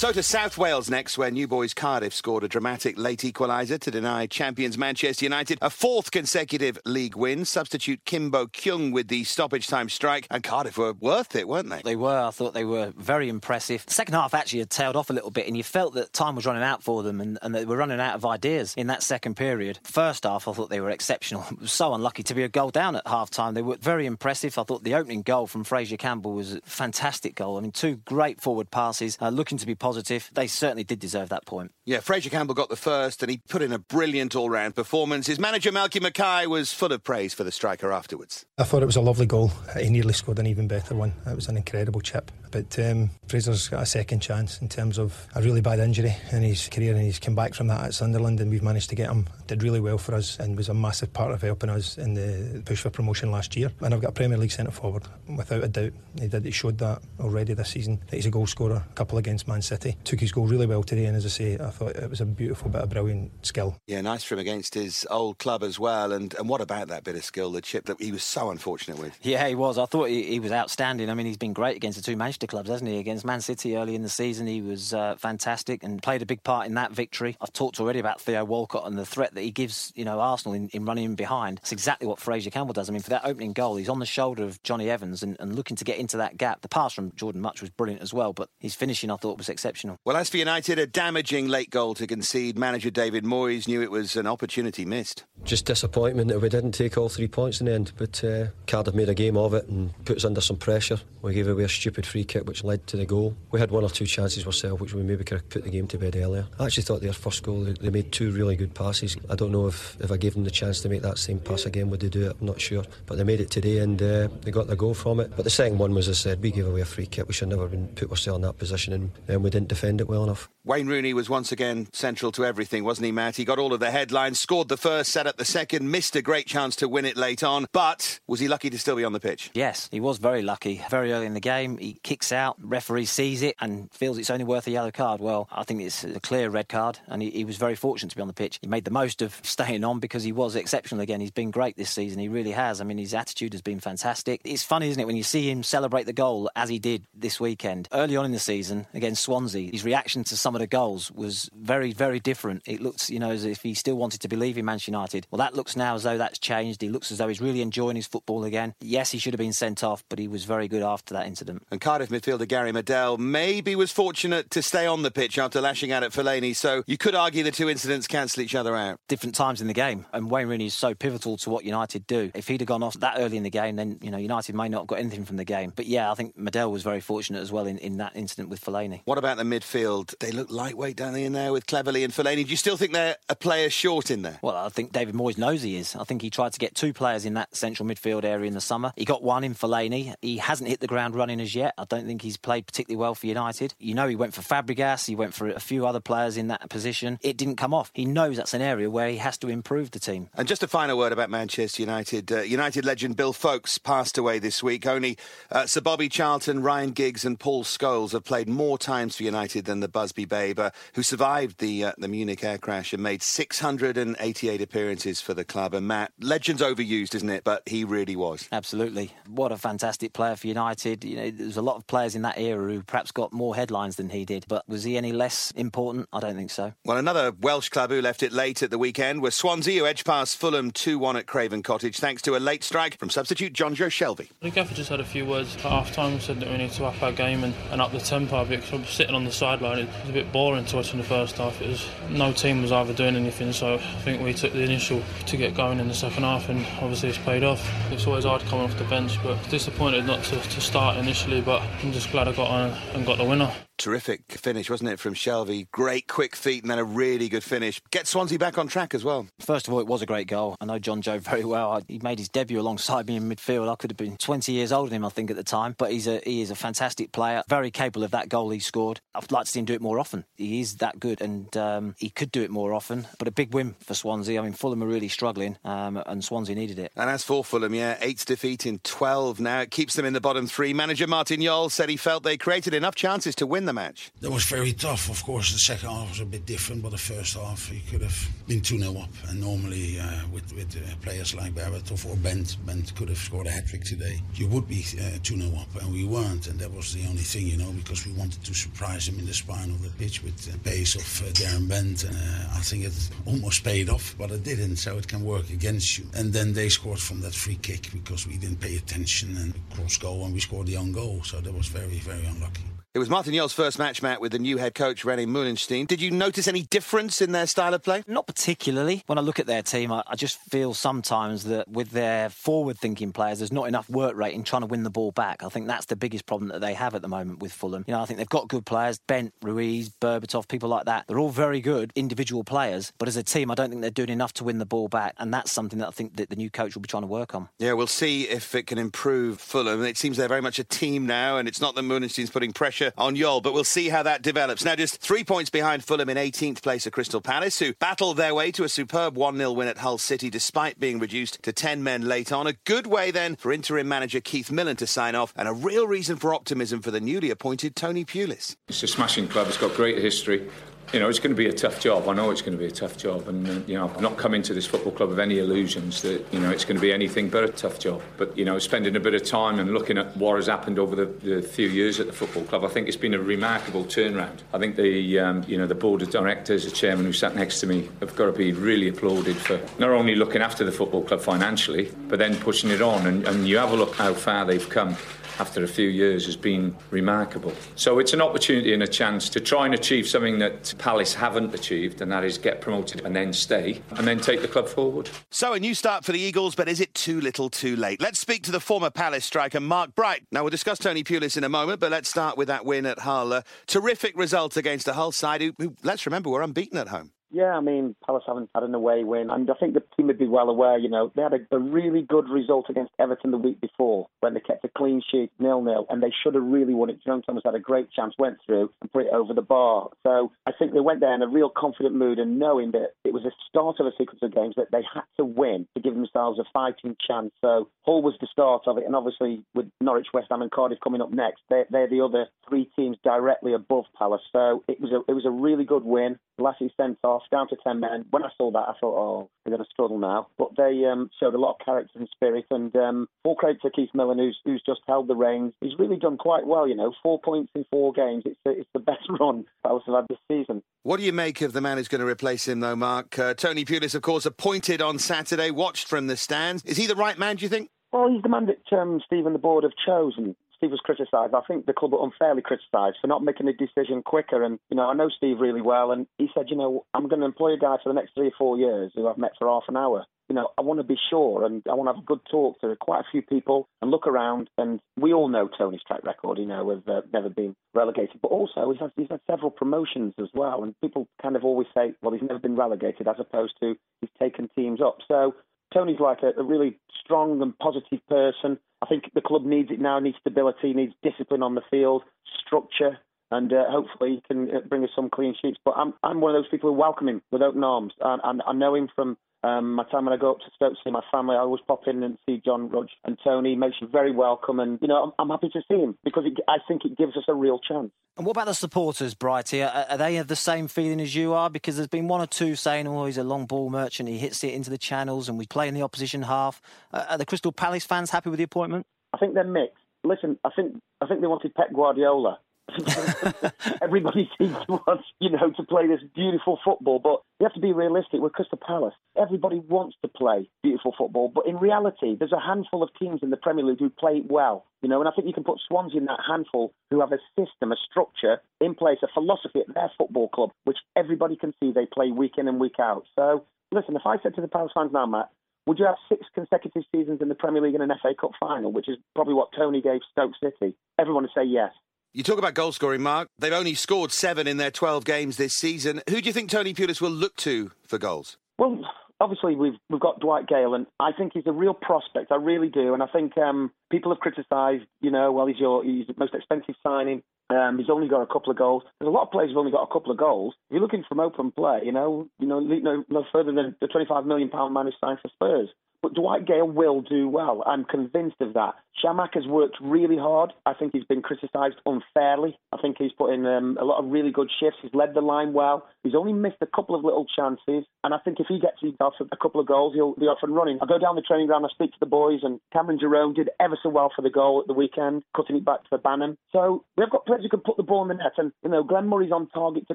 So 0.00 0.10
to 0.12 0.22
South 0.22 0.56
Wales 0.56 0.88
next, 0.88 1.18
where 1.18 1.30
New 1.30 1.46
Boys 1.46 1.74
Cardiff 1.74 2.14
scored 2.14 2.42
a 2.42 2.48
dramatic 2.48 2.96
late 2.96 3.18
equaliser 3.18 3.78
to 3.80 3.90
deny 3.90 4.26
champions 4.26 4.78
Manchester 4.78 5.26
United 5.26 5.58
a 5.60 5.68
fourth 5.68 6.10
consecutive 6.10 6.78
league 6.86 7.16
win. 7.16 7.44
Substitute 7.44 8.02
Kim 8.06 8.30
Bo-kyung 8.30 8.92
with 8.92 9.08
the 9.08 9.24
stoppage 9.24 9.66
time 9.66 9.90
strike, 9.90 10.26
and 10.30 10.42
Cardiff 10.42 10.78
were 10.78 10.94
worth 10.94 11.36
it, 11.36 11.46
weren't 11.46 11.68
they? 11.68 11.82
They 11.84 11.96
were. 11.96 12.18
I 12.18 12.30
thought 12.30 12.54
they 12.54 12.64
were 12.64 12.94
very 12.96 13.28
impressive. 13.28 13.84
The 13.84 13.92
second 13.92 14.14
half 14.14 14.32
actually 14.32 14.60
had 14.60 14.70
tailed 14.70 14.96
off 14.96 15.10
a 15.10 15.12
little 15.12 15.30
bit, 15.30 15.46
and 15.46 15.54
you 15.54 15.62
felt 15.62 15.92
that 15.92 16.14
time 16.14 16.34
was 16.34 16.46
running 16.46 16.62
out 16.62 16.82
for 16.82 17.02
them, 17.02 17.20
and, 17.20 17.38
and 17.42 17.54
they 17.54 17.66
were 17.66 17.76
running 17.76 18.00
out 18.00 18.14
of 18.14 18.24
ideas 18.24 18.72
in 18.78 18.86
that 18.86 19.02
second 19.02 19.34
period. 19.34 19.80
First 19.82 20.24
half, 20.24 20.48
I 20.48 20.54
thought 20.54 20.70
they 20.70 20.80
were 20.80 20.88
exceptional. 20.88 21.44
so 21.66 21.92
unlucky 21.92 22.22
to 22.22 22.34
be 22.34 22.42
a 22.42 22.48
goal 22.48 22.70
down 22.70 22.96
at 22.96 23.06
half 23.06 23.28
time. 23.28 23.52
They 23.52 23.60
were 23.60 23.76
very 23.76 24.06
impressive. 24.06 24.56
I 24.56 24.62
thought 24.62 24.82
the 24.82 24.94
opening 24.94 25.20
goal 25.20 25.46
from 25.46 25.62
Fraizer 25.62 25.98
Campbell 25.98 26.32
was 26.32 26.54
a 26.54 26.62
fantastic 26.62 27.34
goal. 27.34 27.58
I 27.58 27.60
mean, 27.60 27.72
two 27.72 27.96
great 27.96 28.40
forward 28.40 28.70
passes, 28.70 29.18
uh, 29.20 29.28
looking 29.28 29.58
to 29.58 29.66
be 29.66 29.74
positive. 29.74 29.89
They 30.32 30.46
certainly 30.46 30.84
did 30.84 30.98
deserve 30.98 31.28
that 31.30 31.46
point. 31.46 31.72
Yeah, 31.84 31.98
Fraizer 31.98 32.30
Campbell 32.30 32.54
got 32.54 32.68
the 32.68 32.76
first, 32.76 33.22
and 33.22 33.30
he 33.30 33.40
put 33.48 33.62
in 33.62 33.72
a 33.72 33.78
brilliant 33.78 34.36
all-round 34.36 34.74
performance. 34.74 35.26
His 35.26 35.38
manager 35.38 35.72
Malky 35.72 36.00
Mackay 36.00 36.46
was 36.46 36.72
full 36.72 36.92
of 36.92 37.02
praise 37.02 37.34
for 37.34 37.44
the 37.44 37.52
striker 37.52 37.92
afterwards. 37.92 38.44
I 38.58 38.64
thought 38.64 38.82
it 38.82 38.86
was 38.86 38.96
a 38.96 39.00
lovely 39.00 39.26
goal. 39.26 39.52
He 39.78 39.88
nearly 39.88 40.12
scored 40.12 40.38
an 40.38 40.46
even 40.46 40.68
better 40.68 40.94
one. 40.94 41.12
It 41.26 41.34
was 41.34 41.48
an 41.48 41.56
incredible 41.56 42.00
chip. 42.00 42.30
But 42.50 42.78
um, 42.78 43.10
Fraizer's 43.28 43.68
got 43.68 43.82
a 43.82 43.86
second 43.86 44.20
chance 44.20 44.60
in 44.60 44.68
terms 44.68 44.98
of 44.98 45.26
a 45.34 45.42
really 45.42 45.60
bad 45.60 45.78
injury 45.78 46.16
in 46.32 46.42
his 46.42 46.68
career, 46.68 46.94
and 46.94 47.02
he's 47.02 47.18
come 47.18 47.34
back 47.34 47.54
from 47.54 47.68
that 47.68 47.84
at 47.84 47.94
Sunderland, 47.94 48.40
and 48.40 48.50
we've 48.50 48.62
managed 48.62 48.90
to 48.90 48.96
get 48.96 49.08
him. 49.08 49.28
Did 49.50 49.64
really 49.64 49.80
well 49.80 49.98
for 49.98 50.14
us, 50.14 50.38
and 50.38 50.56
was 50.56 50.68
a 50.68 50.74
massive 50.74 51.12
part 51.12 51.32
of 51.32 51.42
helping 51.42 51.70
us 51.70 51.98
in 51.98 52.14
the 52.14 52.62
push 52.64 52.82
for 52.82 52.90
promotion 52.90 53.32
last 53.32 53.56
year. 53.56 53.72
And 53.80 53.92
I've 53.92 54.00
got 54.00 54.10
a 54.10 54.12
Premier 54.12 54.38
League 54.38 54.52
centre 54.52 54.70
forward, 54.70 55.02
without 55.26 55.64
a 55.64 55.66
doubt. 55.66 55.92
He 56.20 56.28
did. 56.28 56.44
He 56.44 56.52
showed 56.52 56.78
that 56.78 57.02
already 57.18 57.54
this 57.54 57.70
season. 57.70 58.00
That 58.06 58.14
he's 58.14 58.26
a 58.26 58.30
goal 58.30 58.46
scorer. 58.46 58.84
A 58.88 58.94
couple 58.94 59.18
against 59.18 59.48
Man 59.48 59.60
City. 59.60 59.96
Took 60.04 60.20
his 60.20 60.30
goal 60.30 60.46
really 60.46 60.66
well 60.66 60.84
today, 60.84 61.06
and 61.06 61.16
as 61.16 61.26
I 61.26 61.30
say, 61.30 61.54
I 61.54 61.70
thought 61.70 61.96
it 61.96 62.08
was 62.08 62.20
a 62.20 62.26
beautiful 62.26 62.70
bit 62.70 62.82
of 62.82 62.90
brilliant 62.90 63.44
skill. 63.44 63.74
Yeah, 63.88 64.02
nice 64.02 64.22
for 64.22 64.34
him 64.34 64.38
against 64.38 64.74
his 64.74 65.04
old 65.10 65.38
club 65.38 65.64
as 65.64 65.80
well. 65.80 66.12
And 66.12 66.32
and 66.34 66.48
what 66.48 66.60
about 66.60 66.86
that 66.86 67.02
bit 67.02 67.16
of 67.16 67.24
skill, 67.24 67.50
the 67.50 67.60
chip 67.60 67.86
that 67.86 68.00
he 68.00 68.12
was 68.12 68.22
so 68.22 68.52
unfortunate 68.52 69.00
with? 69.00 69.18
Yeah, 69.20 69.48
he 69.48 69.56
was. 69.56 69.78
I 69.78 69.86
thought 69.86 70.10
he, 70.10 70.22
he 70.22 70.38
was 70.38 70.52
outstanding. 70.52 71.10
I 71.10 71.14
mean, 71.14 71.26
he's 71.26 71.36
been 71.36 71.54
great 71.54 71.74
against 71.74 71.98
the 71.98 72.04
two 72.04 72.14
Manchester 72.14 72.46
clubs, 72.46 72.70
hasn't 72.70 72.88
he? 72.88 72.98
Against 72.98 73.24
Man 73.24 73.40
City 73.40 73.76
early 73.76 73.96
in 73.96 74.02
the 74.02 74.08
season, 74.08 74.46
he 74.46 74.62
was 74.62 74.94
uh, 74.94 75.16
fantastic 75.16 75.82
and 75.82 76.00
played 76.00 76.22
a 76.22 76.26
big 76.26 76.44
part 76.44 76.68
in 76.68 76.74
that 76.74 76.92
victory. 76.92 77.36
I've 77.40 77.52
talked 77.52 77.80
already 77.80 77.98
about 77.98 78.20
Theo 78.20 78.44
Walcott 78.44 78.86
and 78.86 78.96
the 78.96 79.04
threat 79.04 79.34
that 79.34 79.39
he 79.42 79.50
gives, 79.50 79.92
you 79.94 80.04
know, 80.04 80.20
Arsenal 80.20 80.54
in, 80.54 80.68
in 80.68 80.84
running 80.84 81.04
in 81.04 81.14
behind. 81.14 81.58
It's 81.58 81.72
exactly 81.72 82.06
what 82.06 82.18
Fraizer 82.18 82.52
Campbell 82.52 82.72
does. 82.72 82.88
I 82.88 82.92
mean, 82.92 83.02
for 83.02 83.10
that 83.10 83.24
opening 83.24 83.52
goal, 83.52 83.76
he's 83.76 83.88
on 83.88 83.98
the 83.98 84.06
shoulder 84.06 84.44
of 84.44 84.62
Jonny 84.62 84.90
Evans 84.90 85.22
and, 85.22 85.36
and 85.40 85.54
looking 85.54 85.76
to 85.76 85.84
get 85.84 85.98
into 85.98 86.16
that 86.18 86.36
gap. 86.36 86.62
The 86.62 86.68
pass 86.68 86.92
from 86.92 87.12
Jordon 87.12 87.36
Mutch 87.36 87.60
was 87.60 87.70
brilliant 87.70 88.02
as 88.02 88.12
well, 88.12 88.32
but 88.32 88.48
his 88.58 88.74
finishing, 88.74 89.10
I 89.10 89.16
thought, 89.16 89.38
was 89.38 89.48
exceptional. 89.48 89.98
Well, 90.04 90.16
as 90.16 90.30
for 90.30 90.36
United, 90.36 90.78
a 90.78 90.86
damaging 90.86 91.48
late 91.48 91.70
goal 91.70 91.94
to 91.94 92.06
concede. 92.06 92.58
Manager 92.58 92.90
David 92.90 93.24
Moyes 93.24 93.66
knew 93.66 93.82
it 93.82 93.90
was 93.90 94.16
an 94.16 94.26
opportunity 94.26 94.84
missed. 94.84 95.24
Just 95.44 95.66
disappointment 95.66 96.28
that 96.28 96.40
we 96.40 96.48
didn't 96.48 96.72
take 96.72 96.96
all 96.98 97.08
three 97.08 97.28
points 97.28 97.60
in 97.60 97.66
the 97.66 97.72
end, 97.72 97.92
but 97.96 98.22
uh, 98.24 98.46
Cardiff 98.66 98.94
made 98.94 99.08
a 99.08 99.14
game 99.14 99.36
of 99.36 99.54
it 99.54 99.66
and 99.68 99.92
put 100.04 100.16
us 100.18 100.24
under 100.24 100.40
some 100.40 100.56
pressure. 100.56 100.98
We 101.22 101.34
gave 101.34 101.48
away 101.48 101.64
a 101.64 101.68
stupid 101.68 102.06
free 102.06 102.24
kick 102.24 102.46
which 102.46 102.64
led 102.64 102.86
to 102.88 102.96
the 102.96 103.06
goal. 103.06 103.36
We 103.50 103.60
had 103.60 103.70
one 103.70 103.84
or 103.84 103.90
two 103.90 104.06
chances 104.06 104.46
ourselves 104.46 104.80
which 104.80 104.94
we 104.94 105.02
maybe 105.02 105.24
could 105.24 105.38
have 105.38 105.48
put 105.48 105.64
the 105.64 105.70
game 105.70 105.86
to 105.88 105.98
bed 105.98 106.16
earlier. 106.16 106.46
I 106.58 106.66
actually 106.66 106.82
thought 106.84 107.00
their 107.00 107.12
first 107.12 107.42
goal, 107.42 107.64
they, 107.64 107.72
they 107.72 107.90
made 107.90 108.12
two 108.12 108.30
really 108.30 108.56
good 108.56 108.74
passes. 108.74 109.16
I 109.30 109.36
don't 109.36 109.52
know 109.52 109.68
if, 109.68 109.96
if 110.00 110.10
I 110.10 110.16
gave 110.16 110.34
them 110.34 110.42
the 110.42 110.50
chance 110.50 110.80
to 110.80 110.88
make 110.88 111.02
that 111.02 111.16
same 111.16 111.38
pass 111.38 111.64
again, 111.64 111.88
would 111.90 112.00
they 112.00 112.08
do 112.08 112.28
it? 112.28 112.36
I'm 112.40 112.46
not 112.46 112.60
sure. 112.60 112.82
But 113.06 113.16
they 113.16 113.24
made 113.24 113.40
it 113.40 113.50
today 113.50 113.78
and 113.78 114.02
uh, 114.02 114.28
they 114.42 114.50
got 114.50 114.66
their 114.66 114.76
goal 114.76 114.92
from 114.92 115.20
it. 115.20 115.30
But 115.36 115.44
the 115.44 115.50
second 115.50 115.78
one 115.78 115.94
was, 115.94 116.08
as 116.08 116.18
I 116.26 116.30
said, 116.30 116.42
we 116.42 116.50
gave 116.50 116.66
away 116.66 116.80
a 116.80 116.84
free 116.84 117.06
kick. 117.06 117.28
We 117.28 117.34
should 117.34 117.48
never 117.48 117.62
have 117.62 117.70
been 117.70 117.86
put 117.88 118.10
ourselves 118.10 118.36
in 118.36 118.42
that 118.42 118.58
position 118.58 118.92
and 118.92 119.12
then 119.26 119.42
we 119.42 119.50
didn't 119.50 119.68
defend 119.68 120.00
it 120.00 120.08
well 120.08 120.24
enough. 120.24 120.48
Wayne 120.62 120.88
Rooney 120.88 121.14
was 121.14 121.30
once 121.30 121.52
again 121.52 121.88
central 121.94 122.30
to 122.32 122.44
everything, 122.44 122.84
wasn't 122.84 123.06
he, 123.06 123.12
Matt? 123.12 123.36
He 123.36 123.46
got 123.46 123.58
all 123.58 123.72
of 123.72 123.80
the 123.80 123.90
headlines, 123.90 124.38
scored 124.38 124.68
the 124.68 124.76
first, 124.76 125.10
set 125.10 125.26
up 125.26 125.38
the 125.38 125.44
second, 125.46 125.90
missed 125.90 126.14
a 126.16 126.20
great 126.20 126.46
chance 126.46 126.76
to 126.76 126.88
win 126.88 127.06
it 127.06 127.16
late 127.16 127.42
on. 127.42 127.66
But 127.72 128.20
was 128.26 128.40
he 128.40 128.48
lucky 128.48 128.68
to 128.68 128.78
still 128.78 128.96
be 128.96 129.04
on 129.04 129.14
the 129.14 129.20
pitch? 129.20 129.50
Yes, 129.54 129.88
he 129.90 130.00
was 130.00 130.18
very 130.18 130.42
lucky. 130.42 130.84
Very 130.90 131.12
early 131.12 131.24
in 131.24 131.32
the 131.32 131.40
game, 131.40 131.78
he 131.78 131.98
kicks 132.02 132.30
out, 132.30 132.56
referee 132.60 133.06
sees 133.06 133.40
it 133.42 133.56
and 133.58 133.90
feels 133.90 134.18
it's 134.18 134.28
only 134.28 134.44
worth 134.44 134.66
a 134.66 134.70
yellow 134.70 134.90
card. 134.90 135.22
Well, 135.22 135.48
I 135.50 135.64
think 135.64 135.80
it's 135.80 136.04
a 136.04 136.20
clear 136.20 136.50
red 136.50 136.68
card, 136.68 136.98
and 137.06 137.22
he, 137.22 137.30
he 137.30 137.44
was 137.46 137.56
very 137.56 137.74
fortunate 137.74 138.10
to 138.10 138.16
be 138.16 138.22
on 138.22 138.28
the 138.28 138.34
pitch. 138.34 138.58
He 138.60 138.68
made 138.68 138.84
the 138.84 138.90
most 138.90 139.22
of 139.22 139.40
staying 139.42 139.82
on 139.82 139.98
because 139.98 140.24
he 140.24 140.32
was 140.32 140.56
exceptional 140.56 141.00
again. 141.00 141.22
He's 141.22 141.30
been 141.30 141.50
great 141.50 141.78
this 141.78 141.90
season. 141.90 142.18
He 142.18 142.28
really 142.28 142.52
has. 142.52 142.82
I 142.82 142.84
mean, 142.84 142.98
his 142.98 143.14
attitude 143.14 143.54
has 143.54 143.62
been 143.62 143.80
fantastic. 143.80 144.42
It's 144.44 144.62
funny, 144.62 144.90
isn't 144.90 145.00
it, 145.00 145.06
when 145.06 145.16
you 145.16 145.22
see 145.22 145.50
him 145.50 145.62
celebrate 145.62 146.04
the 146.04 146.12
goal 146.12 146.50
as 146.54 146.68
he 146.68 146.78
did 146.78 147.06
this 147.14 147.40
weekend. 147.40 147.88
Early 147.92 148.16
on 148.18 148.26
in 148.26 148.32
the 148.32 148.38
season 148.38 148.86
against 148.92 149.22
Swansea, 149.22 149.70
his 149.70 149.84
reaction 149.84 150.22
to 150.24 150.36
some 150.50 150.56
of 150.56 150.60
the 150.60 150.66
goals 150.66 151.12
was 151.12 151.48
very, 151.54 151.92
very 151.92 152.18
different. 152.18 152.60
It 152.66 152.80
looks, 152.80 153.08
you 153.08 153.20
know, 153.20 153.30
as 153.30 153.44
if 153.44 153.62
he 153.62 153.72
still 153.72 153.94
wanted 153.94 154.20
to 154.22 154.26
believe 154.26 154.58
in 154.58 154.64
Manchester 154.64 154.90
United. 154.90 155.28
Well, 155.30 155.38
that 155.38 155.54
looks 155.54 155.76
now 155.76 155.94
as 155.94 156.02
though 156.02 156.18
that's 156.18 156.40
changed. 156.40 156.82
He 156.82 156.88
looks 156.88 157.12
as 157.12 157.18
though 157.18 157.28
he's 157.28 157.40
really 157.40 157.62
enjoying 157.62 157.94
his 157.94 158.08
football 158.08 158.42
again. 158.42 158.74
Yes, 158.80 159.12
he 159.12 159.18
should 159.18 159.32
have 159.32 159.38
been 159.38 159.52
sent 159.52 159.84
off, 159.84 160.02
but 160.08 160.18
he 160.18 160.26
was 160.26 160.46
very 160.46 160.66
good 160.66 160.82
after 160.82 161.14
that 161.14 161.28
incident. 161.28 161.62
And 161.70 161.80
Cardiff 161.80 162.08
midfielder 162.08 162.48
Gary 162.48 162.72
Medel 162.72 163.16
maybe 163.16 163.76
was 163.76 163.92
fortunate 163.92 164.50
to 164.50 164.60
stay 164.60 164.88
on 164.88 165.02
the 165.02 165.12
pitch 165.12 165.38
after 165.38 165.60
lashing 165.60 165.92
out 165.92 166.02
at 166.02 166.10
Fellaini, 166.10 166.56
so 166.56 166.82
you 166.88 166.98
could 166.98 167.14
argue 167.14 167.44
the 167.44 167.52
two 167.52 167.70
incidents 167.70 168.08
cancel 168.08 168.42
each 168.42 168.56
other 168.56 168.74
out. 168.74 168.98
Different 169.06 169.36
times 169.36 169.60
in 169.60 169.68
the 169.68 169.72
game, 169.72 170.04
and 170.12 170.32
Wayne 170.32 170.48
Rooney 170.48 170.66
is 170.66 170.74
so 170.74 170.96
pivotal 170.96 171.36
to 171.36 171.50
what 171.50 171.64
United 171.64 172.08
do. 172.08 172.32
If 172.34 172.48
he'd 172.48 172.60
have 172.60 172.66
gone 172.66 172.82
off 172.82 172.98
that 172.98 173.18
early 173.18 173.36
in 173.36 173.44
the 173.44 173.50
game, 173.50 173.76
then, 173.76 174.00
you 174.02 174.10
know, 174.10 174.18
United 174.18 174.56
may 174.56 174.68
not 174.68 174.80
have 174.80 174.88
got 174.88 174.98
anything 174.98 175.24
from 175.24 175.36
the 175.36 175.44
game. 175.44 175.72
But 175.76 175.86
yeah, 175.86 176.10
I 176.10 176.14
think 176.16 176.36
Medel 176.36 176.72
was 176.72 176.82
very 176.82 177.00
fortunate 177.00 177.38
as 177.38 177.52
well 177.52 177.68
in, 177.68 177.78
in 177.78 177.98
that 177.98 178.16
incident 178.16 178.48
with 178.48 178.60
Fellaini. 178.60 179.02
What 179.04 179.16
about 179.16 179.36
the 179.36 179.44
midfield? 179.44 180.18
They 180.18 180.32
look 180.40 180.50
lightweight, 180.50 180.96
don't 180.96 181.12
they, 181.12 181.24
in 181.24 181.34
there 181.34 181.52
with 181.52 181.66
Cleverley 181.66 182.02
and 182.02 182.12
Fellaini. 182.12 182.44
Do 182.44 182.50
you 182.50 182.56
still 182.56 182.78
think 182.78 182.92
they're 182.92 183.16
a 183.28 183.36
player 183.36 183.68
short 183.68 184.10
in 184.10 184.22
there? 184.22 184.38
Well, 184.40 184.56
I 184.56 184.70
think 184.70 184.90
David 184.92 185.14
Moyes 185.14 185.36
knows 185.36 185.60
he 185.60 185.76
is. 185.76 185.94
I 185.94 186.04
think 186.04 186.22
he 186.22 186.30
tried 186.30 186.54
to 186.54 186.58
get 186.58 186.74
two 186.74 186.94
players 186.94 187.26
in 187.26 187.34
that 187.34 187.54
central 187.54 187.86
midfield 187.86 188.24
area 188.24 188.46
in 188.46 188.54
the 188.54 188.60
summer. 188.60 188.92
He 188.96 189.04
got 189.04 189.22
one 189.22 189.44
in 189.44 189.54
Fellaini. 189.54 190.14
He 190.22 190.38
hasn't 190.38 190.70
hit 190.70 190.80
the 190.80 190.86
ground 190.86 191.14
running 191.14 191.40
as 191.40 191.54
yet. 191.54 191.74
I 191.76 191.84
don't 191.84 192.06
think 192.06 192.22
he's 192.22 192.38
played 192.38 192.66
particularly 192.66 192.98
well 192.98 193.14
for 193.14 193.26
United. 193.26 193.74
You 193.78 193.92
know, 193.92 194.08
he 194.08 194.16
went 194.16 194.32
for 194.32 194.40
Fabregas. 194.40 195.06
He 195.06 195.14
went 195.14 195.34
for 195.34 195.50
a 195.50 195.60
few 195.60 195.86
other 195.86 196.00
players 196.00 196.38
in 196.38 196.48
that 196.48 196.70
position. 196.70 197.18
It 197.22 197.36
didn't 197.36 197.56
come 197.56 197.74
off. 197.74 197.90
He 197.92 198.06
knows 198.06 198.38
that's 198.38 198.54
an 198.54 198.62
area 198.62 198.88
where 198.88 199.10
he 199.10 199.18
has 199.18 199.36
to 199.38 199.48
improve 199.48 199.90
the 199.90 200.00
team. 200.00 200.30
And 200.38 200.48
just 200.48 200.62
a 200.62 200.68
final 200.68 200.96
word 200.96 201.12
about 201.12 201.28
Manchester 201.28 201.82
United. 201.82 202.32
Uh, 202.32 202.40
United 202.40 202.86
legend 202.86 203.16
Bill 203.16 203.34
Foulkes 203.34 203.76
passed 203.76 204.16
away 204.16 204.38
this 204.38 204.62
week. 204.62 204.86
Only 204.86 205.18
uh, 205.50 205.66
Sir 205.66 205.82
Bobby 205.82 206.08
Charlton, 206.08 206.62
Ryan 206.62 206.92
Giggs, 206.92 207.26
and 207.26 207.38
Paul 207.38 207.62
Scholes 207.62 208.12
have 208.12 208.24
played 208.24 208.48
more 208.48 208.78
times 208.78 209.16
for 209.16 209.24
United 209.24 209.66
than 209.66 209.80
the 209.80 209.88
Busby 209.88 210.24
Babe, 210.30 210.58
uh, 210.58 210.70
who 210.94 211.02
survived 211.02 211.58
the 211.58 211.84
uh, 211.84 211.92
the 211.98 212.08
Munich 212.08 212.42
air 212.42 212.56
crash 212.56 212.94
and 212.94 213.02
made 213.02 213.22
688 213.22 214.62
appearances 214.62 215.20
for 215.20 215.34
the 215.34 215.44
club. 215.44 215.74
And 215.74 215.86
Matt, 215.86 216.12
legend's 216.20 216.62
overused, 216.62 217.14
isn't 217.14 217.28
it? 217.28 217.44
But 217.44 217.62
he 217.66 217.84
really 217.84 218.16
was. 218.16 218.48
Absolutely. 218.50 219.12
What 219.28 219.52
a 219.52 219.58
fantastic 219.58 220.14
player 220.14 220.36
for 220.36 220.46
United. 220.46 221.04
You 221.04 221.16
know, 221.16 221.30
there's 221.30 221.56
a 221.58 221.62
lot 221.62 221.76
of 221.76 221.86
players 221.86 222.14
in 222.14 222.22
that 222.22 222.38
era 222.38 222.72
who 222.72 222.82
perhaps 222.82 223.12
got 223.12 223.32
more 223.32 223.54
headlines 223.54 223.96
than 223.96 224.08
he 224.08 224.24
did. 224.24 224.46
But 224.48 224.66
was 224.68 224.84
he 224.84 224.96
any 224.96 225.12
less 225.12 225.50
important? 225.52 226.08
I 226.12 226.20
don't 226.20 226.36
think 226.36 226.50
so. 226.50 226.72
Well, 226.84 226.96
another 226.96 227.32
Welsh 227.32 227.68
club 227.68 227.90
who 227.90 228.00
left 228.00 228.22
it 228.22 228.32
late 228.32 228.62
at 228.62 228.70
the 228.70 228.78
weekend 228.78 229.20
was 229.20 229.34
Swansea, 229.34 229.80
who 229.80 229.86
edged 229.86 230.06
past 230.06 230.36
Fulham 230.36 230.70
2 230.70 230.98
1 230.98 231.16
at 231.16 231.26
Craven 231.26 231.62
Cottage, 231.62 231.98
thanks 231.98 232.22
to 232.22 232.36
a 232.36 232.38
late 232.38 232.64
strike 232.64 232.98
from 232.98 233.10
substitute 233.10 233.52
Jonjo 233.52 233.88
Shelvey. 233.88 234.28
The 234.40 234.50
gaffer 234.50 234.74
just 234.74 234.88
had 234.88 235.00
a 235.00 235.04
few 235.04 235.26
words 235.26 235.54
at 235.56 235.62
half 235.62 235.92
time, 235.92 236.20
said 236.20 236.40
that 236.40 236.48
we 236.48 236.56
need 236.58 236.70
to 236.72 236.84
up 236.84 237.02
our 237.02 237.12
game 237.12 237.44
and, 237.44 237.54
and 237.70 237.80
up 237.80 237.92
the 237.92 237.98
tempo 237.98 238.42
a 238.42 238.44
bit. 238.44 238.60
Because 238.60 238.72
I'm 238.72 238.84
sitting 238.84 239.14
on 239.14 239.24
the 239.24 239.32
sideline, 239.32 239.80
it 239.80 239.88
was 240.02 240.10
a 240.10 240.12
bit 240.12 240.19
boring 240.26 240.64
to 240.66 240.76
watch 240.76 240.92
in 240.92 240.98
the 240.98 241.04
first 241.04 241.36
half. 241.36 241.60
It 241.60 241.68
was 241.68 241.86
no 242.08 242.32
team 242.32 242.62
was 242.62 242.72
either 242.72 242.92
doing 242.92 243.16
anything, 243.16 243.52
so 243.52 243.74
I 243.74 244.00
think 244.02 244.22
we 244.22 244.32
took 244.32 244.52
the 244.52 244.62
initial 244.62 245.02
to 245.26 245.36
get 245.36 245.54
going 245.54 245.80
in 245.80 245.88
the 245.88 245.94
second 245.94 246.22
half, 246.22 246.48
and 246.48 246.64
obviously 246.80 247.10
it's 247.10 247.18
paid 247.18 247.44
off. 247.44 247.60
It's 247.90 248.06
always 248.06 248.24
hard 248.24 248.42
coming 248.42 248.64
off 248.64 248.76
the 248.78 248.84
bench, 248.84 249.18
but 249.22 249.36
disappointed 249.50 250.06
not 250.06 250.22
to, 250.24 250.36
to 250.36 250.60
start 250.60 250.96
initially, 250.96 251.40
but 251.40 251.62
I'm 251.82 251.92
just 251.92 252.10
glad 252.10 252.28
I 252.28 252.32
got 252.32 252.50
on 252.50 252.70
and 252.94 253.06
got 253.06 253.18
the 253.18 253.24
winner 253.24 253.52
terrific 253.80 254.32
finish, 254.32 254.68
wasn't 254.68 254.90
it, 254.90 255.00
from 255.00 255.14
Shelvey? 255.14 255.70
Great 255.72 256.06
quick 256.06 256.36
feet 256.36 256.62
and 256.62 256.70
then 256.70 256.78
a 256.78 256.84
really 256.84 257.30
good 257.30 257.42
finish. 257.42 257.80
Get 257.90 258.06
Swansea 258.06 258.38
back 258.38 258.58
on 258.58 258.68
track 258.68 258.94
as 258.94 259.02
well. 259.02 259.26
First 259.40 259.66
of 259.66 259.74
all, 259.74 259.80
it 259.80 259.86
was 259.86 260.02
a 260.02 260.06
great 260.06 260.28
goal. 260.28 260.54
I 260.60 260.66
know 260.66 260.78
Jonjo 260.78 261.18
very 261.30 261.44
well. 261.44 261.82
He 261.88 261.98
made 261.98 262.18
his 262.18 262.28
debut 262.28 262.60
alongside 262.60 263.08
me 263.08 263.16
in 263.16 263.28
midfield. 263.28 263.72
I 263.72 263.76
could 263.76 263.90
have 263.90 263.96
been 263.96 264.18
20 264.18 264.52
years 264.52 264.70
older 264.70 264.90
than 264.90 264.96
him, 264.96 265.06
I 265.06 265.08
think, 265.08 265.30
at 265.30 265.36
the 265.36 265.42
time. 265.42 265.74
But 265.78 265.92
he's 265.92 266.06
a 266.06 266.20
he 266.24 266.42
is 266.42 266.50
a 266.50 266.54
fantastic 266.54 267.12
player, 267.12 267.42
very 267.48 267.70
capable 267.70 268.04
of 268.04 268.10
that 268.10 268.28
goal 268.28 268.50
he 268.50 268.58
scored. 268.58 269.00
I'd 269.14 269.32
like 269.32 269.46
to 269.46 269.50
see 269.50 269.60
him 269.60 269.64
do 269.64 269.72
it 269.72 269.80
more 269.80 269.98
often. 269.98 270.09
He 270.36 270.60
is 270.60 270.76
that 270.76 271.00
good, 271.00 271.20
and 271.20 271.54
um, 271.56 271.94
he 271.98 272.10
could 272.10 272.32
do 272.32 272.42
it 272.42 272.50
more 272.50 272.72
often. 272.72 273.06
But 273.18 273.28
a 273.28 273.32
big 273.32 273.54
win 273.54 273.74
for 273.80 273.94
Swansea. 273.94 274.40
I 274.40 274.44
mean, 274.44 274.52
Fulham 274.52 274.82
are 274.82 274.86
really 274.86 275.08
struggling, 275.08 275.56
um, 275.64 276.02
and 276.06 276.24
Swansea 276.24 276.54
needed 276.54 276.78
it. 276.78 276.92
And 276.96 277.10
as 277.10 277.24
for 277.24 277.44
Fulham, 277.44 277.74
yeah, 277.74 277.96
eight 278.00 278.24
defeat 278.24 278.66
in 278.66 278.78
12 278.80 279.40
now. 279.40 279.60
It 279.60 279.70
keeps 279.70 279.94
them 279.94 280.04
in 280.04 280.12
the 280.12 280.20
bottom 280.20 280.46
three. 280.46 280.72
Manager 280.72 281.06
Martin 281.06 281.42
Jol 281.42 281.68
said 281.68 281.88
he 281.88 281.96
felt 281.96 282.22
they 282.22 282.36
created 282.36 282.74
enough 282.74 282.94
chances 282.94 283.34
to 283.36 283.46
win 283.46 283.64
the 283.64 283.72
match. 283.72 284.10
There 284.20 284.30
was 284.30 284.44
very 284.44 284.72
tough. 284.72 285.10
Of 285.10 285.22
course, 285.24 285.52
the 285.52 285.58
second 285.58 285.88
half 285.88 286.08
was 286.10 286.20
a 286.20 286.24
bit 286.24 286.46
different, 286.46 286.82
but 286.82 286.90
the 286.92 286.98
first 286.98 287.36
half 287.36 287.72
you 287.72 287.80
could 287.90 288.02
have 288.02 288.28
been 288.46 288.60
2 288.60 288.78
0 288.78 289.00
up. 289.00 289.10
And 289.28 289.40
normally, 289.40 289.98
uh, 289.98 290.26
with, 290.32 290.52
with 290.54 290.76
uh, 290.76 290.94
players 291.02 291.34
like 291.34 291.54
Berbatov 291.54 292.08
or 292.08 292.16
Bent, 292.16 292.56
Bent 292.66 292.94
could 292.94 293.08
have 293.08 293.18
scored 293.18 293.46
a 293.46 293.50
hat 293.50 293.66
trick 293.66 293.84
today. 293.84 294.20
You 294.34 294.48
would 294.48 294.68
be 294.68 294.82
2 294.82 294.98
uh, 294.98 295.38
0 295.38 295.56
up, 295.58 295.82
and 295.82 295.92
we 295.92 296.04
weren't. 296.04 296.46
And 296.46 296.58
that 296.60 296.72
was 296.72 296.94
the 296.94 297.06
only 297.08 297.22
thing, 297.22 297.46
you 297.46 297.56
know, 297.56 297.72
because 297.72 298.06
we 298.06 298.12
wanted 298.12 298.44
to 298.44 298.54
surprise 298.54 299.08
him 299.08 299.18
in 299.18 299.26
the 299.26 299.34
spine 299.34 299.70
of 299.70 299.82
the 299.82 299.90
pitch 300.00 300.22
with 300.22 300.38
the 300.50 300.58
pace 300.60 300.94
of 300.94 301.02
uh, 301.02 301.30
Darren 301.32 301.68
Bent. 301.68 302.06
Uh, 302.06 302.58
I 302.58 302.62
think 302.62 302.84
it 302.84 303.10
almost 303.26 303.62
paid 303.62 303.90
off, 303.90 304.14
but 304.18 304.30
it 304.30 304.42
didn't, 304.42 304.76
so 304.76 304.96
it 304.96 305.06
can 305.06 305.22
work 305.22 305.50
against 305.50 305.98
you. 305.98 306.06
And 306.14 306.32
then 306.32 306.54
they 306.54 306.70
scored 306.70 306.98
from 306.98 307.20
that 307.20 307.34
free 307.34 307.58
kick 307.60 307.90
because 307.92 308.26
we 308.26 308.38
didn't 308.38 308.60
pay 308.60 308.76
attention 308.76 309.36
and 309.36 309.52
cross 309.74 309.98
goal, 309.98 310.24
and 310.24 310.32
we 310.32 310.40
scored 310.40 310.68
the 310.68 310.78
own 310.78 310.92
goal. 310.92 311.22
So 311.22 311.42
that 311.42 311.52
was 311.52 311.66
very, 311.66 311.98
very 311.98 312.24
unlucky. 312.24 312.69
It 312.92 312.98
was 312.98 313.08
Martin 313.08 313.32
Jol's 313.32 313.52
first 313.52 313.78
match, 313.78 314.02
Matt, 314.02 314.20
with 314.20 314.32
the 314.32 314.40
new 314.40 314.56
head 314.56 314.74
coach, 314.74 315.04
René 315.04 315.24
Meulensteen. 315.24 315.86
Did 315.86 316.00
you 316.00 316.10
notice 316.10 316.48
any 316.48 316.62
difference 316.62 317.22
in 317.22 317.30
their 317.30 317.46
style 317.46 317.72
of 317.72 317.84
play? 317.84 318.02
Not 318.08 318.26
particularly. 318.26 319.04
When 319.06 319.16
I 319.16 319.20
look 319.20 319.38
at 319.38 319.46
their 319.46 319.62
team, 319.62 319.92
I, 319.92 320.02
I 320.08 320.16
just 320.16 320.40
feel 320.50 320.74
sometimes 320.74 321.44
that 321.44 321.68
with 321.68 321.92
their 321.92 322.30
forward 322.30 322.80
thinking 322.80 323.12
players, 323.12 323.38
there's 323.38 323.52
not 323.52 323.68
enough 323.68 323.88
work 323.88 324.16
rate 324.16 324.34
in 324.34 324.42
trying 324.42 324.62
to 324.62 324.66
win 324.66 324.82
the 324.82 324.90
ball 324.90 325.12
back. 325.12 325.44
I 325.44 325.48
think 325.50 325.68
that's 325.68 325.86
the 325.86 325.94
biggest 325.94 326.26
problem 326.26 326.48
that 326.48 326.60
they 326.60 326.74
have 326.74 326.96
at 326.96 327.00
the 327.00 327.06
moment 327.06 327.38
with 327.38 327.52
Fulham. 327.52 327.84
You 327.86 327.94
know, 327.94 328.00
I 328.00 328.06
think 328.06 328.18
they've 328.18 328.28
got 328.28 328.48
good 328.48 328.66
players, 328.66 328.98
Bent, 329.06 329.34
Ruiz, 329.40 329.90
Berbatov, 330.02 330.48
people 330.48 330.68
like 330.68 330.86
that. 330.86 331.04
They're 331.06 331.20
all 331.20 331.30
very 331.30 331.60
good 331.60 331.92
individual 331.94 332.42
players, 332.42 332.92
but 332.98 333.06
as 333.06 333.16
a 333.16 333.22
team, 333.22 333.52
I 333.52 333.54
don't 333.54 333.70
think 333.70 333.82
they're 333.82 333.92
doing 333.92 334.08
enough 334.08 334.32
to 334.32 334.44
win 334.44 334.58
the 334.58 334.66
ball 334.66 334.88
back. 334.88 335.14
And 335.18 335.32
that's 335.32 335.52
something 335.52 335.78
that 335.78 335.86
I 335.86 335.92
think 335.92 336.16
that 336.16 336.28
the 336.28 336.34
new 336.34 336.50
coach 336.50 336.74
will 336.74 336.82
be 336.82 336.88
trying 336.88 337.04
to 337.04 337.06
work 337.06 337.36
on. 337.36 337.50
Yeah, 337.60 337.74
we'll 337.74 337.86
see 337.86 338.24
if 338.24 338.52
it 338.56 338.66
can 338.66 338.78
improve 338.78 339.38
Fulham. 339.38 339.84
It 339.84 339.96
seems 339.96 340.16
they're 340.16 340.26
very 340.26 340.42
much 340.42 340.58
a 340.58 340.64
team 340.64 341.06
now, 341.06 341.36
and 341.36 341.46
it's 341.46 341.60
not 341.60 341.76
that 341.76 341.82
Meulensteen 341.82 342.28
putting 342.32 342.52
pressure 342.52 342.79
on 342.96 343.16
Jol, 343.16 343.40
but 343.40 343.52
we'll 343.52 343.64
see 343.64 343.88
how 343.88 344.02
that 344.02 344.22
develops. 344.22 344.64
Now, 344.64 344.74
just 344.74 345.00
three 345.00 345.24
points 345.24 345.50
behind 345.50 345.84
Fulham 345.84 346.08
in 346.08 346.16
18th 346.16 346.62
place 346.62 346.86
at 346.86 346.92
Crystal 346.92 347.20
Palace, 347.20 347.58
who 347.58 347.74
battled 347.74 348.16
their 348.16 348.34
way 348.34 348.50
to 348.52 348.64
a 348.64 348.68
superb 348.68 349.16
1 349.16 349.36
0 349.36 349.52
win 349.52 349.68
at 349.68 349.78
Hull 349.78 349.98
City 349.98 350.30
despite 350.30 350.78
being 350.78 350.98
reduced 350.98 351.42
to 351.42 351.52
10 351.52 351.82
men 351.82 352.02
late 352.02 352.32
on. 352.32 352.46
A 352.46 352.54
good 352.64 352.86
way 352.86 353.10
then 353.10 353.36
for 353.36 353.52
interim 353.52 353.88
manager 353.88 354.20
Keith 354.20 354.50
Millen 354.50 354.76
to 354.76 354.86
sign 354.86 355.14
off, 355.14 355.32
and 355.36 355.48
a 355.48 355.52
real 355.52 355.86
reason 355.86 356.16
for 356.16 356.34
optimism 356.34 356.80
for 356.80 356.90
the 356.90 357.00
newly 357.00 357.30
appointed 357.30 357.76
Tony 357.76 358.04
Pulis. 358.04 358.56
It's 358.68 358.82
a 358.82 358.88
smashing 358.88 359.28
club, 359.28 359.48
it's 359.48 359.58
got 359.58 359.74
great 359.74 359.98
history 359.98 360.48
you 360.92 360.98
know, 360.98 361.08
it's 361.08 361.20
going 361.20 361.30
to 361.30 361.36
be 361.36 361.46
a 361.46 361.52
tough 361.52 361.80
job. 361.80 362.08
I 362.08 362.14
know 362.14 362.30
it's 362.30 362.42
going 362.42 362.52
to 362.52 362.58
be 362.58 362.66
a 362.66 362.70
tough 362.70 362.96
job, 362.96 363.28
and 363.28 363.48
uh, 363.48 363.60
you 363.66 363.74
know, 363.74 363.84
I've 363.84 364.00
not 364.00 364.16
come 364.16 364.34
into 364.34 364.52
this 364.52 364.66
football 364.66 364.92
club 364.92 365.10
with 365.10 365.20
any 365.20 365.38
illusions 365.38 366.02
that 366.02 366.24
you 366.32 366.40
know 366.40 366.50
it's 366.50 366.64
going 366.64 366.76
to 366.76 366.80
be 366.80 366.92
anything 366.92 367.28
but 367.28 367.44
a 367.44 367.48
tough 367.48 367.78
job. 367.78 368.02
But 368.16 368.36
you 368.36 368.44
know, 368.44 368.58
spending 368.58 368.96
a 368.96 369.00
bit 369.00 369.14
of 369.14 369.24
time 369.24 369.60
and 369.60 369.72
looking 369.72 369.98
at 369.98 370.16
what 370.16 370.36
has 370.36 370.46
happened 370.46 370.78
over 370.78 370.96
the, 370.96 371.06
the 371.06 371.42
few 371.42 371.68
years 371.68 372.00
at 372.00 372.06
the 372.06 372.12
football 372.12 372.42
club, 372.44 372.64
I 372.64 372.68
think 372.68 372.88
it's 372.88 372.96
been 372.96 373.14
a 373.14 373.20
remarkable 373.20 373.84
turnaround. 373.84 374.40
I 374.52 374.58
think 374.58 374.76
the 374.76 375.18
um, 375.20 375.44
you 375.46 375.58
know 375.58 375.66
the 375.66 375.76
board 375.76 376.02
of 376.02 376.10
directors, 376.10 376.64
the 376.64 376.70
chairman 376.70 377.04
who 377.04 377.12
sat 377.12 377.36
next 377.36 377.60
to 377.60 377.66
me, 377.66 377.88
have 378.00 378.16
got 378.16 378.26
to 378.26 378.32
be 378.32 378.52
really 378.52 378.88
applauded 378.88 379.36
for 379.36 379.60
not 379.78 379.90
only 379.90 380.16
looking 380.16 380.42
after 380.42 380.64
the 380.64 380.72
football 380.72 381.02
club 381.02 381.20
financially, 381.20 381.90
but 382.08 382.18
then 382.18 382.36
pushing 382.36 382.70
it 382.70 382.82
on. 382.82 383.06
And, 383.06 383.26
and 383.28 383.46
you 383.46 383.58
have 383.58 383.72
a 383.72 383.76
look 383.76 383.94
how 383.94 384.12
far 384.14 384.44
they've 384.44 384.68
come 384.68 384.96
after 385.40 385.64
a 385.64 385.68
few 385.68 385.88
years 385.88 386.26
has 386.26 386.36
been 386.36 386.76
remarkable. 386.90 387.52
So 387.74 387.98
it's 387.98 388.12
an 388.12 388.20
opportunity 388.20 388.74
and 388.74 388.82
a 388.82 388.86
chance 388.86 389.28
to 389.30 389.40
try 389.40 389.64
and 389.64 389.74
achieve 389.74 390.06
something 390.06 390.38
that 390.38 390.74
Palace 390.78 391.14
haven't 391.14 391.54
achieved, 391.54 392.02
and 392.02 392.12
that 392.12 392.24
is 392.24 392.36
get 392.36 392.60
promoted 392.60 393.04
and 393.06 393.16
then 393.16 393.32
stay, 393.32 393.80
and 393.96 394.06
then 394.06 394.20
take 394.20 394.42
the 394.42 394.48
club 394.48 394.68
forward. 394.68 395.08
So 395.30 395.54
a 395.54 395.58
new 395.58 395.74
start 395.74 396.04
for 396.04 396.12
the 396.12 396.20
Eagles, 396.20 396.54
but 396.54 396.68
is 396.68 396.80
it 396.80 396.94
too 396.94 397.20
little 397.20 397.48
too 397.48 397.74
late? 397.74 398.00
Let's 398.00 398.20
speak 398.20 398.42
to 398.44 398.52
the 398.52 398.60
former 398.60 398.90
Palace 398.90 399.24
striker, 399.24 399.60
Mark 399.60 399.94
Bright. 399.94 400.26
Now, 400.30 400.42
we'll 400.42 400.50
discuss 400.50 400.78
Tony 400.78 401.02
Pulis 401.02 401.36
in 401.36 401.44
a 401.44 401.48
moment, 401.48 401.80
but 401.80 401.90
let's 401.90 402.08
start 402.08 402.36
with 402.36 402.48
that 402.48 402.66
win 402.66 402.84
at 402.84 403.00
Hull. 403.00 403.42
Terrific 403.66 404.16
result 404.16 404.56
against 404.56 404.88
a 404.88 404.92
Hull 404.92 405.12
side 405.12 405.40
who, 405.40 405.54
who 405.58 405.74
let's 405.82 406.04
remember, 406.04 406.28
were 406.28 406.42
unbeaten 406.42 406.78
at 406.78 406.88
home. 406.88 407.12
Yeah, 407.32 407.56
I 407.56 407.60
mean, 407.60 407.94
Palace 408.04 408.24
haven't 408.26 408.50
had 408.54 408.64
an 408.64 408.74
away 408.74 409.04
win, 409.04 409.30
and 409.30 409.48
I 409.48 409.54
think 409.54 409.74
the 409.74 409.84
team 409.96 410.08
would 410.08 410.18
be 410.18 410.26
well 410.26 410.50
aware, 410.50 410.76
you 410.76 410.88
know, 410.88 411.12
they 411.14 411.22
had 411.22 411.32
a, 411.32 411.54
a 411.54 411.58
really 411.60 412.02
good 412.02 412.28
result 412.28 412.66
against 412.68 412.92
Everton 412.98 413.30
the 413.30 413.38
week 413.38 413.60
before 413.60 414.08
when 414.18 414.34
they 414.34 414.40
kept 414.40 414.64
a 414.64 414.68
clean 414.76 415.00
sheet, 415.10 415.30
nil-nil, 415.38 415.86
and 415.90 416.02
they 416.02 416.12
should 416.22 416.34
have 416.34 416.42
really 416.42 416.74
won 416.74 416.90
it. 416.90 416.98
Jerome 417.04 417.22
Thomas 417.22 417.42
had 417.44 417.54
a 417.54 417.60
great 417.60 417.88
chance, 417.92 418.14
went 418.18 418.38
through 418.44 418.70
and 418.80 418.90
put 418.90 419.06
it 419.06 419.12
over 419.12 419.32
the 419.32 419.42
bar. 419.42 419.90
So 420.04 420.32
I 420.44 420.52
think 420.58 420.72
they 420.72 420.80
went 420.80 420.98
there 420.98 421.14
in 421.14 421.22
a 421.22 421.28
real 421.28 421.50
confident 421.56 421.94
mood 421.94 422.18
and 422.18 422.40
knowing 422.40 422.72
that 422.72 422.94
it 423.04 423.12
was 423.12 423.24
a 423.24 423.30
start 423.48 423.76
of 423.78 423.86
a 423.86 423.92
sequence 423.96 424.20
of 424.22 424.34
games 424.34 424.54
that 424.56 424.72
they 424.72 424.82
had 424.92 425.04
to 425.16 425.24
win 425.24 425.68
to 425.76 425.80
give 425.80 425.94
themselves 425.94 426.40
a 426.40 426.44
fighting 426.52 426.96
chance. 427.06 427.30
So 427.40 427.68
Hull 427.82 428.02
was 428.02 428.14
the 428.20 428.26
start 428.32 428.62
of 428.66 428.76
it, 428.76 428.84
and 428.86 428.96
obviously 428.96 429.44
with 429.54 429.70
Norwich, 429.80 430.08
West 430.12 430.26
Ham, 430.30 430.42
and 430.42 430.50
Cardiff 430.50 430.80
coming 430.82 431.00
up 431.00 431.12
next, 431.12 431.42
they're, 431.48 431.66
they're 431.70 431.88
the 431.88 432.00
other 432.00 432.26
three 432.48 432.68
teams 432.74 432.96
directly 433.04 433.52
above 433.54 433.84
Palace. 433.96 434.22
So 434.32 434.64
it 434.66 434.80
was 434.80 434.90
a 434.90 435.00
it 435.08 435.14
was 435.14 435.26
a 435.26 435.30
really 435.30 435.64
good 435.64 435.84
win. 435.84 436.18
Lassie 436.38 436.72
sent 436.76 436.98
off 437.04 437.19
down 437.30 437.48
to 437.48 437.56
ten 437.64 437.80
men. 437.80 438.04
When 438.10 438.22
I 438.22 438.30
saw 438.36 438.50
that, 438.52 438.68
I 438.68 438.72
thought, 438.80 438.98
oh, 438.98 439.30
they're 439.44 439.56
going 439.56 439.64
to 439.64 439.70
struggle 439.70 439.98
now. 439.98 440.28
But 440.38 440.56
they 440.56 440.84
um, 440.84 441.10
showed 441.18 441.34
a 441.34 441.38
lot 441.38 441.56
of 441.58 441.64
character 441.64 441.98
and 441.98 442.08
spirit, 442.12 442.46
and 442.50 442.74
um, 442.76 443.08
full 443.22 443.34
credit 443.34 443.62
to 443.62 443.70
Keith 443.70 443.90
Millen, 443.94 444.18
who's 444.18 444.38
who's 444.44 444.62
just 444.64 444.80
held 444.86 445.08
the 445.08 445.16
reins. 445.16 445.52
He's 445.60 445.78
really 445.78 445.96
done 445.96 446.16
quite 446.16 446.46
well. 446.46 446.66
You 446.68 446.76
know, 446.76 446.92
four 447.02 447.20
points 447.20 447.50
in 447.54 447.64
four 447.70 447.92
games. 447.92 448.22
It's 448.26 448.38
it's 448.44 448.68
the 448.72 448.80
best 448.90 449.08
run 449.18 449.44
Palace 449.64 449.84
have 449.86 449.96
had 449.96 450.06
this 450.08 450.18
season. 450.30 450.62
What 450.82 450.98
do 450.98 451.04
you 451.04 451.12
make 451.12 451.40
of 451.40 451.52
the 451.52 451.60
man 451.60 451.76
who's 451.76 451.88
going 451.88 452.00
to 452.00 452.06
replace 452.06 452.48
him, 452.48 452.60
though, 452.60 452.76
Mark? 452.76 453.18
Uh, 453.18 453.34
Tony 453.34 453.64
Pulis, 453.64 453.94
of 453.94 454.02
course, 454.02 454.24
appointed 454.24 454.80
on 454.80 454.98
Saturday, 454.98 455.50
watched 455.50 455.88
from 455.88 456.06
the 456.06 456.16
stands. 456.16 456.64
Is 456.64 456.76
he 456.76 456.86
the 456.86 456.96
right 456.96 457.18
man, 457.18 457.36
do 457.36 457.44
you 457.44 457.48
think? 457.48 457.70
Well, 457.92 458.10
he's 458.10 458.22
the 458.22 458.28
man 458.28 458.46
that 458.46 458.76
um, 458.76 459.00
Steve 459.04 459.26
and 459.26 459.34
the 459.34 459.40
board 459.40 459.64
have 459.64 459.72
chosen. 459.84 460.36
Steve 460.60 460.72
was 460.72 460.80
criticised. 460.80 461.32
I 461.34 461.40
think 461.48 461.64
the 461.64 461.72
club 461.72 461.92
were 461.92 462.04
unfairly 462.04 462.42
criticised 462.42 462.98
for 463.00 463.06
not 463.06 463.24
making 463.24 463.48
a 463.48 463.52
decision 463.54 464.02
quicker. 464.02 464.42
And, 464.42 464.58
you 464.68 464.76
know, 464.76 464.90
I 464.90 464.92
know 464.92 465.08
Steve 465.08 465.40
really 465.40 465.62
well. 465.62 465.90
And 465.90 466.06
he 466.18 466.28
said, 466.34 466.46
you 466.50 466.56
know, 466.56 466.84
I'm 466.92 467.08
going 467.08 467.20
to 467.20 467.26
employ 467.26 467.54
a 467.54 467.58
guy 467.58 467.76
for 467.82 467.88
the 467.88 467.98
next 467.98 468.12
three 468.12 468.28
or 468.28 468.34
four 468.36 468.58
years 468.58 468.92
who 468.94 469.08
I've 469.08 469.16
met 469.16 469.32
for 469.38 469.48
half 469.48 469.64
an 469.68 469.78
hour. 469.78 470.04
You 470.28 470.34
know, 470.36 470.50
I 470.58 470.60
want 470.60 470.78
to 470.78 470.84
be 470.84 470.98
sure 471.08 471.46
and 471.46 471.62
I 471.68 471.74
want 471.74 471.88
to 471.88 471.94
have 471.94 472.02
a 472.02 472.06
good 472.06 472.20
talk 472.30 472.60
to 472.60 472.76
quite 472.78 473.00
a 473.00 473.10
few 473.10 473.22
people 473.22 473.68
and 473.80 473.90
look 473.90 474.06
around. 474.06 474.50
And 474.58 474.80
we 474.98 475.14
all 475.14 475.28
know 475.28 475.48
Tony's 475.48 475.80
track 475.86 476.04
record, 476.04 476.36
you 476.36 476.46
know, 476.46 476.70
of 476.70 476.86
uh, 476.86 477.00
never 477.10 477.30
been 477.30 477.56
relegated. 477.74 478.20
But 478.20 478.28
also, 478.28 478.70
he's 478.70 478.80
had, 478.80 478.92
he's 478.96 479.08
had 479.10 479.20
several 479.28 479.50
promotions 479.50 480.12
as 480.20 480.28
well. 480.34 480.62
And 480.62 480.74
people 480.82 481.08
kind 481.22 481.36
of 481.36 481.44
always 481.44 481.68
say, 481.74 481.94
well, 482.02 482.12
he's 482.12 482.22
never 482.22 482.38
been 482.38 482.54
relegated 482.54 483.08
as 483.08 483.16
opposed 483.18 483.54
to 483.60 483.76
he's 484.02 484.10
taken 484.20 484.50
teams 484.54 484.82
up. 484.82 484.98
So 485.08 485.34
Tony's 485.72 486.00
like 486.00 486.18
a, 486.22 486.38
a 486.40 486.44
really 486.44 486.78
strong 487.02 487.40
and 487.42 487.58
positive 487.58 488.00
person. 488.08 488.58
I 488.82 488.86
think 488.86 489.10
the 489.14 489.20
club 489.20 489.44
needs 489.44 489.70
it 489.70 489.80
now, 489.80 489.98
needs 489.98 490.16
stability, 490.20 490.72
needs 490.72 490.94
discipline 491.02 491.42
on 491.42 491.54
the 491.54 491.62
field, 491.70 492.02
structure, 492.46 492.98
and 493.30 493.52
uh, 493.52 493.64
hopefully 493.68 494.16
he 494.16 494.22
can 494.26 494.50
uh, 494.50 494.60
bring 494.68 494.84
us 494.84 494.90
some 494.94 495.10
clean 495.10 495.34
sheets. 495.40 495.58
But 495.64 495.74
I'm 495.76 495.94
I'm 496.02 496.20
one 496.20 496.34
of 496.34 496.42
those 496.42 496.50
people 496.50 496.70
who 496.70 496.76
welcome 496.76 497.08
him 497.08 497.22
with 497.30 497.42
open 497.42 497.62
arms. 497.62 497.92
And, 498.00 498.20
and 498.24 498.42
I 498.46 498.52
know 498.52 498.74
him 498.74 498.88
from 498.94 499.16
um, 499.42 499.74
my 499.74 499.84
time 499.84 500.04
when 500.04 500.12
I 500.12 500.18
go 500.18 500.32
up 500.32 500.38
to 500.38 500.50
Stoke 500.54 500.74
to 500.74 500.78
see 500.84 500.90
my 500.90 501.02
family. 501.10 501.34
I 501.34 501.40
always 501.40 501.62
pop 501.66 501.82
in 501.86 502.02
and 502.02 502.18
see 502.26 502.42
John, 502.44 502.68
Rog, 502.68 502.88
and 503.04 503.18
Tony. 503.24 503.56
Makes 503.56 503.76
you 503.80 503.88
very 503.88 504.12
welcome, 504.12 504.60
and 504.60 504.78
you 504.82 504.88
know 504.88 505.02
I'm, 505.02 505.12
I'm 505.18 505.28
happy 505.30 505.48
to 505.50 505.62
see 505.68 505.78
him 505.78 505.96
because 506.04 506.24
it, 506.26 506.34
I 506.46 506.58
think 506.68 506.84
it 506.84 506.98
gives 506.98 507.16
us 507.16 507.24
a 507.28 507.34
real 507.34 507.58
chance. 507.58 507.90
And 508.16 508.26
what 508.26 508.32
about 508.32 508.46
the 508.46 508.54
supporters, 508.54 509.14
Brighty? 509.14 509.66
Are, 509.66 509.86
are 509.88 509.96
they 509.96 510.18
of 510.18 510.26
the 510.26 510.36
same 510.36 510.68
feeling 510.68 511.00
as 511.00 511.14
you 511.14 511.32
are? 511.32 511.48
Because 511.48 511.76
there's 511.76 511.88
been 511.88 512.08
one 512.08 512.20
or 512.20 512.26
two 512.26 512.54
saying, 512.54 512.86
"Oh, 512.86 513.06
he's 513.06 513.18
a 513.18 513.24
long 513.24 513.46
ball 513.46 513.70
merchant. 513.70 514.08
He 514.08 514.18
hits 514.18 514.44
it 514.44 514.52
into 514.52 514.68
the 514.68 514.78
channels, 514.78 515.28
and 515.28 515.38
we 515.38 515.46
play 515.46 515.68
in 515.68 515.74
the 515.74 515.82
opposition 515.82 516.22
half." 516.22 516.60
Uh, 516.92 517.06
are 517.10 517.18
the 517.18 517.26
Crystal 517.26 517.52
Palace 517.52 517.86
fans 517.86 518.10
happy 518.10 518.28
with 518.28 518.38
the 518.38 518.44
appointment? 518.44 518.86
I 519.14 519.18
think 519.18 519.34
they're 519.34 519.44
mixed. 519.44 519.76
Listen, 520.04 520.38
I 520.44 520.50
think 520.54 520.80
I 521.00 521.06
think 521.06 521.22
they 521.22 521.26
wanted 521.26 521.54
Pep 521.54 521.72
Guardiola. 521.74 522.38
Everybody 523.82 524.30
seems 524.38 524.56
to 524.66 524.72
want, 524.72 525.00
you 525.18 525.30
know, 525.30 525.50
to 525.56 525.62
play 525.64 525.86
this 525.86 526.00
beautiful 526.14 526.58
football, 526.64 526.98
but 526.98 527.22
you 527.38 527.44
have 527.44 527.54
to 527.54 527.60
be 527.60 527.72
realistic 527.72 528.20
with 528.20 528.32
Crystal 528.32 528.58
Palace. 528.58 528.94
Everybody 529.16 529.58
wants 529.58 529.96
to 530.02 530.08
play 530.08 530.48
beautiful 530.62 530.94
football, 530.96 531.30
but 531.34 531.46
in 531.46 531.56
reality, 531.56 532.16
there's 532.18 532.32
a 532.32 532.40
handful 532.40 532.82
of 532.82 532.90
teams 532.98 533.20
in 533.22 533.30
the 533.30 533.36
Premier 533.36 533.64
League 533.64 533.78
who 533.78 533.90
play 533.90 534.22
well. 534.24 534.66
You 534.82 534.88
know, 534.88 535.00
and 535.00 535.08
I 535.08 535.12
think 535.12 535.26
you 535.26 535.34
can 535.34 535.44
put 535.44 535.60
Swansea 535.68 536.00
in 536.00 536.06
that 536.06 536.20
handful 536.26 536.72
who 536.90 537.00
have 537.00 537.12
a 537.12 537.18
system, 537.38 537.72
a 537.72 537.76
structure 537.90 538.40
in 538.60 538.74
place, 538.74 538.98
a 539.02 539.08
philosophy 539.12 539.60
at 539.60 539.74
their 539.74 539.90
football 539.98 540.28
club, 540.28 540.50
which 540.64 540.78
everybody 540.96 541.36
can 541.36 541.52
see 541.60 541.72
they 541.72 541.86
play 541.86 542.10
week 542.10 542.32
in 542.38 542.48
and 542.48 542.58
week 542.58 542.80
out. 542.80 543.04
So, 543.14 543.44
listen, 543.72 543.96
if 543.96 544.06
I 544.06 544.16
said 544.22 544.34
to 544.36 544.40
the 544.40 544.48
Palace 544.48 544.72
fans 544.74 544.92
now, 544.92 545.06
Matt, 545.06 545.30
would 545.66 545.78
you 545.78 545.84
have 545.84 545.96
six 546.08 546.22
consecutive 546.34 546.82
seasons 546.94 547.20
in 547.20 547.28
the 547.28 547.34
Premier 547.34 547.62
League 547.62 547.74
and 547.74 547.82
an 547.82 547.96
FA 548.02 548.14
Cup 548.18 548.32
final, 548.40 548.72
which 548.72 548.88
is 548.88 548.96
probably 549.14 549.34
what 549.34 549.50
Tony 549.56 549.82
gave 549.82 550.00
Stoke 550.10 550.32
City? 550.42 550.74
Everyone 550.98 551.24
would 551.24 551.30
say 551.34 551.44
yes. 551.44 551.72
You 552.12 552.24
talk 552.24 552.38
about 552.38 552.54
goal 552.54 552.72
scoring, 552.72 553.02
Mark. 553.02 553.28
They've 553.38 553.52
only 553.52 553.74
scored 553.74 554.10
seven 554.10 554.48
in 554.48 554.56
their 554.56 554.72
12 554.72 555.04
games 555.04 555.36
this 555.36 555.54
season. 555.54 556.02
Who 556.08 556.20
do 556.20 556.26
you 556.26 556.32
think 556.32 556.50
Tony 556.50 556.74
Pulis 556.74 557.00
will 557.00 557.10
look 557.10 557.36
to 557.36 557.70
for 557.86 557.98
goals? 557.98 558.36
Well, 558.58 558.80
obviously 559.20 559.54
we've 559.54 559.78
we've 559.88 560.00
got 560.00 560.18
Dwight 560.18 560.48
Gayle, 560.48 560.74
and 560.74 560.86
I 560.98 561.12
think 561.12 561.34
he's 561.34 561.46
a 561.46 561.52
real 561.52 561.72
prospect. 561.72 562.32
I 562.32 562.34
really 562.34 562.68
do, 562.68 562.94
and 562.94 563.02
I 563.02 563.06
think 563.06 563.38
um, 563.38 563.70
people 563.92 564.10
have 564.12 564.18
criticised, 564.18 564.86
you 565.00 565.12
know, 565.12 565.30
well 565.30 565.46
he's 565.46 565.60
your 565.60 565.84
he's 565.84 566.08
the 566.08 566.14
most 566.18 566.34
expensive 566.34 566.74
signing. 566.82 567.22
Um, 567.48 567.78
he's 567.78 567.90
only 567.90 568.08
got 568.08 568.22
a 568.22 568.26
couple 568.26 568.50
of 568.50 568.58
goals. 568.58 568.82
There's 568.98 569.08
a 569.08 569.12
lot 569.12 569.22
of 569.22 569.30
players 569.30 569.50
who've 569.50 569.58
only 569.58 569.72
got 569.72 569.88
a 569.88 569.92
couple 569.92 570.10
of 570.10 570.18
goals. 570.18 570.54
If 570.68 570.74
you're 570.74 570.82
looking 570.82 571.04
from 571.08 571.20
open 571.20 571.52
play, 571.52 571.82
you 571.84 571.92
know, 571.92 572.28
you 572.40 572.48
know, 572.48 572.58
no, 572.58 573.04
no 573.08 573.24
further 573.32 573.52
than 573.52 573.76
the 573.80 573.86
25 573.86 574.26
million 574.26 574.48
pound 574.48 574.74
man 574.74 574.86
who 574.86 574.92
signed 575.00 575.18
for 575.22 575.28
Spurs. 575.28 575.68
But 576.02 576.14
Dwight 576.14 576.46
Gayle 576.46 576.68
will 576.68 577.02
do 577.02 577.28
well. 577.28 577.62
I'm 577.66 577.84
convinced 577.84 578.40
of 578.40 578.54
that. 578.54 578.74
Chamakh 579.04 579.34
has 579.34 579.46
worked 579.46 579.76
really 579.80 580.16
hard. 580.16 580.52
I 580.66 580.74
think 580.74 580.92
he's 580.92 581.04
been 581.04 581.22
criticised 581.22 581.76
unfairly. 581.86 582.58
I 582.72 582.78
think 582.80 582.96
he's 582.98 583.12
put 583.12 583.32
in 583.32 583.46
um, 583.46 583.78
a 583.80 583.84
lot 583.84 584.02
of 584.02 584.10
really 584.10 584.30
good 584.30 584.50
shifts. 584.60 584.78
He's 584.82 584.94
led 584.94 585.14
the 585.14 585.20
line 585.20 585.52
well. 585.52 585.86
He's 586.02 586.14
only 586.14 586.32
missed 586.32 586.56
a 586.60 586.66
couple 586.66 586.94
of 586.94 587.04
little 587.04 587.26
chances. 587.36 587.84
And 588.04 588.14
I 588.14 588.18
think 588.24 588.40
if 588.40 588.46
he 588.48 588.58
gets 588.58 588.80
himself 588.80 589.14
a 589.20 589.36
couple 589.36 589.60
of 589.60 589.66
goals, 589.66 589.94
he'll 589.94 590.14
be 590.14 590.26
off 590.26 590.38
and 590.42 590.54
running. 590.54 590.78
I 590.82 590.86
go 590.86 590.98
down 590.98 591.16
the 591.16 591.22
training 591.22 591.46
ground, 591.46 591.66
I 591.66 591.72
speak 591.72 591.92
to 591.92 592.00
the 592.00 592.06
boys, 592.06 592.40
and 592.42 592.60
Cameron 592.72 592.98
Jerome 593.00 593.34
did 593.34 593.50
ever 593.60 593.78
so 593.82 593.88
well 593.88 594.10
for 594.14 594.22
the 594.22 594.30
goal 594.30 594.60
at 594.60 594.66
the 594.66 594.74
weekend, 594.74 595.22
cutting 595.36 595.56
it 595.56 595.64
back 595.64 595.88
to 595.90 595.98
Bannan. 595.98 596.36
So 596.52 596.84
we've 596.96 597.10
got 597.10 597.26
players 597.26 597.42
who 597.42 597.48
can 597.48 597.60
put 597.60 597.76
the 597.76 597.82
ball 597.82 598.02
in 598.02 598.08
the 598.08 598.14
net. 598.14 598.32
And, 598.38 598.52
you 598.62 598.70
know, 598.70 598.82
Glenn 598.82 599.08
Murray's 599.08 599.32
on 599.32 599.48
target 599.48 599.88
to 599.88 599.94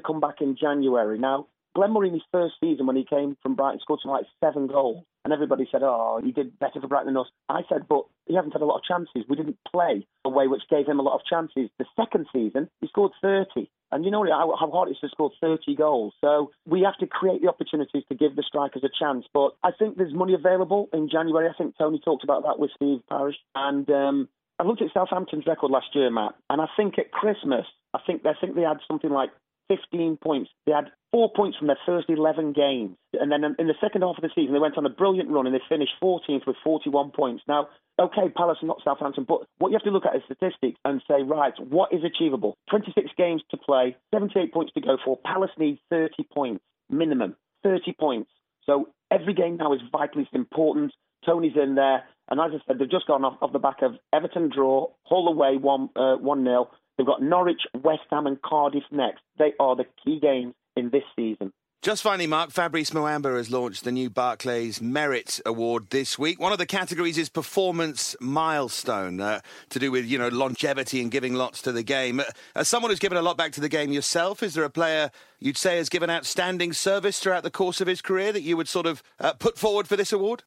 come 0.00 0.20
back 0.20 0.36
in 0.40 0.56
January. 0.56 1.18
Now, 1.18 1.46
Glenn 1.76 1.92
Murray 1.92 2.08
in 2.08 2.14
his 2.14 2.22
first 2.32 2.54
season 2.58 2.86
when 2.86 2.96
he 2.96 3.04
came 3.04 3.36
from 3.42 3.54
Brighton 3.54 3.80
scored 3.80 4.00
something 4.02 4.16
like 4.16 4.24
seven 4.42 4.66
goals. 4.66 5.04
And 5.24 5.32
everybody 5.32 5.68
said, 5.70 5.82
oh, 5.82 6.22
he 6.24 6.32
did 6.32 6.58
better 6.58 6.80
for 6.80 6.88
Brighton 6.88 7.12
than 7.12 7.20
us. 7.20 7.26
I 7.50 7.60
said, 7.68 7.86
but 7.86 8.06
he 8.24 8.34
hasn't 8.34 8.54
had 8.54 8.62
a 8.62 8.64
lot 8.64 8.76
of 8.78 8.84
chances. 8.84 9.28
We 9.28 9.36
didn't 9.36 9.58
play 9.70 10.06
a 10.24 10.30
way 10.30 10.46
which 10.46 10.62
gave 10.70 10.86
him 10.86 10.98
a 10.98 11.02
lot 11.02 11.16
of 11.16 11.26
chances. 11.28 11.68
The 11.78 11.84
second 11.94 12.28
season, 12.32 12.70
he 12.80 12.86
scored 12.86 13.12
30. 13.20 13.68
And 13.92 14.06
you 14.06 14.10
know 14.10 14.24
how 14.24 14.70
hard 14.70 14.88
it 14.88 14.92
is 14.92 15.00
to 15.00 15.08
score 15.10 15.30
30 15.38 15.76
goals. 15.76 16.14
So 16.22 16.50
we 16.66 16.80
have 16.80 16.96
to 16.98 17.06
create 17.06 17.42
the 17.42 17.48
opportunities 17.48 18.04
to 18.08 18.14
give 18.14 18.36
the 18.36 18.42
strikers 18.42 18.82
a 18.82 18.90
chance. 18.98 19.26
But 19.34 19.50
I 19.62 19.70
think 19.78 19.98
there's 19.98 20.14
money 20.14 20.32
available 20.32 20.88
in 20.94 21.10
January. 21.10 21.46
I 21.46 21.58
think 21.58 21.74
Tony 21.76 22.00
talked 22.02 22.24
about 22.24 22.44
that 22.44 22.58
with 22.58 22.70
Steve 22.74 23.00
Parish. 23.10 23.36
And 23.54 23.90
um, 23.90 24.28
I 24.58 24.62
looked 24.62 24.80
at 24.80 24.94
Southampton's 24.94 25.46
record 25.46 25.70
last 25.70 25.88
year, 25.94 26.10
Matt, 26.10 26.36
and 26.48 26.62
I 26.62 26.66
think 26.74 26.98
at 26.98 27.12
Christmas, 27.12 27.66
I 27.92 27.98
think 28.06 28.24
I 28.24 28.32
think 28.40 28.54
they 28.54 28.62
had 28.62 28.78
something 28.88 29.10
like 29.10 29.30
15 29.68 30.18
points. 30.18 30.50
They 30.66 30.72
had 30.72 30.90
four 31.10 31.30
points 31.34 31.58
from 31.58 31.66
their 31.66 31.78
first 31.86 32.08
11 32.08 32.52
games. 32.52 32.96
And 33.14 33.30
then 33.30 33.42
in 33.58 33.66
the 33.66 33.74
second 33.80 34.02
half 34.02 34.16
of 34.18 34.22
the 34.22 34.30
season, 34.34 34.52
they 34.52 34.58
went 34.58 34.78
on 34.78 34.86
a 34.86 34.90
brilliant 34.90 35.30
run 35.30 35.46
and 35.46 35.54
they 35.54 35.60
finished 35.68 35.92
14th 36.02 36.46
with 36.46 36.56
41 36.62 37.10
points. 37.12 37.42
Now, 37.48 37.68
okay, 37.98 38.28
Palace 38.36 38.58
are 38.62 38.66
not 38.66 38.82
Southampton, 38.84 39.24
but 39.26 39.40
what 39.58 39.70
you 39.70 39.74
have 39.74 39.84
to 39.84 39.90
look 39.90 40.06
at 40.06 40.16
is 40.16 40.22
statistics 40.24 40.78
and 40.84 41.02
say, 41.08 41.22
right, 41.22 41.54
what 41.58 41.92
is 41.92 42.02
achievable? 42.04 42.56
26 42.70 43.10
games 43.16 43.42
to 43.50 43.56
play, 43.56 43.96
78 44.14 44.52
points 44.52 44.72
to 44.74 44.80
go 44.80 44.98
for. 45.04 45.18
Palace 45.24 45.50
needs 45.58 45.80
30 45.90 46.24
points, 46.32 46.64
minimum, 46.90 47.36
30 47.62 47.94
points. 47.98 48.30
So 48.64 48.88
every 49.10 49.34
game 49.34 49.56
now 49.56 49.72
is 49.72 49.80
vitally 49.90 50.28
important. 50.32 50.92
Tony's 51.24 51.56
in 51.56 51.74
there. 51.74 52.04
And 52.28 52.40
as 52.40 52.50
I 52.52 52.58
said, 52.66 52.78
they've 52.78 52.90
just 52.90 53.06
gone 53.06 53.24
off, 53.24 53.38
off 53.40 53.52
the 53.52 53.58
back 53.58 53.82
of 53.82 53.92
Everton 54.12 54.50
draw, 54.54 54.88
Hull 55.04 55.28
away 55.28 55.56
1 55.56 55.90
uh, 55.96 56.16
1 56.16 56.44
0. 56.44 56.70
They've 56.96 57.06
got 57.06 57.22
Norwich, 57.22 57.62
West 57.74 58.02
Ham, 58.10 58.26
and 58.26 58.40
Cardiff 58.40 58.84
next. 58.90 59.20
They 59.38 59.52
are 59.60 59.76
the 59.76 59.86
key 60.04 60.18
games 60.20 60.54
in 60.76 60.90
this 60.90 61.04
season. 61.14 61.52
Just 61.82 62.02
finally, 62.02 62.26
Mark, 62.26 62.50
Fabrice 62.50 62.90
Muamba 62.90 63.36
has 63.36 63.50
launched 63.50 63.84
the 63.84 63.92
new 63.92 64.10
Barclays 64.10 64.80
Merit 64.80 65.40
Award 65.46 65.90
this 65.90 66.18
week. 66.18 66.40
One 66.40 66.50
of 66.50 66.58
the 66.58 66.66
categories 66.66 67.16
is 67.16 67.28
performance 67.28 68.16
milestone, 68.18 69.20
uh, 69.20 69.40
to 69.68 69.78
do 69.78 69.92
with, 69.92 70.04
you 70.04 70.18
know, 70.18 70.26
longevity 70.26 71.00
and 71.00 71.12
giving 71.12 71.34
lots 71.34 71.62
to 71.62 71.70
the 71.70 71.84
game. 71.84 72.18
Uh, 72.18 72.24
as 72.56 72.66
someone 72.66 72.90
who's 72.90 72.98
given 72.98 73.18
a 73.18 73.22
lot 73.22 73.36
back 73.36 73.52
to 73.52 73.60
the 73.60 73.68
game 73.68 73.92
yourself, 73.92 74.42
is 74.42 74.54
there 74.54 74.64
a 74.64 74.70
player 74.70 75.12
you'd 75.38 75.56
say 75.56 75.76
has 75.76 75.88
given 75.88 76.10
outstanding 76.10 76.72
service 76.72 77.20
throughout 77.20 77.44
the 77.44 77.52
course 77.52 77.80
of 77.80 77.86
his 77.86 78.02
career 78.02 78.32
that 78.32 78.42
you 78.42 78.56
would 78.56 78.68
sort 78.68 78.86
of 78.86 79.00
uh, 79.20 79.34
put 79.34 79.56
forward 79.56 79.86
for 79.86 79.94
this 79.96 80.12
award? 80.12 80.42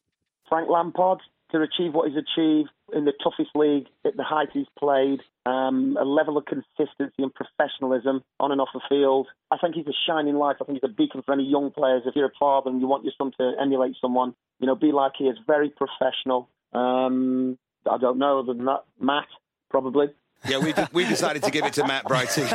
Frank 0.46 0.68
Lampard, 0.68 1.20
to 1.52 1.62
achieve 1.62 1.94
what 1.94 2.10
he's 2.10 2.18
achieved 2.18 2.68
in 2.92 3.06
the 3.06 3.14
toughest 3.22 3.50
league 3.54 3.86
at 4.04 4.16
the 4.16 4.24
height 4.24 4.48
he's 4.52 4.66
played, 4.78 5.20
um, 5.50 5.96
a 6.00 6.04
level 6.04 6.38
of 6.38 6.44
consistency 6.44 7.22
and 7.22 7.32
professionalism 7.34 8.22
on 8.38 8.52
and 8.52 8.60
off 8.60 8.68
the 8.72 8.80
field. 8.88 9.26
I 9.50 9.58
think 9.58 9.74
he's 9.74 9.86
a 9.86 9.96
shining 10.06 10.36
light. 10.36 10.56
I 10.60 10.64
think 10.64 10.80
he's 10.82 10.90
a 10.90 10.92
beacon 10.92 11.22
for 11.24 11.32
any 11.32 11.44
young 11.44 11.70
players. 11.70 12.02
If 12.06 12.14
you're 12.14 12.26
a 12.26 12.38
father 12.38 12.70
and 12.70 12.80
you 12.80 12.86
want 12.86 13.04
your 13.04 13.12
son 13.18 13.32
to 13.38 13.52
emulate 13.60 13.96
someone, 14.00 14.34
you 14.60 14.66
know, 14.66 14.74
be 14.74 14.92
like 14.92 15.12
he 15.18 15.24
is. 15.24 15.36
Very 15.46 15.70
professional. 15.70 16.48
Um, 16.72 17.58
I 17.90 17.98
don't 17.98 18.18
know 18.18 18.40
other 18.40 18.54
than 18.54 18.66
that. 18.66 18.84
Matt, 19.00 19.26
probably. 19.70 20.06
Yeah, 20.48 20.58
we, 20.58 20.72
we 20.92 21.04
decided 21.04 21.42
to 21.42 21.50
give 21.50 21.66
it 21.66 21.74
to 21.74 21.86
Matt 21.86 22.04
Brighty. 22.04 22.46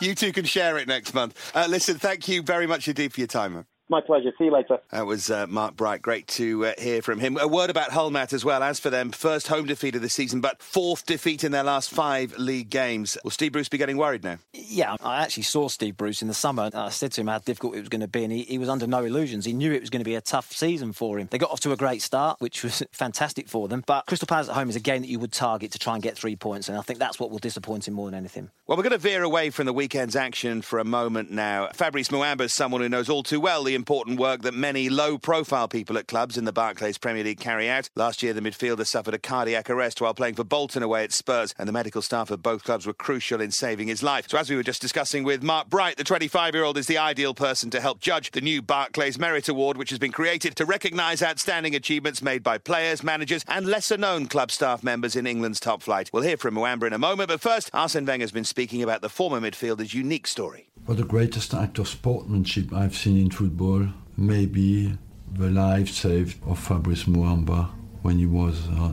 you 0.00 0.14
two 0.14 0.32
can 0.32 0.44
share 0.44 0.78
it 0.78 0.86
next 0.86 1.12
month. 1.12 1.52
Uh, 1.54 1.66
listen, 1.68 1.96
thank 1.96 2.28
you 2.28 2.42
very 2.42 2.66
much 2.66 2.86
indeed 2.86 3.12
for 3.12 3.20
your 3.20 3.26
time. 3.26 3.66
My 3.90 4.00
pleasure. 4.00 4.32
See 4.38 4.44
you 4.44 4.50
later. 4.50 4.78
That 4.92 5.04
was 5.04 5.30
uh, 5.30 5.46
Mark 5.46 5.76
Bright. 5.76 6.00
Great 6.00 6.26
to 6.28 6.66
uh, 6.66 6.72
hear 6.78 7.02
from 7.02 7.18
him. 7.20 7.36
A 7.38 7.46
word 7.46 7.68
about 7.68 7.90
Hull, 7.90 8.10
Matt, 8.10 8.32
as 8.32 8.42
well. 8.42 8.62
As 8.62 8.80
for 8.80 8.88
them, 8.88 9.10
first 9.10 9.48
home 9.48 9.66
defeat 9.66 9.94
of 9.94 10.00
the 10.00 10.08
season, 10.08 10.40
but 10.40 10.62
fourth 10.62 11.04
defeat 11.04 11.44
in 11.44 11.52
their 11.52 11.62
last 11.62 11.90
five 11.90 12.36
league 12.38 12.70
games. 12.70 13.18
Will 13.24 13.30
Steve 13.30 13.52
Bruce 13.52 13.68
be 13.68 13.76
getting 13.76 13.98
worried 13.98 14.24
now? 14.24 14.38
Yeah, 14.54 14.96
I 15.02 15.22
actually 15.22 15.42
saw 15.42 15.68
Steve 15.68 15.98
Bruce 15.98 16.22
in 16.22 16.28
the 16.28 16.34
summer. 16.34 16.70
I 16.72 16.88
said 16.88 17.12
to 17.12 17.20
him 17.20 17.26
how 17.26 17.38
difficult 17.40 17.76
it 17.76 17.80
was 17.80 17.90
going 17.90 18.00
to 18.00 18.08
be, 18.08 18.24
and 18.24 18.32
he, 18.32 18.44
he 18.44 18.56
was 18.56 18.70
under 18.70 18.86
no 18.86 19.04
illusions. 19.04 19.44
He 19.44 19.52
knew 19.52 19.72
it 19.72 19.82
was 19.82 19.90
going 19.90 20.00
to 20.00 20.04
be 20.04 20.14
a 20.14 20.22
tough 20.22 20.50
season 20.50 20.94
for 20.94 21.18
him. 21.18 21.28
They 21.30 21.38
got 21.38 21.50
off 21.50 21.60
to 21.60 21.72
a 21.72 21.76
great 21.76 22.00
start, 22.00 22.40
which 22.40 22.64
was 22.64 22.82
fantastic 22.92 23.48
for 23.48 23.68
them. 23.68 23.84
But 23.86 24.06
Crystal 24.06 24.26
Palace 24.26 24.48
at 24.48 24.54
home 24.54 24.70
is 24.70 24.76
a 24.76 24.80
game 24.80 25.02
that 25.02 25.08
you 25.08 25.18
would 25.18 25.32
target 25.32 25.72
to 25.72 25.78
try 25.78 25.92
and 25.92 26.02
get 26.02 26.16
three 26.16 26.36
points, 26.36 26.70
and 26.70 26.78
I 26.78 26.80
think 26.80 26.98
that's 26.98 27.20
what 27.20 27.30
will 27.30 27.38
disappoint 27.38 27.86
him 27.86 27.92
more 27.92 28.06
than 28.10 28.14
anything. 28.18 28.48
Well, 28.66 28.78
we're 28.78 28.82
going 28.82 28.92
to 28.92 28.98
veer 28.98 29.22
away 29.22 29.50
from 29.50 29.66
the 29.66 29.74
weekend's 29.74 30.16
action 30.16 30.62
for 30.62 30.78
a 30.78 30.84
moment 30.84 31.30
now. 31.30 31.68
Fabrice 31.74 32.08
Muamba 32.08 32.42
is 32.42 32.54
someone 32.54 32.80
who 32.80 32.88
knows 32.88 33.10
all 33.10 33.22
too 33.22 33.40
well 33.40 33.62
the 33.62 33.73
important 33.74 34.18
work 34.18 34.42
that 34.42 34.54
many 34.54 34.88
low 34.88 35.18
profile 35.18 35.68
people 35.68 35.98
at 35.98 36.08
clubs 36.08 36.36
in 36.36 36.44
the 36.44 36.52
Barclays 36.52 36.98
Premier 36.98 37.24
League 37.24 37.40
carry 37.40 37.68
out. 37.68 37.90
Last 37.94 38.22
year, 38.22 38.32
the 38.32 38.40
midfielder 38.40 38.86
suffered 38.86 39.14
a 39.14 39.18
cardiac 39.18 39.68
arrest 39.70 40.00
while 40.00 40.14
playing 40.14 40.34
for 40.34 40.44
Bolton 40.44 40.82
away 40.82 41.04
at 41.04 41.12
Spurs, 41.12 41.54
and 41.58 41.68
the 41.68 41.72
medical 41.72 42.02
staff 42.02 42.30
of 42.30 42.42
both 42.42 42.64
clubs 42.64 42.86
were 42.86 42.92
crucial 42.92 43.40
in 43.40 43.50
saving 43.50 43.88
his 43.88 44.02
life. 44.02 44.28
So, 44.28 44.38
as 44.38 44.50
we 44.50 44.56
were 44.56 44.62
just 44.62 44.80
discussing 44.80 45.24
with 45.24 45.42
Mark 45.42 45.68
Bright, 45.68 45.96
the 45.96 46.04
25 46.04 46.54
year 46.54 46.64
old 46.64 46.78
is 46.78 46.86
the 46.86 46.98
ideal 46.98 47.34
person 47.34 47.70
to 47.70 47.80
help 47.80 48.00
judge 48.00 48.30
the 48.30 48.40
new 48.40 48.62
Barclays 48.62 49.18
Merit 49.18 49.48
Award, 49.48 49.76
which 49.76 49.90
has 49.90 49.98
been 49.98 50.12
created 50.12 50.56
to 50.56 50.64
recognise 50.64 51.22
outstanding 51.22 51.74
achievements 51.74 52.22
made 52.22 52.42
by 52.42 52.58
players, 52.58 53.02
managers, 53.02 53.44
and 53.48 53.66
lesser 53.66 53.96
known 53.96 54.26
club 54.26 54.50
staff 54.50 54.82
members 54.82 55.16
in 55.16 55.26
England's 55.26 55.60
top 55.60 55.82
flight. 55.82 56.10
We'll 56.12 56.22
hear 56.22 56.36
from 56.36 56.54
Muamba 56.54 56.86
in 56.86 56.92
a 56.92 56.98
moment, 56.98 57.28
but 57.28 57.40
first, 57.40 57.70
Arsene 57.72 58.06
Wenger 58.06 58.22
has 58.24 58.32
been 58.32 58.44
speaking 58.44 58.82
about 58.82 59.02
the 59.02 59.08
former 59.08 59.40
midfielder's 59.40 59.94
unique 59.94 60.26
story. 60.26 60.68
Well, 60.86 60.98
the 60.98 61.04
greatest 61.04 61.54
act 61.54 61.78
of 61.78 61.88
sportsmanship 61.88 62.70
I've 62.70 62.94
seen 62.94 63.16
in 63.16 63.30
football 63.30 63.88
may 64.18 64.44
be 64.44 64.98
the 65.32 65.48
life 65.48 65.88
saved 65.88 66.36
of 66.46 66.58
Fabrice 66.58 67.04
Muamba 67.04 67.70
when 68.02 68.18
he 68.18 68.26
was 68.26 68.68
uh, 68.68 68.92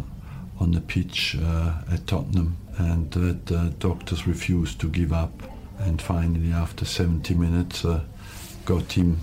on 0.58 0.72
the 0.72 0.80
pitch 0.80 1.36
uh, 1.38 1.82
at 1.92 2.08
Tottenham 2.08 2.56
and 2.78 3.12
that 3.12 3.52
uh, 3.52 3.70
doctors 3.80 4.26
refused 4.26 4.80
to 4.80 4.88
give 4.88 5.12
up 5.12 5.34
and 5.80 6.02
finally 6.02 6.54
after 6.54 6.86
70 6.86 7.34
minutes 7.34 7.84
uh, 7.84 8.00
got 8.64 8.94
him 8.94 9.20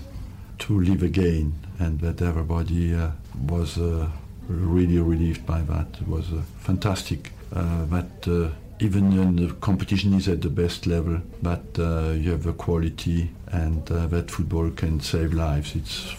to 0.59 0.79
live 0.79 1.01
again 1.01 1.53
and 1.79 1.99
that 2.01 2.21
everybody 2.21 2.93
uh, 2.93 3.09
was 3.47 3.79
uh, 3.79 4.07
really 4.47 4.99
relieved 4.99 5.43
by 5.43 5.61
that. 5.61 5.87
It 5.99 6.07
was 6.07 6.27
fantastic 6.59 7.31
that 7.49 8.51
even 8.79 9.17
when 9.17 9.35
the 9.35 9.53
competition 9.55 10.13
is 10.13 10.27
at 10.27 10.41
the 10.41 10.49
best 10.49 10.87
level, 10.87 11.21
but 11.41 11.63
you 11.77 12.31
have 12.31 12.43
the 12.43 12.53
quality 12.53 13.29
and 13.51 13.85
that 13.85 14.31
football 14.31 14.69
can 14.71 14.99
save 14.99 15.33
lives. 15.33 15.75
It's 15.75 16.15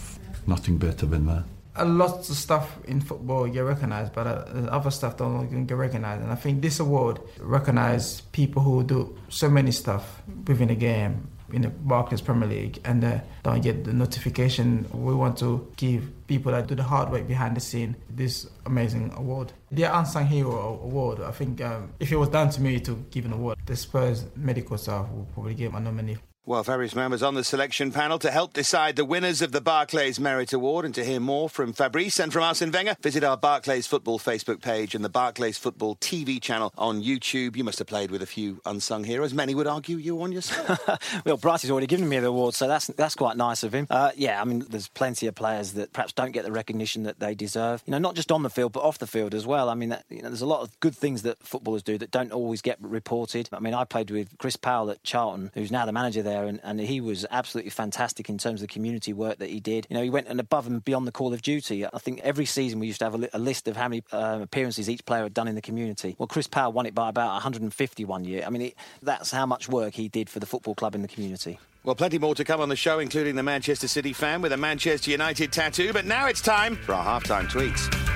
nothing 0.47 0.77
better 0.77 1.05
than 1.05 1.25
that. 1.27 1.43
A 1.75 1.85
lot 1.85 2.19
of 2.29 2.35
stuff 2.35 2.77
in 2.85 2.99
football 2.99 3.47
get 3.47 3.61
recognized, 3.61 4.11
but 4.13 4.27
uh, 4.27 4.67
other 4.69 4.91
stuff 4.91 5.15
don't 5.15 5.65
get 5.65 5.77
recognized. 5.77 6.21
And 6.21 6.31
I 6.31 6.35
think 6.35 6.61
this 6.61 6.81
award 6.81 7.19
recognize 7.39 8.21
people 8.33 8.61
who 8.61 8.83
do 8.83 9.17
so 9.29 9.49
many 9.49 9.71
stuff 9.71 10.21
within 10.45 10.67
the 10.67 10.75
game 10.75 11.29
in 11.53 11.61
the 11.61 11.69
Barclays 11.69 12.21
Premier 12.21 12.47
League 12.47 12.79
and 12.85 13.21
don't 13.43 13.61
get 13.61 13.83
the 13.83 13.93
notification. 13.93 14.87
We 14.93 15.13
want 15.13 15.37
to 15.39 15.71
give 15.77 16.09
people 16.27 16.51
that 16.51 16.67
do 16.67 16.75
the 16.75 16.83
hard 16.83 17.11
work 17.11 17.27
behind 17.27 17.57
the 17.57 17.61
scene 17.61 17.95
this 18.09 18.47
amazing 18.65 19.13
award. 19.15 19.53
The 19.71 19.83
Unsung 19.83 20.27
Hero 20.27 20.79
Award, 20.83 21.21
I 21.21 21.31
think 21.31 21.61
um, 21.61 21.93
if 21.99 22.11
it 22.11 22.17
was 22.17 22.29
down 22.29 22.49
to 22.51 22.61
me 22.61 22.79
to 22.81 22.95
give 23.11 23.25
an 23.25 23.33
award, 23.33 23.57
the 23.65 23.75
Spurs 23.75 24.25
medical 24.35 24.77
staff 24.77 25.09
will 25.11 25.27
probably 25.33 25.55
give 25.55 25.73
a 25.73 25.79
nominee. 25.79 26.17
Well, 26.43 26.63
Fabrice 26.63 26.95
Muamba's 26.95 27.21
on 27.21 27.35
the 27.35 27.43
selection 27.43 27.91
panel 27.91 28.17
to 28.17 28.31
help 28.31 28.53
decide 28.53 28.95
the 28.95 29.05
winners 29.05 29.43
of 29.43 29.51
the 29.51 29.61
Barclays 29.61 30.19
Merit 30.19 30.53
Award. 30.53 30.85
And 30.85 30.95
to 30.95 31.05
hear 31.05 31.19
more 31.19 31.47
from 31.47 31.71
Fabrice 31.71 32.19
and 32.19 32.33
from 32.33 32.41
Arsene 32.41 32.71
Wenger, 32.71 32.95
visit 32.99 33.23
our 33.23 33.37
Barclays 33.37 33.85
Football 33.85 34.17
Facebook 34.17 34.59
page 34.59 34.95
and 34.95 35.05
the 35.05 35.09
Barclays 35.09 35.59
Football 35.59 35.97
TV 35.97 36.41
channel 36.41 36.73
on 36.79 37.03
YouTube. 37.03 37.55
You 37.55 37.63
must 37.63 37.77
have 37.77 37.85
played 37.85 38.09
with 38.09 38.23
a 38.23 38.25
few 38.25 38.59
unsung 38.65 39.03
heroes. 39.03 39.35
Many 39.35 39.53
would 39.53 39.67
argue 39.67 39.97
you 39.97 40.15
won 40.15 40.31
yourself. 40.31 40.79
well, 41.25 41.37
Brighty's 41.37 41.69
already 41.69 41.85
given 41.85 42.09
me 42.09 42.17
the 42.17 42.29
award, 42.29 42.55
so 42.55 42.67
that's 42.67 42.87
that's 42.87 43.13
quite 43.13 43.37
nice 43.37 43.61
of 43.61 43.75
him. 43.75 43.85
Uh, 43.91 44.09
yeah, 44.15 44.41
I 44.41 44.43
mean, 44.43 44.65
there's 44.67 44.87
plenty 44.87 45.27
of 45.27 45.35
players 45.35 45.73
that 45.73 45.93
perhaps 45.93 46.11
don't 46.11 46.31
get 46.31 46.43
the 46.43 46.51
recognition 46.51 47.03
that 47.03 47.19
they 47.19 47.35
deserve. 47.35 47.83
You 47.85 47.91
know, 47.91 47.99
not 47.99 48.15
just 48.15 48.31
on 48.31 48.41
the 48.41 48.49
field, 48.49 48.71
but 48.71 48.81
off 48.81 48.97
the 48.97 49.05
field 49.05 49.35
as 49.35 49.45
well. 49.45 49.69
I 49.69 49.75
mean, 49.75 49.89
that, 49.89 50.05
you 50.09 50.23
know, 50.23 50.29
there's 50.29 50.41
a 50.41 50.47
lot 50.47 50.61
of 50.61 50.79
good 50.79 50.95
things 50.95 51.21
that 51.21 51.37
footballers 51.43 51.83
do 51.83 51.99
that 51.99 52.09
don't 52.09 52.31
always 52.31 52.63
get 52.63 52.79
reported. 52.81 53.47
I 53.53 53.59
mean, 53.59 53.75
I 53.75 53.83
played 53.83 54.09
with 54.09 54.35
Chris 54.39 54.55
Powell 54.55 54.89
at 54.89 55.03
Charlton, 55.03 55.51
who's 55.53 55.71
now 55.71 55.85
the 55.85 55.91
manager 55.91 56.23
there, 56.23 56.30
and, 56.31 56.59
and 56.63 56.79
he 56.79 56.99
was 56.99 57.11
was 57.11 57.25
absolutely 57.29 57.69
fantastic 57.69 58.29
in 58.29 58.37
terms 58.37 58.61
of 58.61 58.67
the 58.67 58.73
community 58.73 59.11
work 59.11 59.37
that 59.39 59.49
he 59.49 59.59
did. 59.59 59.85
You 59.89 59.97
know, 59.97 60.03
he 60.03 60.09
went 60.09 60.27
and 60.27 60.39
above 60.39 60.65
and 60.65 60.83
beyond 60.83 61.05
the 61.05 61.11
call 61.11 61.33
of 61.33 61.41
duty. 61.41 61.85
I 61.85 61.99
think 61.99 62.21
every 62.21 62.45
season 62.45 62.79
we 62.79 62.87
used 62.87 62.99
to 62.99 63.05
have 63.05 63.13
a, 63.13 63.17
li- 63.17 63.29
a 63.33 63.39
list 63.39 63.67
of 63.67 63.75
how 63.75 63.89
many 63.89 64.03
uh, 64.11 64.39
appearances 64.41 64.89
each 64.89 65.05
player 65.05 65.23
had 65.23 65.33
done 65.33 65.49
in 65.49 65.55
the 65.55 65.61
community. 65.61 66.15
Well, 66.17 66.27
Chris 66.27 66.47
Powell 66.47 66.71
won 66.71 66.85
it 66.85 66.95
by 66.95 67.09
about 67.09 67.33
150 67.33 68.05
one 68.05 68.23
year. 68.23 68.43
I 68.45 68.49
mean, 68.49 68.61
it, 68.61 68.75
that's 69.03 69.31
how 69.31 69.45
much 69.45 69.67
work 69.67 69.93
he 69.93 70.07
did 70.07 70.29
for 70.29 70.39
the 70.39 70.45
football 70.45 70.73
club 70.73 70.95
in 70.95 71.01
the 71.01 71.07
community. 71.07 71.59
Well, 71.83 71.95
plenty 71.95 72.17
more 72.17 72.35
to 72.35 72.43
come 72.43 72.61
on 72.61 72.69
the 72.69 72.75
show, 72.75 72.99
including 72.99 73.35
the 73.35 73.43
Manchester 73.43 73.87
City 73.87 74.13
fan 74.13 74.41
with 74.41 74.53
a 74.53 74.57
Manchester 74.57 75.11
United 75.11 75.51
tattoo. 75.51 75.91
But 75.91 76.05
now 76.05 76.27
it's 76.27 76.41
time 76.41 76.75
for 76.75 76.93
our 76.93 77.19
halftime 77.19 77.49
tweets. 77.49 78.10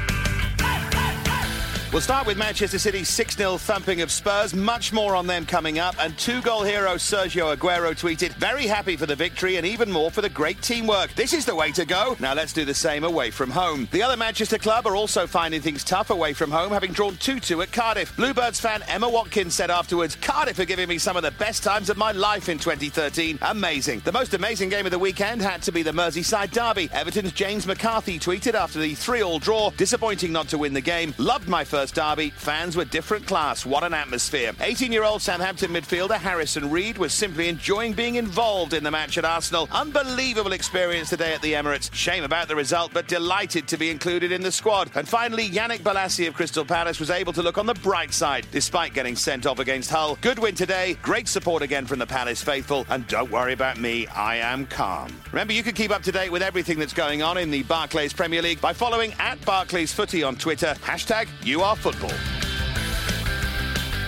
We'll 1.96 2.02
start 2.02 2.28
with 2.28 2.38
Manchester 2.38 2.78
City's 2.78 3.08
6 3.08 3.38
0 3.38 3.58
thumping 3.58 4.02
of 4.02 4.12
Spurs. 4.12 4.54
Much 4.54 4.92
more 4.92 5.16
on 5.16 5.28
them 5.28 5.46
coming 5.46 5.80
up. 5.80 5.96
And 5.98 6.18
two 6.18 6.42
goal 6.42 6.62
hero 6.62 6.96
Sergio 6.96 7.56
Aguero 7.56 7.94
tweeted, 7.94 8.34
Very 8.34 8.68
happy 8.68 8.98
for 8.98 9.06
the 9.06 9.16
victory 9.16 9.56
and 9.56 9.66
even 9.66 9.90
more 9.90 10.12
for 10.12 10.22
the 10.22 10.28
great 10.28 10.62
teamwork. 10.62 11.14
This 11.14 11.32
is 11.32 11.46
the 11.46 11.56
way 11.56 11.72
to 11.72 11.86
go. 11.86 12.18
Now 12.20 12.34
let's 12.34 12.52
do 12.52 12.66
the 12.66 12.74
same 12.74 13.06
away 13.06 13.32
from 13.32 13.50
home. 13.50 13.88
The 13.94 14.04
other 14.04 14.18
Manchester 14.18 14.58
club 14.58 14.86
are 14.86 14.96
also 14.98 15.26
finding 15.26 15.62
things 15.62 15.86
tough 15.86 16.10
away 16.10 16.34
from 16.34 16.52
home, 16.52 16.74
having 16.74 16.92
drawn 16.92 17.16
2 17.16 17.40
2 17.40 17.62
at 17.62 17.72
Cardiff. 17.72 18.14
Bluebirds 18.18 18.60
fan 18.60 18.84
Emma 18.90 19.08
Watkins 19.08 19.56
said 19.56 19.72
afterwards, 19.72 20.18
Cardiff 20.18 20.60
are 20.60 20.66
giving 20.66 20.90
me 20.90 20.98
some 20.98 21.16
of 21.16 21.24
the 21.24 21.32
best 21.32 21.64
times 21.64 21.90
of 21.90 21.96
my 21.96 22.12
life 22.12 22.50
in 22.50 22.58
2013. 22.58 23.40
Amazing. 23.42 24.02
The 24.02 24.12
most 24.12 24.34
amazing 24.34 24.68
game 24.68 24.86
of 24.86 24.92
the 24.92 25.00
weekend 25.00 25.42
had 25.42 25.62
to 25.62 25.72
be 25.72 25.82
the 25.82 25.94
Merseyside 25.94 26.52
derby. 26.52 26.90
Everton's 26.92 27.32
James 27.32 27.66
McCarthy 27.66 28.20
tweeted 28.20 28.54
after 28.54 28.80
the 28.80 28.96
3 28.96 29.24
all 29.24 29.40
draw, 29.40 29.70
disappointing 29.70 30.34
not 30.34 30.50
to 30.50 30.58
win 30.58 30.74
the 30.74 30.82
game. 30.82 31.16
Loved 31.18 31.48
my 31.48 31.64
first 31.64 31.85
derby. 31.92 32.30
Fans 32.32 32.76
were 32.76 32.86
different 32.86 33.28
class. 33.28 33.66
What 33.66 33.84
an 33.84 33.94
atmosphere. 33.94 34.54
18 34.60 34.92
year 34.92 35.04
old 35.04 35.22
Southampton 35.22 35.72
midfielder 35.72 36.18
Harrison 36.18 36.70
Reed 36.70 36.98
was 36.98 37.14
simply 37.14 37.50
enjoying 37.50 37.94
being 37.94 38.16
involved 38.16 38.74
in 38.74 38.84
the 38.84 38.92
match 38.92 39.18
at 39.18 39.26
Arsenal. 39.26 39.68
Unbelievable 39.72 40.54
experience 40.54 41.10
today 41.10 41.34
at 41.34 41.42
the 41.42 41.54
Emirates. 41.54 41.94
Shame 41.94 42.24
about 42.24 42.48
the 42.48 42.56
result, 42.56 42.92
but 42.94 43.08
delighted 43.08 43.68
to 43.68 43.78
be 43.78 43.90
included 43.90 44.32
in 44.32 44.42
the 44.42 44.52
squad. 44.52 44.90
And 44.96 45.08
finally, 45.08 45.50
Yannick 45.50 45.80
Bolasie 45.80 46.28
of 46.28 46.34
Crystal 46.34 46.66
Palace 46.66 47.00
was 47.00 47.10
able 47.10 47.34
to 47.34 47.42
look 47.42 47.58
on 47.58 47.66
the 47.66 47.74
bright 47.76 48.14
side 48.14 48.48
despite 48.52 48.94
getting 48.94 49.16
sent 49.16 49.46
off 49.46 49.60
against 49.60 49.90
Hull. 49.90 50.18
Good 50.22 50.40
win 50.40 50.56
today. 50.56 50.98
Great 51.02 51.28
support 51.28 51.62
again 51.62 51.86
from 51.86 52.00
the 52.00 52.08
Palace 52.08 52.42
faithful. 52.42 52.86
And 52.90 53.08
don't 53.08 53.32
worry 53.32 53.54
about 53.54 53.80
me, 53.80 54.08
I 54.08 54.38
am 54.38 54.66
calm. 54.68 55.12
Remember, 55.32 55.54
you 55.54 55.64
can 55.64 55.74
keep 55.74 55.92
up 55.92 56.04
to 56.04 56.12
date 56.12 56.32
with 56.32 56.42
everything 56.42 56.80
that's 56.80 56.94
going 56.94 57.22
on 57.22 57.38
in 57.38 57.52
the 57.52 57.64
Barclays 57.64 58.14
Premier 58.14 58.42
League 58.42 58.62
by 58.62 58.74
following 58.74 59.14
at 59.20 59.44
Barclays 59.46 59.94
Footy 59.94 60.24
on 60.24 60.36
Twitter. 60.36 60.76
Hashtag 60.82 61.28
you 61.44 61.62
are 61.62 61.75
football. 61.76 62.45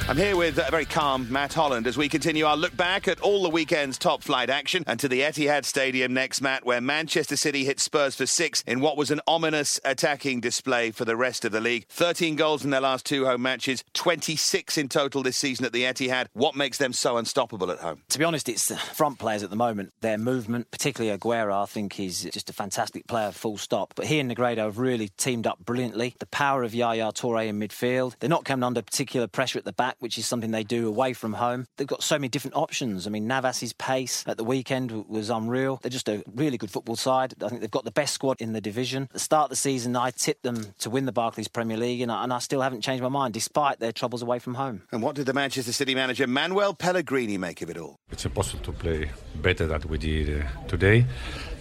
I'm 0.10 0.16
here 0.16 0.38
with 0.38 0.58
a 0.58 0.72
very 0.72 0.86
calm 0.86 1.30
Matt 1.30 1.52
Holland 1.52 1.86
as 1.86 1.98
we 1.98 2.08
continue 2.08 2.46
our 2.46 2.56
look 2.56 2.76
back 2.78 3.10
at 3.10 3.20
all 3.20 3.44
the 3.44 3.50
weekend's 3.50 3.98
top 3.98 4.24
flight 4.24 4.50
action 4.50 4.86
and 4.88 4.98
to 5.02 5.10
the 5.10 5.20
Etihad 5.20 5.66
Stadium 5.66 6.14
next, 6.14 6.40
Matt, 6.40 6.66
where 6.66 6.80
Manchester 6.80 7.36
City 7.36 7.66
hit 7.66 7.82
Spurs 7.82 8.16
for 8.16 8.26
six 8.26 8.64
in 8.66 8.80
what 8.80 8.96
was 8.96 9.12
an 9.12 9.20
ominous 9.28 9.82
attacking 9.84 10.40
display 10.40 10.92
for 10.92 11.04
the 11.04 11.18
rest 11.18 11.44
of 11.44 11.52
the 11.52 11.60
league. 11.60 11.88
13 11.90 12.38
goals 12.38 12.64
in 12.64 12.72
their 12.72 12.80
last 12.80 13.06
two 13.06 13.26
home 13.26 13.42
matches, 13.42 13.84
26 13.96 14.78
in 14.78 14.88
total 14.88 15.24
this 15.24 15.36
season 15.36 15.66
at 15.66 15.74
the 15.74 15.84
Etihad. 15.84 16.28
What 16.32 16.56
makes 16.56 16.78
them 16.78 16.94
so 16.94 17.18
unstoppable 17.18 17.70
at 17.70 17.80
home? 17.80 18.02
To 18.08 18.18
be 18.18 18.24
honest, 18.24 18.48
it's 18.48 18.70
the 18.70 18.78
front 18.78 19.20
players 19.20 19.44
at 19.44 19.50
the 19.50 19.58
moment. 19.58 19.92
Their 20.00 20.18
movement, 20.18 20.72
particularly 20.72 21.18
Aguero, 21.18 21.64
I 21.64 21.66
think 21.66 21.92
he's 21.92 22.24
just 22.24 22.50
a 22.50 22.54
fantastic 22.54 23.08
player, 23.08 23.34
full 23.34 23.58
stop. 23.58 23.92
But 23.98 24.06
he 24.06 24.22
and 24.22 24.34
Negredo 24.34 24.60
have 24.60 24.78
really 24.78 25.10
teamed 25.18 25.48
up 25.48 25.60
brilliantly. 25.60 26.16
The 26.20 26.28
power 26.28 26.64
of 26.64 26.74
Yaya 26.74 27.12
Toure 27.12 27.46
in 27.46 27.60
midfield. 27.60 28.16
They're 28.20 28.30
not 28.30 28.46
coming 28.46 28.64
under 28.64 28.82
particular 28.82 29.28
pressure 29.28 29.60
at 29.60 29.66
the 29.66 29.74
back 29.74 29.97
which 30.00 30.18
is 30.18 30.26
something 30.26 30.52
they 30.52 30.64
do 30.64 30.88
away 30.88 31.14
from 31.14 31.34
home. 31.34 31.68
They've 31.78 31.88
got 31.88 32.04
so 32.04 32.16
many 32.16 32.30
different 32.30 32.56
options. 32.56 33.08
I 33.08 33.10
mean, 33.10 33.28
Navas's 33.28 33.74
pace 33.74 34.24
at 34.28 34.38
the 34.38 34.44
weekend 34.44 34.92
was 35.08 35.30
unreal. 35.30 35.80
They're 35.82 35.90
just 35.90 36.10
a 36.10 36.24
really 36.36 36.58
good 36.58 36.72
football 36.72 36.96
side. 36.96 37.34
I 37.44 37.50
think 37.50 37.62
they've 37.62 37.72
got 37.72 37.86
the 37.86 37.92
best 37.92 38.14
squad 38.14 38.38
in 38.40 38.54
the 38.54 38.62
division. 38.62 39.04
At 39.04 39.12
the 39.12 39.20
start 39.20 39.46
of 39.46 39.50
the 39.52 39.56
season, 39.56 39.96
I 39.96 40.12
tipped 40.12 40.44
them 40.44 40.74
to 40.80 40.90
win 40.90 41.06
the 41.06 41.12
Barclays 41.12 41.48
Premier 41.48 41.78
League, 41.78 42.02
and 42.02 42.12
I, 42.12 42.24
and 42.24 42.34
I 42.34 42.40
still 42.40 42.62
haven't 42.62 42.82
changed 42.82 43.04
my 43.04 43.10
mind, 43.10 43.34
despite 43.34 43.80
their 43.80 43.92
troubles 43.92 44.22
away 44.22 44.40
from 44.40 44.56
home. 44.56 44.84
And 44.92 45.02
what 45.02 45.16
did 45.16 45.26
the 45.26 45.34
Manchester 45.34 45.72
City 45.72 45.96
manager 45.96 46.28
Manuel 46.28 46.74
Pellegrini 46.74 47.38
make 47.38 47.62
of 47.62 47.70
it 47.70 47.78
all? 47.78 48.00
It's 48.12 48.26
impossible 48.26 48.64
to 48.66 48.72
play 48.72 49.12
better 49.36 49.68
than 49.68 49.82
we 49.88 49.98
did 49.98 50.44
uh, 50.44 50.68
today, 50.68 51.06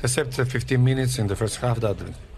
except 0.03 0.39
uh, 0.39 0.45
15 0.45 0.83
minutes 0.83 1.19
in 1.19 1.27
the 1.27 1.37
first 1.37 1.57
half 1.57 1.81
that 1.81 1.97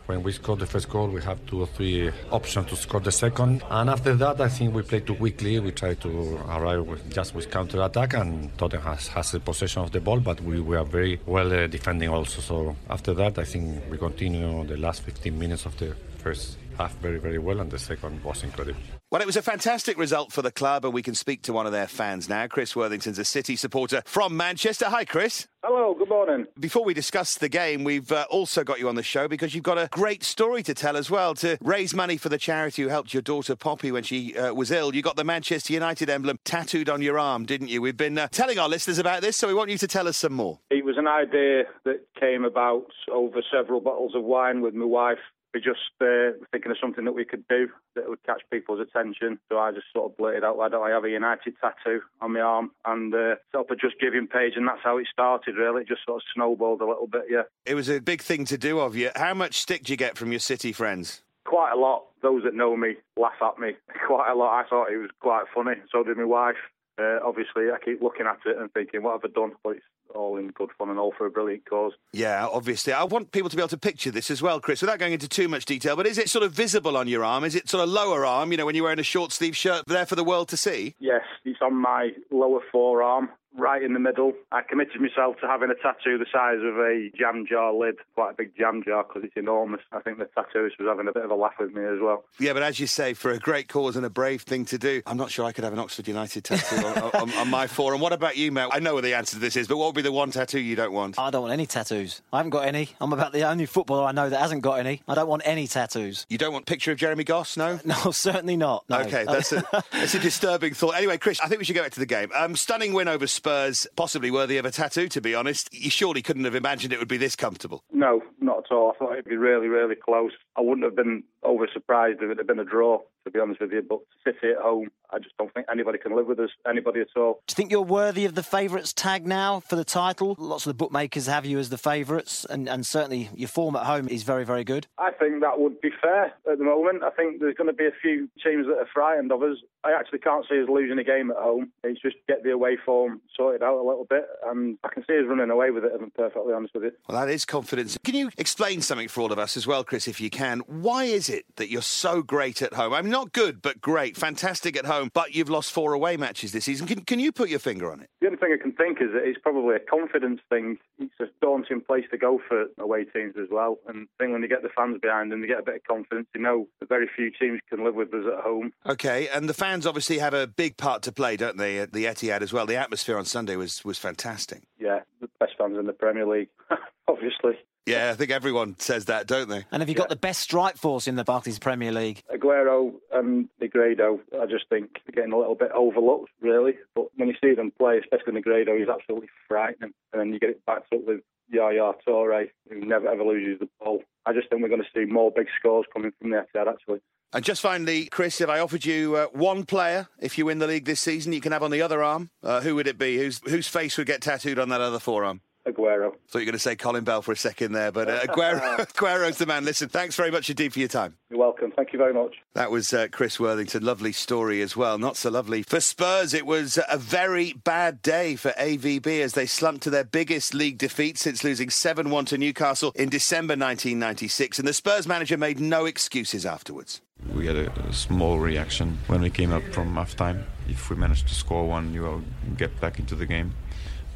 when 0.09 0.23
we 0.23 0.33
score 0.33 0.57
the 0.57 0.64
first 0.64 0.88
goal, 0.88 1.07
we 1.09 1.21
have 1.23 1.38
two 1.47 1.61
or 1.61 1.66
three 1.66 2.11
options 2.31 2.66
to 2.71 2.77
score 2.77 2.99
the 2.99 3.12
second. 3.12 3.62
And 3.68 3.90
after 3.90 4.14
that, 4.14 4.40
I 4.40 4.49
think 4.49 4.75
we 4.75 4.81
play 4.83 5.01
too 5.01 5.14
quickly. 5.14 5.61
We 5.61 5.71
try 5.71 5.94
to 5.94 6.38
arrive 6.49 6.87
with, 6.87 7.12
just 7.12 7.35
with 7.35 7.51
counter 7.51 7.83
attack, 7.83 8.14
and 8.14 8.57
Tottenham 8.57 8.87
has, 8.87 9.09
has 9.09 9.33
the 9.33 9.40
possession 9.40 9.83
of 9.83 9.92
the 9.92 10.01
ball, 10.01 10.18
but 10.18 10.40
we, 10.40 10.61
we 10.61 10.77
are 10.79 10.85
very 10.85 11.21
well 11.27 11.53
uh, 11.53 11.66
defending 11.66 12.09
also. 12.09 12.40
So 12.40 12.77
after 12.88 13.12
that, 13.14 13.38
I 13.38 13.44
think 13.44 13.83
we 13.90 13.99
continue 13.99 14.64
the 14.64 14.79
last 14.79 15.03
15 15.03 15.38
minutes 15.38 15.66
of 15.66 15.77
the 15.77 15.94
first 16.16 16.57
half 16.79 16.97
very, 17.01 17.18
very 17.18 17.38
well, 17.38 17.61
and 17.61 17.71
the 17.71 17.79
second 17.79 18.25
was 18.25 18.42
incredible. 18.42 18.97
Well, 19.11 19.23
it 19.23 19.27
was 19.27 19.38
a 19.38 19.42
fantastic 19.42 19.97
result 19.97 20.33
for 20.33 20.42
the 20.42 20.53
club, 20.53 20.85
and 20.85 20.92
we 20.92 21.01
can 21.01 21.14
speak 21.14 21.40
to 21.44 21.53
one 21.55 21.64
of 21.64 21.73
their 21.73 21.87
fans 21.87 22.29
now. 22.29 22.47
Chris 22.47 22.77
Worthington's 22.77 23.18
a 23.18 23.25
City 23.25 23.57
supporter 23.57 24.03
from 24.05 24.37
Manchester. 24.37 24.85
Hi, 24.85 25.07
Chris. 25.07 25.49
Hello, 25.64 25.94
good 25.94 26.11
morning. 26.11 26.44
Before 26.61 26.85
we 26.85 26.92
discuss 26.92 27.37
the 27.38 27.49
game, 27.49 27.85
we've 27.85 28.12
uh, 28.12 28.27
also 28.29 28.64
got 28.64 28.79
you 28.79 28.87
on 28.87 28.97
the 28.97 29.03
show 29.03 29.27
because 29.27 29.55
you've 29.55 29.64
got 29.64 29.79
a 29.79 29.88
great 29.90 30.25
story 30.25 30.62
to 30.62 30.75
tell 30.75 30.94
as 30.94 31.11
well 31.11 31.35
to 31.37 31.57
raise 31.62 31.94
money 31.94 32.18
for 32.18 32.29
the 32.29 32.37
charity 32.37 32.83
who 32.83 32.88
helped 32.88 33.14
your 33.14 33.23
daughter 33.23 33.57
Poppy 33.57 33.90
when 33.90 34.03
she 34.03 34.37
uh, 34.37 34.53
was 34.53 34.71
ill. 34.71 34.94
You 34.94 35.01
got 35.01 35.16
the 35.16 35.25
Manchester 35.25 35.73
United 35.73 36.11
emblem 36.11 36.38
tattooed 36.44 36.90
on 36.90 37.01
your 37.01 37.18
arm, 37.18 37.47
didn't 37.47 37.68
you? 37.68 37.81
We've 37.81 37.97
been 37.97 38.18
uh, 38.18 38.29
telling 38.29 38.59
our 38.59 38.68
listeners 38.68 38.99
about 38.99 39.23
this, 39.23 39.38
so 39.38 39.49
we 39.49 39.55
want 39.55 39.71
you 39.71 39.79
to 39.79 39.88
tell 39.88 40.07
us 40.07 40.18
some 40.18 40.35
more. 40.35 40.59
It 40.68 40.85
was 40.85 40.99
an 40.99 41.09
idea 41.09 41.62
that 41.87 42.03
came 42.21 42.44
about 42.44 42.88
over 43.11 43.40
several 43.51 43.81
bottles 43.81 44.14
of 44.14 44.23
wine 44.23 44.61
with 44.61 44.75
my 44.75 44.85
wife 44.85 45.18
we 45.54 45.61
just 45.61 45.80
uh, 46.00 46.37
thinking 46.52 46.70
of 46.70 46.78
something 46.80 47.04
that 47.04 47.14
we 47.14 47.24
could 47.24 47.46
do 47.48 47.68
that 47.94 48.08
would 48.08 48.22
catch 48.24 48.42
people's 48.50 48.80
attention. 48.80 49.38
So 49.48 49.58
I 49.58 49.72
just 49.72 49.87
sort 49.92 50.11
of 50.11 50.16
blurted 50.16 50.44
out, 50.44 50.58
why 50.58 50.68
don't 50.68 50.87
I 50.87 50.90
have 50.90 51.04
a 51.04 51.11
United 51.11 51.54
tattoo 51.61 52.02
on 52.20 52.32
my 52.34 52.40
arm? 52.40 52.70
And 52.84 53.14
uh, 53.14 53.37
set 53.52 53.61
up 53.61 53.70
a 53.70 53.76
Just 53.76 54.00
Giving 54.00 54.26
page, 54.26 54.54
and 54.56 54.68
that's 54.68 54.82
how 54.82 54.98
it 54.98 55.06
started, 55.12 55.56
really. 55.56 55.82
It 55.82 55.88
just 55.88 56.04
sort 56.04 56.16
of 56.16 56.22
snowballed 56.34 56.80
a 56.80 56.87
little 56.87 57.06
bit, 57.06 57.24
yeah. 57.30 57.42
It 57.64 57.74
was 57.74 57.88
a 57.88 58.00
big 58.00 58.22
thing 58.22 58.44
to 58.46 58.58
do 58.58 58.78
of 58.78 58.94
you. 58.94 59.11
How 59.16 59.34
much 59.34 59.58
stick 59.58 59.84
do 59.84 59.92
you 59.92 59.96
get 59.96 60.16
from 60.18 60.30
your 60.30 60.40
City 60.40 60.72
friends? 60.72 61.22
Quite 61.44 61.72
a 61.72 61.78
lot. 61.78 62.04
Those 62.22 62.42
that 62.44 62.54
know 62.54 62.76
me 62.76 62.96
laugh 63.16 63.40
at 63.42 63.58
me. 63.58 63.72
Quite 64.06 64.30
a 64.30 64.34
lot. 64.34 64.64
I 64.64 64.68
thought 64.68 64.92
it 64.92 64.98
was 64.98 65.11
quite 65.20 65.44
funny. 65.54 65.76
So 65.90 66.02
did 66.02 66.16
my 66.16 66.24
wife. 66.24 66.56
Uh, 66.98 67.20
obviously, 67.24 67.70
I 67.70 67.78
keep 67.82 68.02
looking 68.02 68.26
at 68.26 68.38
it 68.44 68.58
and 68.58 68.72
thinking, 68.72 69.02
what 69.02 69.12
have 69.12 69.30
I 69.30 69.32
done? 69.32 69.52
But 69.62 69.76
it's 69.76 69.84
all 70.14 70.37
in 70.37 70.49
good 70.49 70.71
fun 70.79 70.90
and 70.90 70.99
all 70.99 71.12
for 71.16 71.27
a 71.27 71.31
brilliant 71.31 71.68
cause. 71.68 71.92
Yeah, 72.12 72.47
obviously. 72.47 72.92
I 72.92 73.05
want 73.05 73.33
people 73.33 73.51
to 73.51 73.57
be 73.57 73.62
able 73.62 73.68
to 73.68 73.79
picture 73.79 74.11
this 74.11 74.31
as 74.31 74.42
well, 74.42 74.61
Chris, 74.61 74.81
without 74.81 74.99
going 74.99 75.12
into 75.12 75.29
too 75.29 75.49
much 75.49 75.64
detail. 75.64 75.97
But 75.97 76.07
is 76.07 76.18
it 76.18 76.29
sort 76.29 76.44
of 76.44 76.53
visible 76.53 76.97
on 76.97 77.09
your 77.09 77.25
arm? 77.25 77.44
Is 77.44 77.55
it 77.55 77.68
sort 77.68 77.83
of 77.83 77.90
lower 77.90 78.25
arm, 78.25 78.51
you 78.53 78.59
know, 78.59 78.66
when 78.66 78.75
you're 78.75 78.85
wearing 78.85 78.99
a 78.99 79.05
short 79.05 79.33
sleeve 79.33 79.57
shirt 79.57 79.85
there 79.87 80.07
for 80.07 80.16
the 80.16 80.25
world 80.25 80.49
to 80.49 80.57
see? 80.57 80.94
Yes, 80.99 81.23
it's 81.44 81.61
on 81.62 81.75
my 81.75 82.11
lower 82.31 82.61
forearm 82.71 83.31
right 83.59 83.83
in 83.83 83.92
the 83.92 84.01
middle. 84.01 84.33
I 84.53 84.62
committed 84.62 85.01
myself 85.01 85.37
to 85.40 85.47
having 85.47 85.71
a 85.71 85.75
tattoo 85.75 86.18
the 86.18 86.27
size 86.33 86.59
of 86.62 86.79
a 86.79 87.11
jam 87.18 87.47
jar 87.49 87.73
lid, 87.73 87.97
quite 88.14 88.33
a 88.33 88.35
big 88.35 88.57
jam 88.57 88.83
jar 88.85 89.05
because 89.05 89.25
it's 89.25 89.37
enormous. 89.37 89.81
I 89.92 90.01
think 90.01 90.18
the 90.18 90.27
tattooist 90.27 90.79
was 90.79 90.88
having 90.88 91.09
a 91.09 91.12
bit 91.12 91.25
of 91.25 91.31
a 91.31 91.35
laugh 91.35 91.55
with 91.59 91.73
me 91.73 91.85
as 91.85 92.01
well. 92.01 92.25
Yeah, 92.38 92.53
but 92.53 92.62
as 92.62 92.81
you 92.81 92.87
say, 92.87 93.14
for 93.14 93.31
a 93.31 93.38
great 93.38 93.68
cause 93.68 93.97
and 93.97 94.07
a 94.07 94.11
brave 94.11 94.42
thing 94.42 94.64
to 94.66 94.79
do, 94.79 95.03
I'm 95.07 95.16
not 95.16 95.31
sure 95.31 95.44
I 95.44 95.53
could 95.53 95.64
have 95.64 95.73
an 95.73 95.79
Oxford 95.79 96.09
United 96.09 96.44
tattoo 96.44 96.87
on, 96.87 96.99
on, 97.14 97.33
on, 97.35 97.51
my 97.51 97.66
forearm. 97.66 98.01
What 98.01 98.12
about 98.12 98.37
you, 98.37 98.53
Mel? 98.53 98.71
I 98.73 98.79
know 98.79 98.94
what 98.94 99.05
the 99.05 99.14
answer 99.14 99.35
to 99.35 99.40
this 99.40 99.57
is, 99.57 99.68
but 99.68 99.77
what 99.77 99.87
would 99.87 99.97
be 99.97 100.03
the 100.03 100.12
one 100.12 100.31
tattoo 100.31 100.61
you 100.61 100.77
don't 100.77 100.92
want? 100.92 101.18
I 101.18 101.31
don't 101.31 101.42
want 101.42 101.53
any 101.53 101.66
tattoos. 101.66 102.23
I 102.33 102.38
haven't 102.38 102.51
got 102.51 102.66
any. 102.66 102.90
I'm 103.01 103.12
about 103.12 103.33
the 103.33 103.42
only 103.49 103.66
footballer 103.66 104.05
I 104.05 104.12
know 104.12 104.29
that 104.29 104.40
hasn't 104.40 104.62
got 104.62 104.79
any. 104.79 105.03
I 105.09 105.14
don't 105.14 105.29
want 105.29 105.42
any 105.44 105.66
tattoos. 105.66 106.27
You 106.29 106.38
don't 106.38 106.53
want 106.53 106.66
picture 106.66 106.92
of 106.92 106.99
Jeremy 106.99 107.25
Goss, 107.25 107.57
no? 107.57 107.81
No, 107.88 108.11
certainly 108.11 108.57
not. 108.59 108.85
No. 108.90 108.99
Okay, 108.99 109.25
that's 109.25 109.51
a, 109.51 109.64
that's 109.90 110.14
a 110.14 110.18
disturbing 110.18 110.75
thought. 110.75 110.94
Anyway, 110.94 111.16
Chris, 111.16 111.40
I 111.40 111.49
think 111.49 111.59
we 111.59 111.64
should 111.64 111.75
go 111.75 111.83
back 111.83 111.92
to 111.92 112.01
the 112.01 112.07
game. 112.07 112.31
Um, 112.35 112.55
stunning 112.55 112.92
win 112.92 113.09
over 113.09 113.27
Spurs, 113.27 113.47
possibly 113.96 114.30
worthy 114.30 114.58
of 114.58 114.64
a 114.64 114.70
tattoo, 114.70 115.08
to 115.08 115.20
be 115.20 115.34
honest. 115.34 115.68
You 115.72 115.90
surely 115.90 116.22
couldn't 116.22 116.44
have 116.44 116.54
imagined 116.54 116.92
it 116.92 116.98
would 116.98 117.08
be 117.08 117.16
this 117.16 117.37
comfortable. 117.37 117.82
No, 117.92 118.22
not 118.48 118.64
at 118.64 118.72
all. 118.72 118.92
I 118.94 118.98
thought 118.98 119.12
it'd 119.12 119.26
be 119.26 119.37
really, 119.37 119.68
really 119.68 119.94
close. 119.94 120.32
I 120.56 120.62
wouldn't 120.62 120.84
have 120.84 120.96
been 120.96 121.22
over 121.42 121.68
surprised 121.72 122.20
if 122.22 122.30
it 122.30 122.38
had 122.38 122.46
been 122.46 122.58
a 122.58 122.64
draw, 122.64 122.98
to 123.24 123.30
be 123.30 123.38
honest 123.38 123.61
with 123.61 123.72
you. 123.72 123.82
But 123.82 124.00
City 124.24 124.52
at 124.56 124.62
home, 124.62 124.88
I 125.11 125.18
just 125.18 125.37
don't 125.38 125.52
think 125.54 125.66
anybody 125.70 125.98
can 125.98 126.16
live 126.16 126.26
with 126.26 126.40
us, 126.40 126.50
anybody 126.68 127.00
at 127.00 127.08
all. 127.16 127.42
Do 127.46 127.52
you 127.52 127.54
think 127.54 127.70
you're 127.70 127.82
worthy 127.82 128.24
of 128.24 128.34
the 128.34 128.42
favourites 128.42 128.92
tag 128.92 129.26
now 129.26 129.61
for 129.61 129.76
the 129.76 129.84
title? 129.84 130.34
Lots 130.38 130.66
of 130.66 130.70
the 130.70 130.74
bookmakers 130.74 131.26
have 131.26 131.46
you 131.46 131.58
as 131.58 131.68
the 131.68 131.78
favourites, 131.78 132.44
and, 132.48 132.68
and 132.68 132.84
certainly 132.84 133.30
your 133.34 133.48
form 133.48 133.76
at 133.76 133.84
home 133.84 134.08
is 134.08 134.22
very, 134.22 134.44
very 134.44 134.64
good. 134.64 134.87
I 134.98 135.12
think 135.12 135.40
that 135.42 135.61
would 135.61 135.80
be 135.80 135.90
fair 136.00 136.32
at 136.50 136.58
the 136.58 136.64
moment. 136.64 137.04
I 137.04 137.11
think 137.11 137.40
there's 137.40 137.54
going 137.54 137.68
to 137.68 137.72
be 137.72 137.87
a 137.87 137.94
few 138.02 138.28
teams 138.42 138.66
that 138.66 138.78
are 138.78 138.88
frightened 138.92 139.30
of 139.30 139.42
us. 139.42 139.58
I 139.84 139.92
actually 139.92 140.18
can't 140.18 140.44
see 140.50 140.61
us 140.61 140.68
losing 140.68 140.98
a 140.98 141.04
game 141.04 141.30
at 141.30 141.37
home. 141.37 141.70
It's 141.84 142.00
just 142.00 142.16
get 142.26 142.42
the 142.42 142.50
away 142.50 142.76
form 142.84 143.20
sorted 143.37 143.62
out 143.62 143.78
a 143.78 143.87
little 143.87 144.06
bit, 144.08 144.26
and 144.46 144.78
I 144.82 144.88
can 144.88 145.04
see 145.06 145.16
us 145.18 145.24
running 145.28 145.50
away 145.50 145.70
with 145.70 145.84
it, 145.84 145.92
if 145.94 146.02
I'm 146.02 146.11
perfectly 146.11 146.52
honest 146.52 146.74
with 146.74 146.84
you. 146.84 146.92
Well, 147.08 147.24
that 147.24 147.32
is 147.32 147.44
confidence. 147.44 147.96
Can 148.04 148.14
you 148.14 148.30
explain 148.38 148.81
something 148.81 149.09
for 149.09 149.20
all 149.20 149.33
of 149.33 149.38
us 149.38 149.57
as 149.57 149.66
well, 149.66 149.85
Chris, 149.85 150.09
if 150.09 150.20
you 150.20 150.31
can? 150.31 150.61
Why 150.61 151.05
is 151.05 151.29
it 151.29 151.44
that 151.57 151.68
you're 151.68 151.83
so 151.83 152.22
great 152.22 152.62
at 152.62 152.72
home? 152.72 152.94
I 152.94 153.03
mean, 153.03 153.11
not 153.11 153.33
good, 153.33 153.61
but 153.61 153.81
great, 153.81 154.16
fantastic 154.16 154.77
at 154.77 154.87
home, 154.87 155.11
but 155.12 155.35
you've 155.35 155.51
lost 155.51 155.72
four 155.72 155.92
away 155.92 156.16
matches 156.16 156.53
this 156.53 156.64
season. 156.64 156.87
Can, 156.87 157.01
can 157.03 157.18
you 157.18 157.33
put 157.33 157.51
your 157.51 157.59
finger 157.59 157.92
on 157.92 158.01
it? 158.01 158.09
The 158.20 158.29
only 158.29 158.38
thing 158.38 158.57
I 158.59 158.62
can 158.62 158.72
think 158.72 159.03
is 159.03 159.09
that 159.12 159.24
it's 159.24 159.38
probably 159.38 159.77
a 159.77 159.81
confidence 159.81 160.40
thing. 160.48 160.79
It's 160.98 161.12
a 161.20 161.27
daunting 161.42 161.81
place 161.81 162.05
to 162.12 162.18
go 162.18 162.40
for 162.48 162.66
away 162.79 163.05
teams 163.05 163.35
as 163.40 163.48
well. 163.51 163.79
And 163.88 164.07
I 164.18 164.24
think 164.24 164.33
when 164.33 164.42
you 164.42 164.48
get 164.48 164.62
the 164.62 164.70
fans 164.74 164.98
behind 165.03 165.33
them, 165.33 165.40
they 165.40 165.48
get 165.48 165.59
a 165.59 165.62
bit 165.62 165.77
of 165.77 165.85
confidence. 165.85 166.29
You 166.35 166.40
know 166.40 166.68
that 166.81 166.88
very 166.88 167.11
few 167.14 167.31
teams 167.31 167.61
can 167.68 167.85
live 167.85 167.96
with 167.96 168.14
us 168.14 168.24
at 168.33 168.44
home. 168.44 168.72
Okay, 168.87 169.29
and 169.29 169.48
the 169.48 169.55
fans 169.55 169.87
obviously 169.87 170.18
have 170.18 170.35
a 170.35 170.46
big 170.46 170.77
part 170.77 171.03
to 171.03 171.12
play, 171.12 171.37
don't 171.37 171.57
they, 171.57 171.79
at 171.79 171.92
the 171.92 172.05
Etihad 172.05 172.42
as 172.42 172.53
well? 172.53 172.66
The 172.66 172.77
atmosphere 172.77 173.18
on 173.18 173.24
Sunday 173.24 173.57
was, 173.57 173.85
was 173.85 173.98
fantastic. 173.98 174.62
Yeah, 174.79 175.01
the 175.20 175.29
best 175.40 175.53
fans 175.59 175.77
in 175.77 175.87
the 175.87 175.92
Premier 175.92 176.27
League, 176.27 176.48
obviously. 177.09 177.59
Yeah, 177.88 178.11
I 178.11 178.14
think 178.14 178.31
everyone 178.31 178.77
says 178.79 179.07
that, 179.07 179.27
don't 179.27 179.48
they? 179.48 179.64
And 179.70 179.81
have 179.83 179.88
you 179.88 179.94
got 179.94 180.09
the 180.09 180.16
best 180.16 180.40
strike 180.40 180.77
force 180.77 181.09
in 181.09 181.16
the 181.16 181.24
Barclays 181.24 181.59
Premier 181.59 181.92
League? 181.92 182.22
Aguero 182.35 182.92
and 183.12 183.48
Negredo, 183.61 184.20
I 184.40 184.46
just 184.46 184.68
think 184.68 184.98
they're 185.07 185.14
getting 185.14 185.33
a 185.33 185.38
little 185.38 185.55
bit 185.55 185.70
overlooked, 185.72 186.31
really. 186.40 186.74
But 186.94 187.07
when 187.16 187.29
you 187.29 187.35
see 187.42 187.55
them 187.55 187.72
play, 187.79 187.98
especially 187.98 188.40
Negredo, 188.40 188.79
he's 188.79 188.88
absolutely 188.88 189.29
frightening. 189.48 189.92
And 190.12 190.20
then 190.20 190.33
you 190.33 190.38
get 190.38 190.51
it 190.51 190.66
backed 190.66 190.92
up 190.92 191.07
with 191.07 191.20
Yaya 191.51 191.92
Toure, 192.07 192.48
who 192.68 192.81
never 192.81 193.09
ever 193.09 193.24
loses 193.24 193.61
the 193.61 193.68
ball. 193.81 194.03
I 194.27 194.33
just 194.33 194.51
think 194.51 194.62
we're 194.62 194.68
going 194.68 194.83
to 194.83 194.88
see 194.94 195.11
more 195.11 195.31
big 195.35 195.46
scores 195.59 195.87
coming 195.92 196.12
from 196.20 196.31
the 196.31 196.44
Etihad, 196.55 196.68
actually. 196.68 197.01
And 197.33 197.44
just 197.44 197.61
finally, 197.61 198.07
Chris, 198.07 198.40
if 198.40 198.48
I 198.48 198.59
offered 198.59 198.87
you 198.87 199.16
uh, 199.16 199.27
one 199.33 199.64
player, 199.64 200.09
if 200.18 200.38
you 200.38 200.46
win 200.46 200.61
the 200.61 200.66
league 200.66 200.87
this 200.87 201.01
season, 201.01 201.33
you 201.35 201.42
can 201.42 201.53
have 201.53 201.62
on 201.62 201.70
the 201.70 201.83
other 201.83 202.03
arm, 202.03 202.31
uh, 202.42 202.62
who 202.62 202.74
would 202.74 202.87
it 202.87 202.96
be? 202.96 203.18
Whose 203.18 203.40
whose 203.46 203.68
face 203.68 203.98
would 203.98 204.07
get 204.07 204.22
tattooed 204.22 204.59
on 204.59 204.70
that 204.70 204.81
other 204.81 204.98
forearm? 204.98 205.42
Aguero. 205.68 206.12
Thought 206.28 206.38
you 206.38 206.40
were 206.40 206.44
going 206.44 206.52
to 206.52 206.59
say 206.59 206.76
Colin 206.76 207.04
Bell 207.04 207.22
for 207.22 207.33
a 207.33 207.37
second 207.37 207.72
there, 207.72 207.92
but 207.92 208.09
uh, 208.09 208.20
Aguero, 208.26 208.76
Aguero's 208.94 209.38
the 209.38 209.46
man. 209.46 209.64
Listen, 209.64 209.88
thanks 209.88 210.16
very 210.16 210.31
much 210.31 210.50
indeed 210.50 210.72
for 210.72 210.78
your 210.78 210.88
time. 210.88 211.16
You're 211.31 211.38
welcome. 211.38 211.72
Thank 211.76 211.92
you 211.92 211.98
very 211.98 212.14
much. 212.14 212.37
That 212.54 212.70
was 212.70 212.92
uh, 212.92 213.09
Chris 213.11 213.38
Worthington. 213.38 213.85
Lovely 213.85 214.12
story 214.12 214.62
as 214.62 214.76
well. 214.76 214.98
Not 214.98 215.16
so 215.16 215.31
lovely 215.31 215.62
for 215.62 215.81
Spurs. 215.81 216.35
It 216.35 216.46
was 216.46 216.78
a 216.88 216.98
very 216.98 217.52
bad 217.52 218.02
day 218.02 218.37
for 218.37 218.50
AVB 218.52 219.20
as 219.20 219.35
they 219.35 219.46
slumped 219.46 219.83
to 219.85 219.90
their 219.90 220.04
biggest 220.04 220.54
league 220.54 220.78
defeat 220.78 221.18
since 221.18 221.44
losing 221.44 221.70
7 221.70 222.11
1 222.11 222.24
to 222.26 222.38
Newcastle 222.38 222.92
in 222.94 223.09
December 223.09 223.52
1996. 223.52 224.59
And 224.59 224.66
the 224.68 224.72
Spurs 224.72 225.07
manager 225.07 225.37
made 225.37 225.61
no 225.61 225.87
excuses 225.87 226.46
afterwards. 226.46 227.00
We 227.35 227.46
had 227.46 227.57
a, 227.57 227.72
a 227.81 227.92
small 227.92 228.38
reaction 228.38 228.98
when 229.09 229.20
we 229.20 229.31
came 229.31 229.52
up 229.52 229.64
from 229.72 229.94
half 229.94 230.16
time. 230.16 230.46
If 230.68 230.88
we 230.88 230.96
managed 230.96 231.28
to 231.28 231.35
score 231.35 231.66
one, 231.66 231.92
you 231.92 232.02
will 232.02 232.22
get 232.57 232.81
back 232.81 232.98
into 232.98 233.14
the 233.14 233.26
game. 233.26 233.52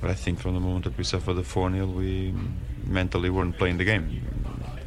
But 0.02 0.10
I 0.10 0.14
think 0.14 0.40
from 0.40 0.54
the 0.54 0.60
moment 0.60 0.84
that 0.84 0.98
we 0.98 1.04
suffered 1.04 1.34
the 1.34 1.44
4 1.44 1.70
0, 1.70 1.86
we 1.86 2.34
mentally 2.84 3.30
weren't 3.30 3.56
playing 3.56 3.78
the 3.78 3.84
game. 3.84 4.41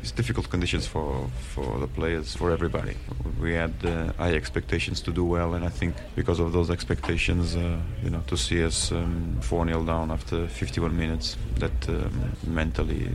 It's 0.05 0.11
difficult 0.11 0.51
conditions 0.51 0.85
for, 0.85 1.27
for 1.55 1.79
the 1.79 1.87
players, 1.87 2.35
for 2.35 2.51
everybody. 2.51 2.95
We 3.41 3.53
had 3.53 3.73
uh, 3.83 4.13
high 4.13 4.35
expectations 4.35 5.01
to 5.01 5.11
do 5.11 5.25
well, 5.25 5.55
and 5.55 5.65
I 5.65 5.69
think 5.69 5.95
because 6.15 6.39
of 6.39 6.53
those 6.53 6.69
expectations, 6.69 7.55
uh, 7.55 7.79
you 8.03 8.11
know, 8.11 8.21
to 8.27 8.37
see 8.37 8.63
us 8.63 8.91
um, 8.91 9.39
4 9.41 9.61
um, 9.61 9.67
0 9.67 9.83
down 9.85 10.11
after 10.11 10.47
51 10.47 10.95
minutes, 10.95 11.37
that 11.57 11.89
um, 11.89 12.33
mentally 12.45 13.09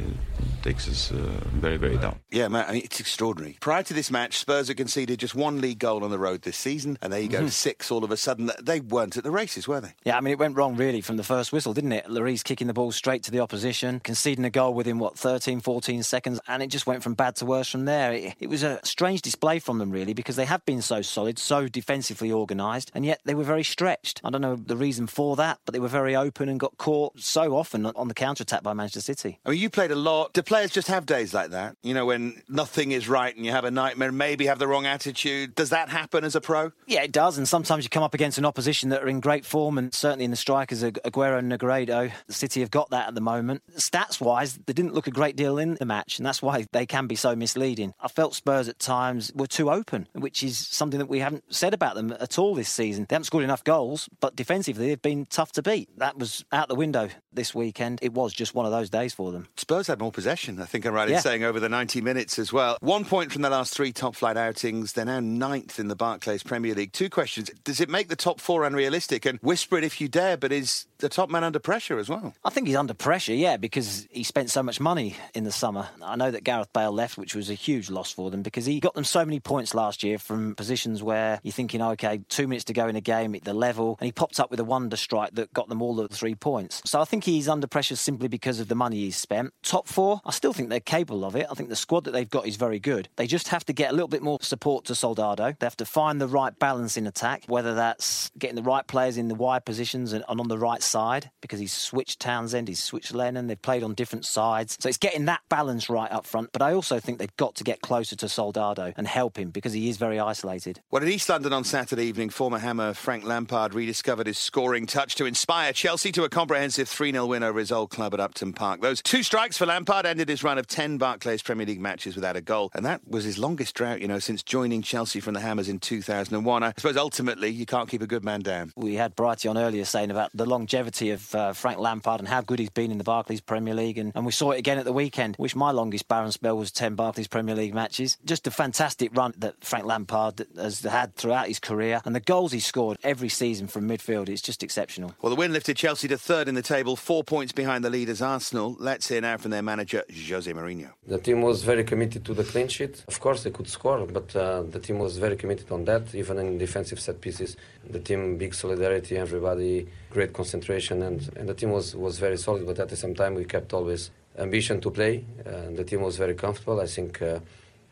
takes 0.62 0.88
us 0.88 1.12
uh, 1.12 1.16
very, 1.60 1.76
very 1.76 1.96
down. 1.96 2.18
Yeah, 2.32 2.48
man, 2.48 2.64
I 2.68 2.72
mean, 2.72 2.82
it's 2.84 2.98
extraordinary. 2.98 3.56
Prior 3.60 3.84
to 3.84 3.94
this 3.94 4.10
match, 4.10 4.38
Spurs 4.38 4.66
had 4.66 4.76
conceded 4.76 5.20
just 5.20 5.36
one 5.36 5.60
league 5.60 5.78
goal 5.78 6.02
on 6.02 6.10
the 6.10 6.18
road 6.18 6.42
this 6.42 6.56
season, 6.56 6.98
and 7.00 7.12
there 7.12 7.20
you 7.20 7.28
go, 7.28 7.38
mm-hmm. 7.38 7.48
six 7.48 7.92
all 7.92 8.02
of 8.02 8.10
a 8.10 8.16
sudden. 8.16 8.50
They 8.60 8.80
weren't 8.80 9.16
at 9.16 9.22
the 9.22 9.30
races, 9.30 9.68
were 9.68 9.80
they? 9.80 9.94
Yeah, 10.04 10.16
I 10.16 10.20
mean, 10.20 10.32
it 10.32 10.40
went 10.40 10.56
wrong 10.56 10.74
really 10.74 11.02
from 11.02 11.18
the 11.18 11.22
first 11.22 11.52
whistle, 11.52 11.72
didn't 11.72 11.92
it? 11.92 12.06
Lloris 12.06 12.42
kicking 12.42 12.66
the 12.66 12.74
ball 12.74 12.90
straight 12.90 13.22
to 13.22 13.30
the 13.30 13.38
opposition, 13.38 14.00
conceding 14.00 14.44
a 14.44 14.50
goal 14.50 14.74
within, 14.74 14.98
what, 14.98 15.16
13, 15.16 15.60
14 15.60 16.02
seconds, 16.02 16.40
and 16.48 16.64
it 16.64 16.66
just 16.66 16.79
went 16.86 17.02
from 17.02 17.14
bad 17.14 17.36
to 17.36 17.46
worse 17.46 17.68
from 17.68 17.84
there. 17.84 18.12
It, 18.12 18.34
it 18.40 18.48
was 18.48 18.62
a 18.62 18.80
strange 18.84 19.22
display 19.22 19.58
from 19.58 19.78
them, 19.78 19.90
really, 19.90 20.14
because 20.14 20.36
they 20.36 20.44
have 20.44 20.64
been 20.64 20.82
so 20.82 21.02
solid, 21.02 21.38
so 21.38 21.68
defensively 21.68 22.32
organised, 22.32 22.90
and 22.94 23.04
yet 23.04 23.20
they 23.24 23.34
were 23.34 23.44
very 23.44 23.64
stretched. 23.64 24.20
I 24.24 24.30
don't 24.30 24.40
know 24.40 24.56
the 24.56 24.76
reason 24.76 25.06
for 25.06 25.36
that, 25.36 25.58
but 25.64 25.72
they 25.72 25.80
were 25.80 25.88
very 25.88 26.16
open 26.16 26.48
and 26.48 26.58
got 26.58 26.76
caught 26.78 27.18
so 27.20 27.56
often 27.56 27.86
on 27.86 28.08
the 28.08 28.14
counter 28.14 28.42
attack 28.42 28.62
by 28.62 28.72
Manchester 28.72 29.00
City. 29.00 29.38
I 29.44 29.50
mean, 29.50 29.60
you 29.60 29.70
played 29.70 29.90
a 29.90 29.96
lot. 29.96 30.32
Do 30.32 30.42
players 30.42 30.70
just 30.70 30.88
have 30.88 31.06
days 31.06 31.34
like 31.34 31.50
that? 31.50 31.76
You 31.82 31.94
know, 31.94 32.06
when 32.06 32.42
nothing 32.48 32.92
is 32.92 33.08
right 33.08 33.34
and 33.34 33.44
you 33.44 33.52
have 33.52 33.64
a 33.64 33.70
nightmare, 33.70 34.12
maybe 34.12 34.46
have 34.46 34.58
the 34.58 34.68
wrong 34.68 34.86
attitude. 34.86 35.54
Does 35.54 35.70
that 35.70 35.88
happen 35.88 36.24
as 36.24 36.34
a 36.34 36.40
pro? 36.40 36.72
Yeah, 36.86 37.02
it 37.02 37.12
does. 37.12 37.38
And 37.38 37.48
sometimes 37.48 37.84
you 37.84 37.90
come 37.90 38.02
up 38.02 38.14
against 38.14 38.38
an 38.38 38.44
opposition 38.44 38.90
that 38.90 39.02
are 39.02 39.08
in 39.08 39.20
great 39.20 39.44
form, 39.44 39.78
and 39.78 39.92
certainly 39.94 40.24
in 40.24 40.30
the 40.30 40.36
strikers, 40.36 40.82
Aguero 40.82 41.38
and 41.38 41.50
Negredo, 41.50 42.10
the 42.26 42.32
City 42.32 42.60
have 42.60 42.70
got 42.70 42.90
that 42.90 43.08
at 43.08 43.14
the 43.14 43.20
moment. 43.20 43.62
Stats 43.76 44.20
wise, 44.20 44.58
they 44.66 44.72
didn't 44.72 44.94
look 44.94 45.06
a 45.06 45.10
great 45.10 45.36
deal 45.36 45.58
in 45.58 45.74
the 45.74 45.84
match, 45.84 46.18
and 46.18 46.26
that's 46.26 46.42
why 46.42 46.66
they 46.72 46.86
can 46.86 47.06
be 47.06 47.16
so 47.16 47.34
misleading. 47.34 47.94
I 48.00 48.08
felt 48.08 48.34
Spurs 48.34 48.68
at 48.68 48.78
times 48.78 49.32
were 49.34 49.46
too 49.46 49.70
open, 49.70 50.08
which 50.12 50.42
is 50.42 50.58
something 50.58 50.98
that 50.98 51.08
we 51.08 51.20
haven't 51.20 51.44
said 51.54 51.74
about 51.74 51.94
them 51.94 52.14
at 52.18 52.38
all 52.38 52.54
this 52.54 52.68
season. 52.68 53.06
They 53.08 53.14
haven't 53.14 53.24
scored 53.24 53.44
enough 53.44 53.64
goals, 53.64 54.08
but 54.20 54.36
defensively 54.36 54.88
they've 54.88 55.02
been 55.02 55.26
tough 55.26 55.52
to 55.52 55.62
beat. 55.62 55.88
That 55.98 56.18
was 56.18 56.44
out 56.52 56.68
the 56.68 56.74
window 56.74 57.08
this 57.32 57.54
weekend. 57.54 57.98
It 58.02 58.12
was 58.12 58.32
just 58.32 58.54
one 58.54 58.66
of 58.66 58.72
those 58.72 58.90
days 58.90 59.14
for 59.14 59.32
them. 59.32 59.48
Spurs 59.56 59.86
had 59.86 60.00
more 60.00 60.12
possession, 60.12 60.60
I 60.60 60.66
think 60.66 60.86
I'm 60.86 60.94
right 60.94 61.08
in 61.08 61.20
saying, 61.20 61.44
over 61.44 61.60
the 61.60 61.68
90 61.68 62.00
minutes 62.00 62.38
as 62.38 62.52
well. 62.52 62.76
One 62.80 63.04
point 63.04 63.32
from 63.32 63.42
the 63.42 63.50
last 63.50 63.74
three 63.74 63.92
top 63.92 64.14
flight 64.16 64.36
outings. 64.36 64.92
They're 64.92 65.04
now 65.04 65.20
ninth 65.20 65.78
in 65.78 65.88
the 65.88 65.96
Barclays 65.96 66.42
Premier 66.42 66.74
League. 66.74 66.92
Two 66.92 67.10
questions. 67.10 67.50
Does 67.64 67.80
it 67.80 67.88
make 67.88 68.08
the 68.08 68.16
top 68.16 68.40
four 68.40 68.64
unrealistic? 68.64 69.26
And 69.26 69.38
whisper 69.40 69.78
it 69.78 69.84
if 69.84 70.00
you 70.00 70.08
dare, 70.08 70.36
but 70.36 70.52
is 70.52 70.86
the 71.00 71.08
top 71.08 71.30
man 71.30 71.44
under 71.44 71.58
pressure 71.58 71.98
as 71.98 72.08
well? 72.08 72.34
I 72.44 72.50
think 72.50 72.66
he's 72.66 72.76
under 72.76 72.94
pressure, 72.94 73.34
yeah, 73.34 73.56
because 73.56 74.06
he 74.10 74.22
spent 74.22 74.50
so 74.50 74.62
much 74.62 74.80
money 74.80 75.16
in 75.34 75.44
the 75.44 75.52
summer. 75.52 75.88
I 76.02 76.16
know 76.16 76.30
that 76.30 76.44
Gareth 76.44 76.72
Bale 76.72 76.92
left, 76.92 77.18
which 77.18 77.34
was 77.34 77.50
a 77.50 77.54
huge 77.54 77.90
loss 77.90 78.12
for 78.12 78.30
them 78.30 78.42
because 78.42 78.66
he 78.66 78.80
got 78.80 78.94
them 78.94 79.04
so 79.04 79.24
many 79.24 79.40
points 79.40 79.74
last 79.74 80.02
year 80.02 80.18
from 80.18 80.54
positions 80.54 81.02
where 81.02 81.40
you're 81.42 81.52
thinking, 81.52 81.82
okay, 81.82 82.20
two 82.28 82.46
minutes 82.46 82.64
to 82.64 82.72
go 82.72 82.88
in 82.88 82.96
a 82.96 83.00
game 83.00 83.34
at 83.34 83.44
the 83.44 83.54
level, 83.54 83.96
and 84.00 84.06
he 84.06 84.12
popped 84.12 84.40
up 84.40 84.50
with 84.50 84.60
a 84.60 84.64
wonder 84.64 84.96
strike 84.96 85.34
that 85.34 85.52
got 85.52 85.68
them 85.68 85.82
all 85.82 85.94
the 85.94 86.08
three 86.08 86.34
points. 86.34 86.82
So 86.84 87.00
I 87.00 87.04
think 87.04 87.24
he's 87.24 87.48
under 87.48 87.66
pressure 87.66 87.96
simply 87.96 88.28
because 88.28 88.60
of 88.60 88.68
the 88.68 88.74
money 88.74 88.96
he's 88.96 89.16
spent. 89.16 89.52
Top 89.62 89.88
four, 89.88 90.20
I 90.24 90.30
still 90.30 90.52
think 90.52 90.68
they're 90.68 90.80
capable 90.80 91.24
of 91.24 91.36
it. 91.36 91.46
I 91.50 91.54
think 91.54 91.68
the 91.68 91.76
squad 91.76 92.04
that 92.04 92.12
they've 92.12 92.28
got 92.28 92.46
is 92.46 92.56
very 92.56 92.78
good. 92.78 93.08
They 93.16 93.26
just 93.26 93.48
have 93.48 93.64
to 93.66 93.72
get 93.72 93.90
a 93.90 93.92
little 93.92 94.08
bit 94.08 94.22
more 94.22 94.38
support 94.40 94.84
to 94.86 94.94
Soldado. 94.94 95.54
They 95.58 95.66
have 95.66 95.76
to 95.76 95.84
find 95.84 96.20
the 96.20 96.28
right 96.28 96.56
balance 96.58 96.96
in 96.96 97.06
attack, 97.06 97.44
whether 97.46 97.74
that's 97.74 98.30
getting 98.38 98.56
the 98.56 98.62
right 98.62 98.86
players 98.86 99.16
in 99.16 99.28
the 99.28 99.34
wide 99.34 99.64
positions 99.64 100.12
and, 100.12 100.24
on 100.28 100.48
the 100.48 100.58
right 100.58 100.82
side, 100.90 101.30
because 101.40 101.60
he's 101.60 101.72
switched 101.72 102.20
Townsend, 102.20 102.68
he's 102.68 102.82
switched 102.82 103.14
Lennon, 103.14 103.46
they've 103.46 103.60
played 103.60 103.82
on 103.82 103.94
different 103.94 104.26
sides. 104.26 104.76
So 104.80 104.88
it's 104.88 104.98
getting 104.98 105.26
that 105.26 105.40
balance 105.48 105.88
right 105.88 106.10
up 106.10 106.26
front. 106.26 106.50
But 106.52 106.62
I 106.62 106.72
also 106.72 106.98
think 106.98 107.18
they've 107.18 107.36
got 107.36 107.54
to 107.56 107.64
get 107.64 107.80
closer 107.80 108.16
to 108.16 108.28
Soldado 108.28 108.92
and 108.96 109.06
help 109.06 109.38
him 109.38 109.50
because 109.50 109.72
he 109.72 109.88
is 109.88 109.96
very 109.96 110.18
isolated. 110.18 110.80
Well, 110.90 111.02
in 111.02 111.08
East 111.08 111.28
London 111.28 111.52
on 111.52 111.64
Saturday 111.64 112.04
evening, 112.04 112.30
former 112.30 112.58
Hammer 112.58 112.92
Frank 112.94 113.24
Lampard 113.24 113.74
rediscovered 113.74 114.26
his 114.26 114.38
scoring 114.38 114.86
touch 114.86 115.14
to 115.16 115.26
inspire 115.26 115.72
Chelsea 115.72 116.12
to 116.12 116.24
a 116.24 116.28
comprehensive 116.28 116.88
3 116.88 117.12
0 117.12 117.26
win 117.26 117.42
over 117.42 117.58
his 117.58 117.72
old 117.72 117.90
club 117.90 118.12
at 118.14 118.20
Upton 118.20 118.52
Park. 118.52 118.80
Those 118.80 119.00
two 119.00 119.22
strikes 119.22 119.56
for 119.56 119.66
Lampard 119.66 120.06
ended 120.06 120.28
his 120.28 120.42
run 120.42 120.58
of 120.58 120.66
10 120.66 120.98
Barclays 120.98 121.42
Premier 121.42 121.66
League 121.66 121.80
matches 121.80 122.16
without 122.16 122.36
a 122.36 122.40
goal. 122.40 122.70
And 122.74 122.84
that 122.84 123.06
was 123.06 123.24
his 123.24 123.38
longest 123.38 123.74
drought, 123.74 124.00
you 124.00 124.08
know, 124.08 124.18
since 124.18 124.42
joining 124.42 124.82
Chelsea 124.82 125.20
from 125.20 125.34
the 125.34 125.40
Hammers 125.40 125.68
in 125.68 125.78
2001. 125.78 126.62
I 126.62 126.72
suppose 126.76 126.96
ultimately 126.96 127.48
you 127.48 127.66
can't 127.66 127.88
keep 127.88 128.02
a 128.02 128.06
good 128.06 128.24
man 128.24 128.40
down. 128.40 128.72
We 128.76 128.94
had 128.94 129.14
Brighty 129.16 129.48
on 129.48 129.56
earlier 129.56 129.84
saying 129.84 130.10
about 130.10 130.30
the 130.34 130.46
longevity 130.46 130.79
of 130.80 131.34
uh, 131.34 131.52
Frank 131.52 131.78
Lampard 131.78 132.20
and 132.20 132.28
how 132.28 132.40
good 132.40 132.58
he's 132.58 132.70
been 132.70 132.90
in 132.90 132.98
the 132.98 133.04
Barclays 133.04 133.40
Premier 133.40 133.74
League. 133.74 133.98
And, 133.98 134.12
and 134.14 134.24
we 134.24 134.32
saw 134.32 134.50
it 134.52 134.58
again 134.58 134.78
at 134.78 134.84
the 134.84 134.92
weekend, 134.92 135.36
which 135.36 135.54
my 135.54 135.70
longest 135.70 136.08
barren 136.08 136.32
spell 136.32 136.56
was 136.56 136.70
10 136.72 136.94
Barclays 136.94 137.28
Premier 137.28 137.54
League 137.54 137.74
matches. 137.74 138.16
Just 138.24 138.46
a 138.46 138.50
fantastic 138.50 139.16
run 139.16 139.34
that 139.38 139.62
Frank 139.64 139.84
Lampard 139.84 140.46
has 140.56 140.80
had 140.80 141.14
throughout 141.14 141.48
his 141.48 141.58
career. 141.58 142.00
And 142.04 142.14
the 142.14 142.20
goals 142.20 142.52
he 142.52 142.60
scored 142.60 142.98
every 143.02 143.28
season 143.28 143.66
from 143.66 143.88
midfield, 143.88 144.28
it's 144.28 144.42
just 144.42 144.62
exceptional. 144.62 145.14
Well, 145.22 145.30
the 145.30 145.36
win 145.36 145.52
lifted 145.52 145.76
Chelsea 145.76 146.08
to 146.08 146.18
third 146.18 146.48
in 146.48 146.54
the 146.54 146.62
table, 146.62 146.96
four 146.96 147.24
points 147.24 147.52
behind 147.52 147.84
the 147.84 147.90
leaders 147.90 148.22
Arsenal. 148.22 148.76
Let's 148.78 149.08
hear 149.08 149.20
now 149.20 149.36
from 149.36 149.50
their 149.50 149.62
manager, 149.62 150.02
Jose 150.28 150.52
Mourinho. 150.52 150.90
The 151.06 151.18
team 151.18 151.42
was 151.42 151.62
very 151.62 151.84
committed 151.84 152.24
to 152.26 152.34
the 152.34 152.44
clean 152.44 152.68
sheet. 152.68 153.04
Of 153.08 153.20
course, 153.20 153.42
they 153.42 153.50
could 153.50 153.68
score, 153.68 154.06
but 154.06 154.34
uh, 154.34 154.62
the 154.62 154.78
team 154.78 154.98
was 154.98 155.18
very 155.18 155.36
committed 155.36 155.70
on 155.70 155.84
that, 155.84 156.14
even 156.14 156.38
in 156.38 156.58
defensive 156.58 157.00
set 157.00 157.20
pieces. 157.20 157.56
The 157.88 158.00
team, 158.00 158.36
big 158.36 158.54
solidarity, 158.54 159.16
everybody, 159.16 159.86
great 160.10 160.32
concentration, 160.32 161.02
and, 161.02 161.28
and 161.36 161.48
the 161.48 161.54
team 161.54 161.70
was, 161.70 161.96
was 161.96 162.18
very 162.18 162.36
solid, 162.36 162.66
but 162.66 162.78
at 162.78 162.88
the 162.88 162.96
same 162.96 163.14
time, 163.14 163.34
we 163.34 163.44
kept 163.44 163.72
always 163.72 164.10
ambition 164.38 164.80
to 164.80 164.90
play. 164.90 165.24
Uh, 165.46 165.74
the 165.74 165.84
team 165.84 166.02
was 166.02 166.16
very 166.16 166.34
comfortable. 166.34 166.80
I 166.80 166.86
think 166.86 167.20
uh, 167.22 167.40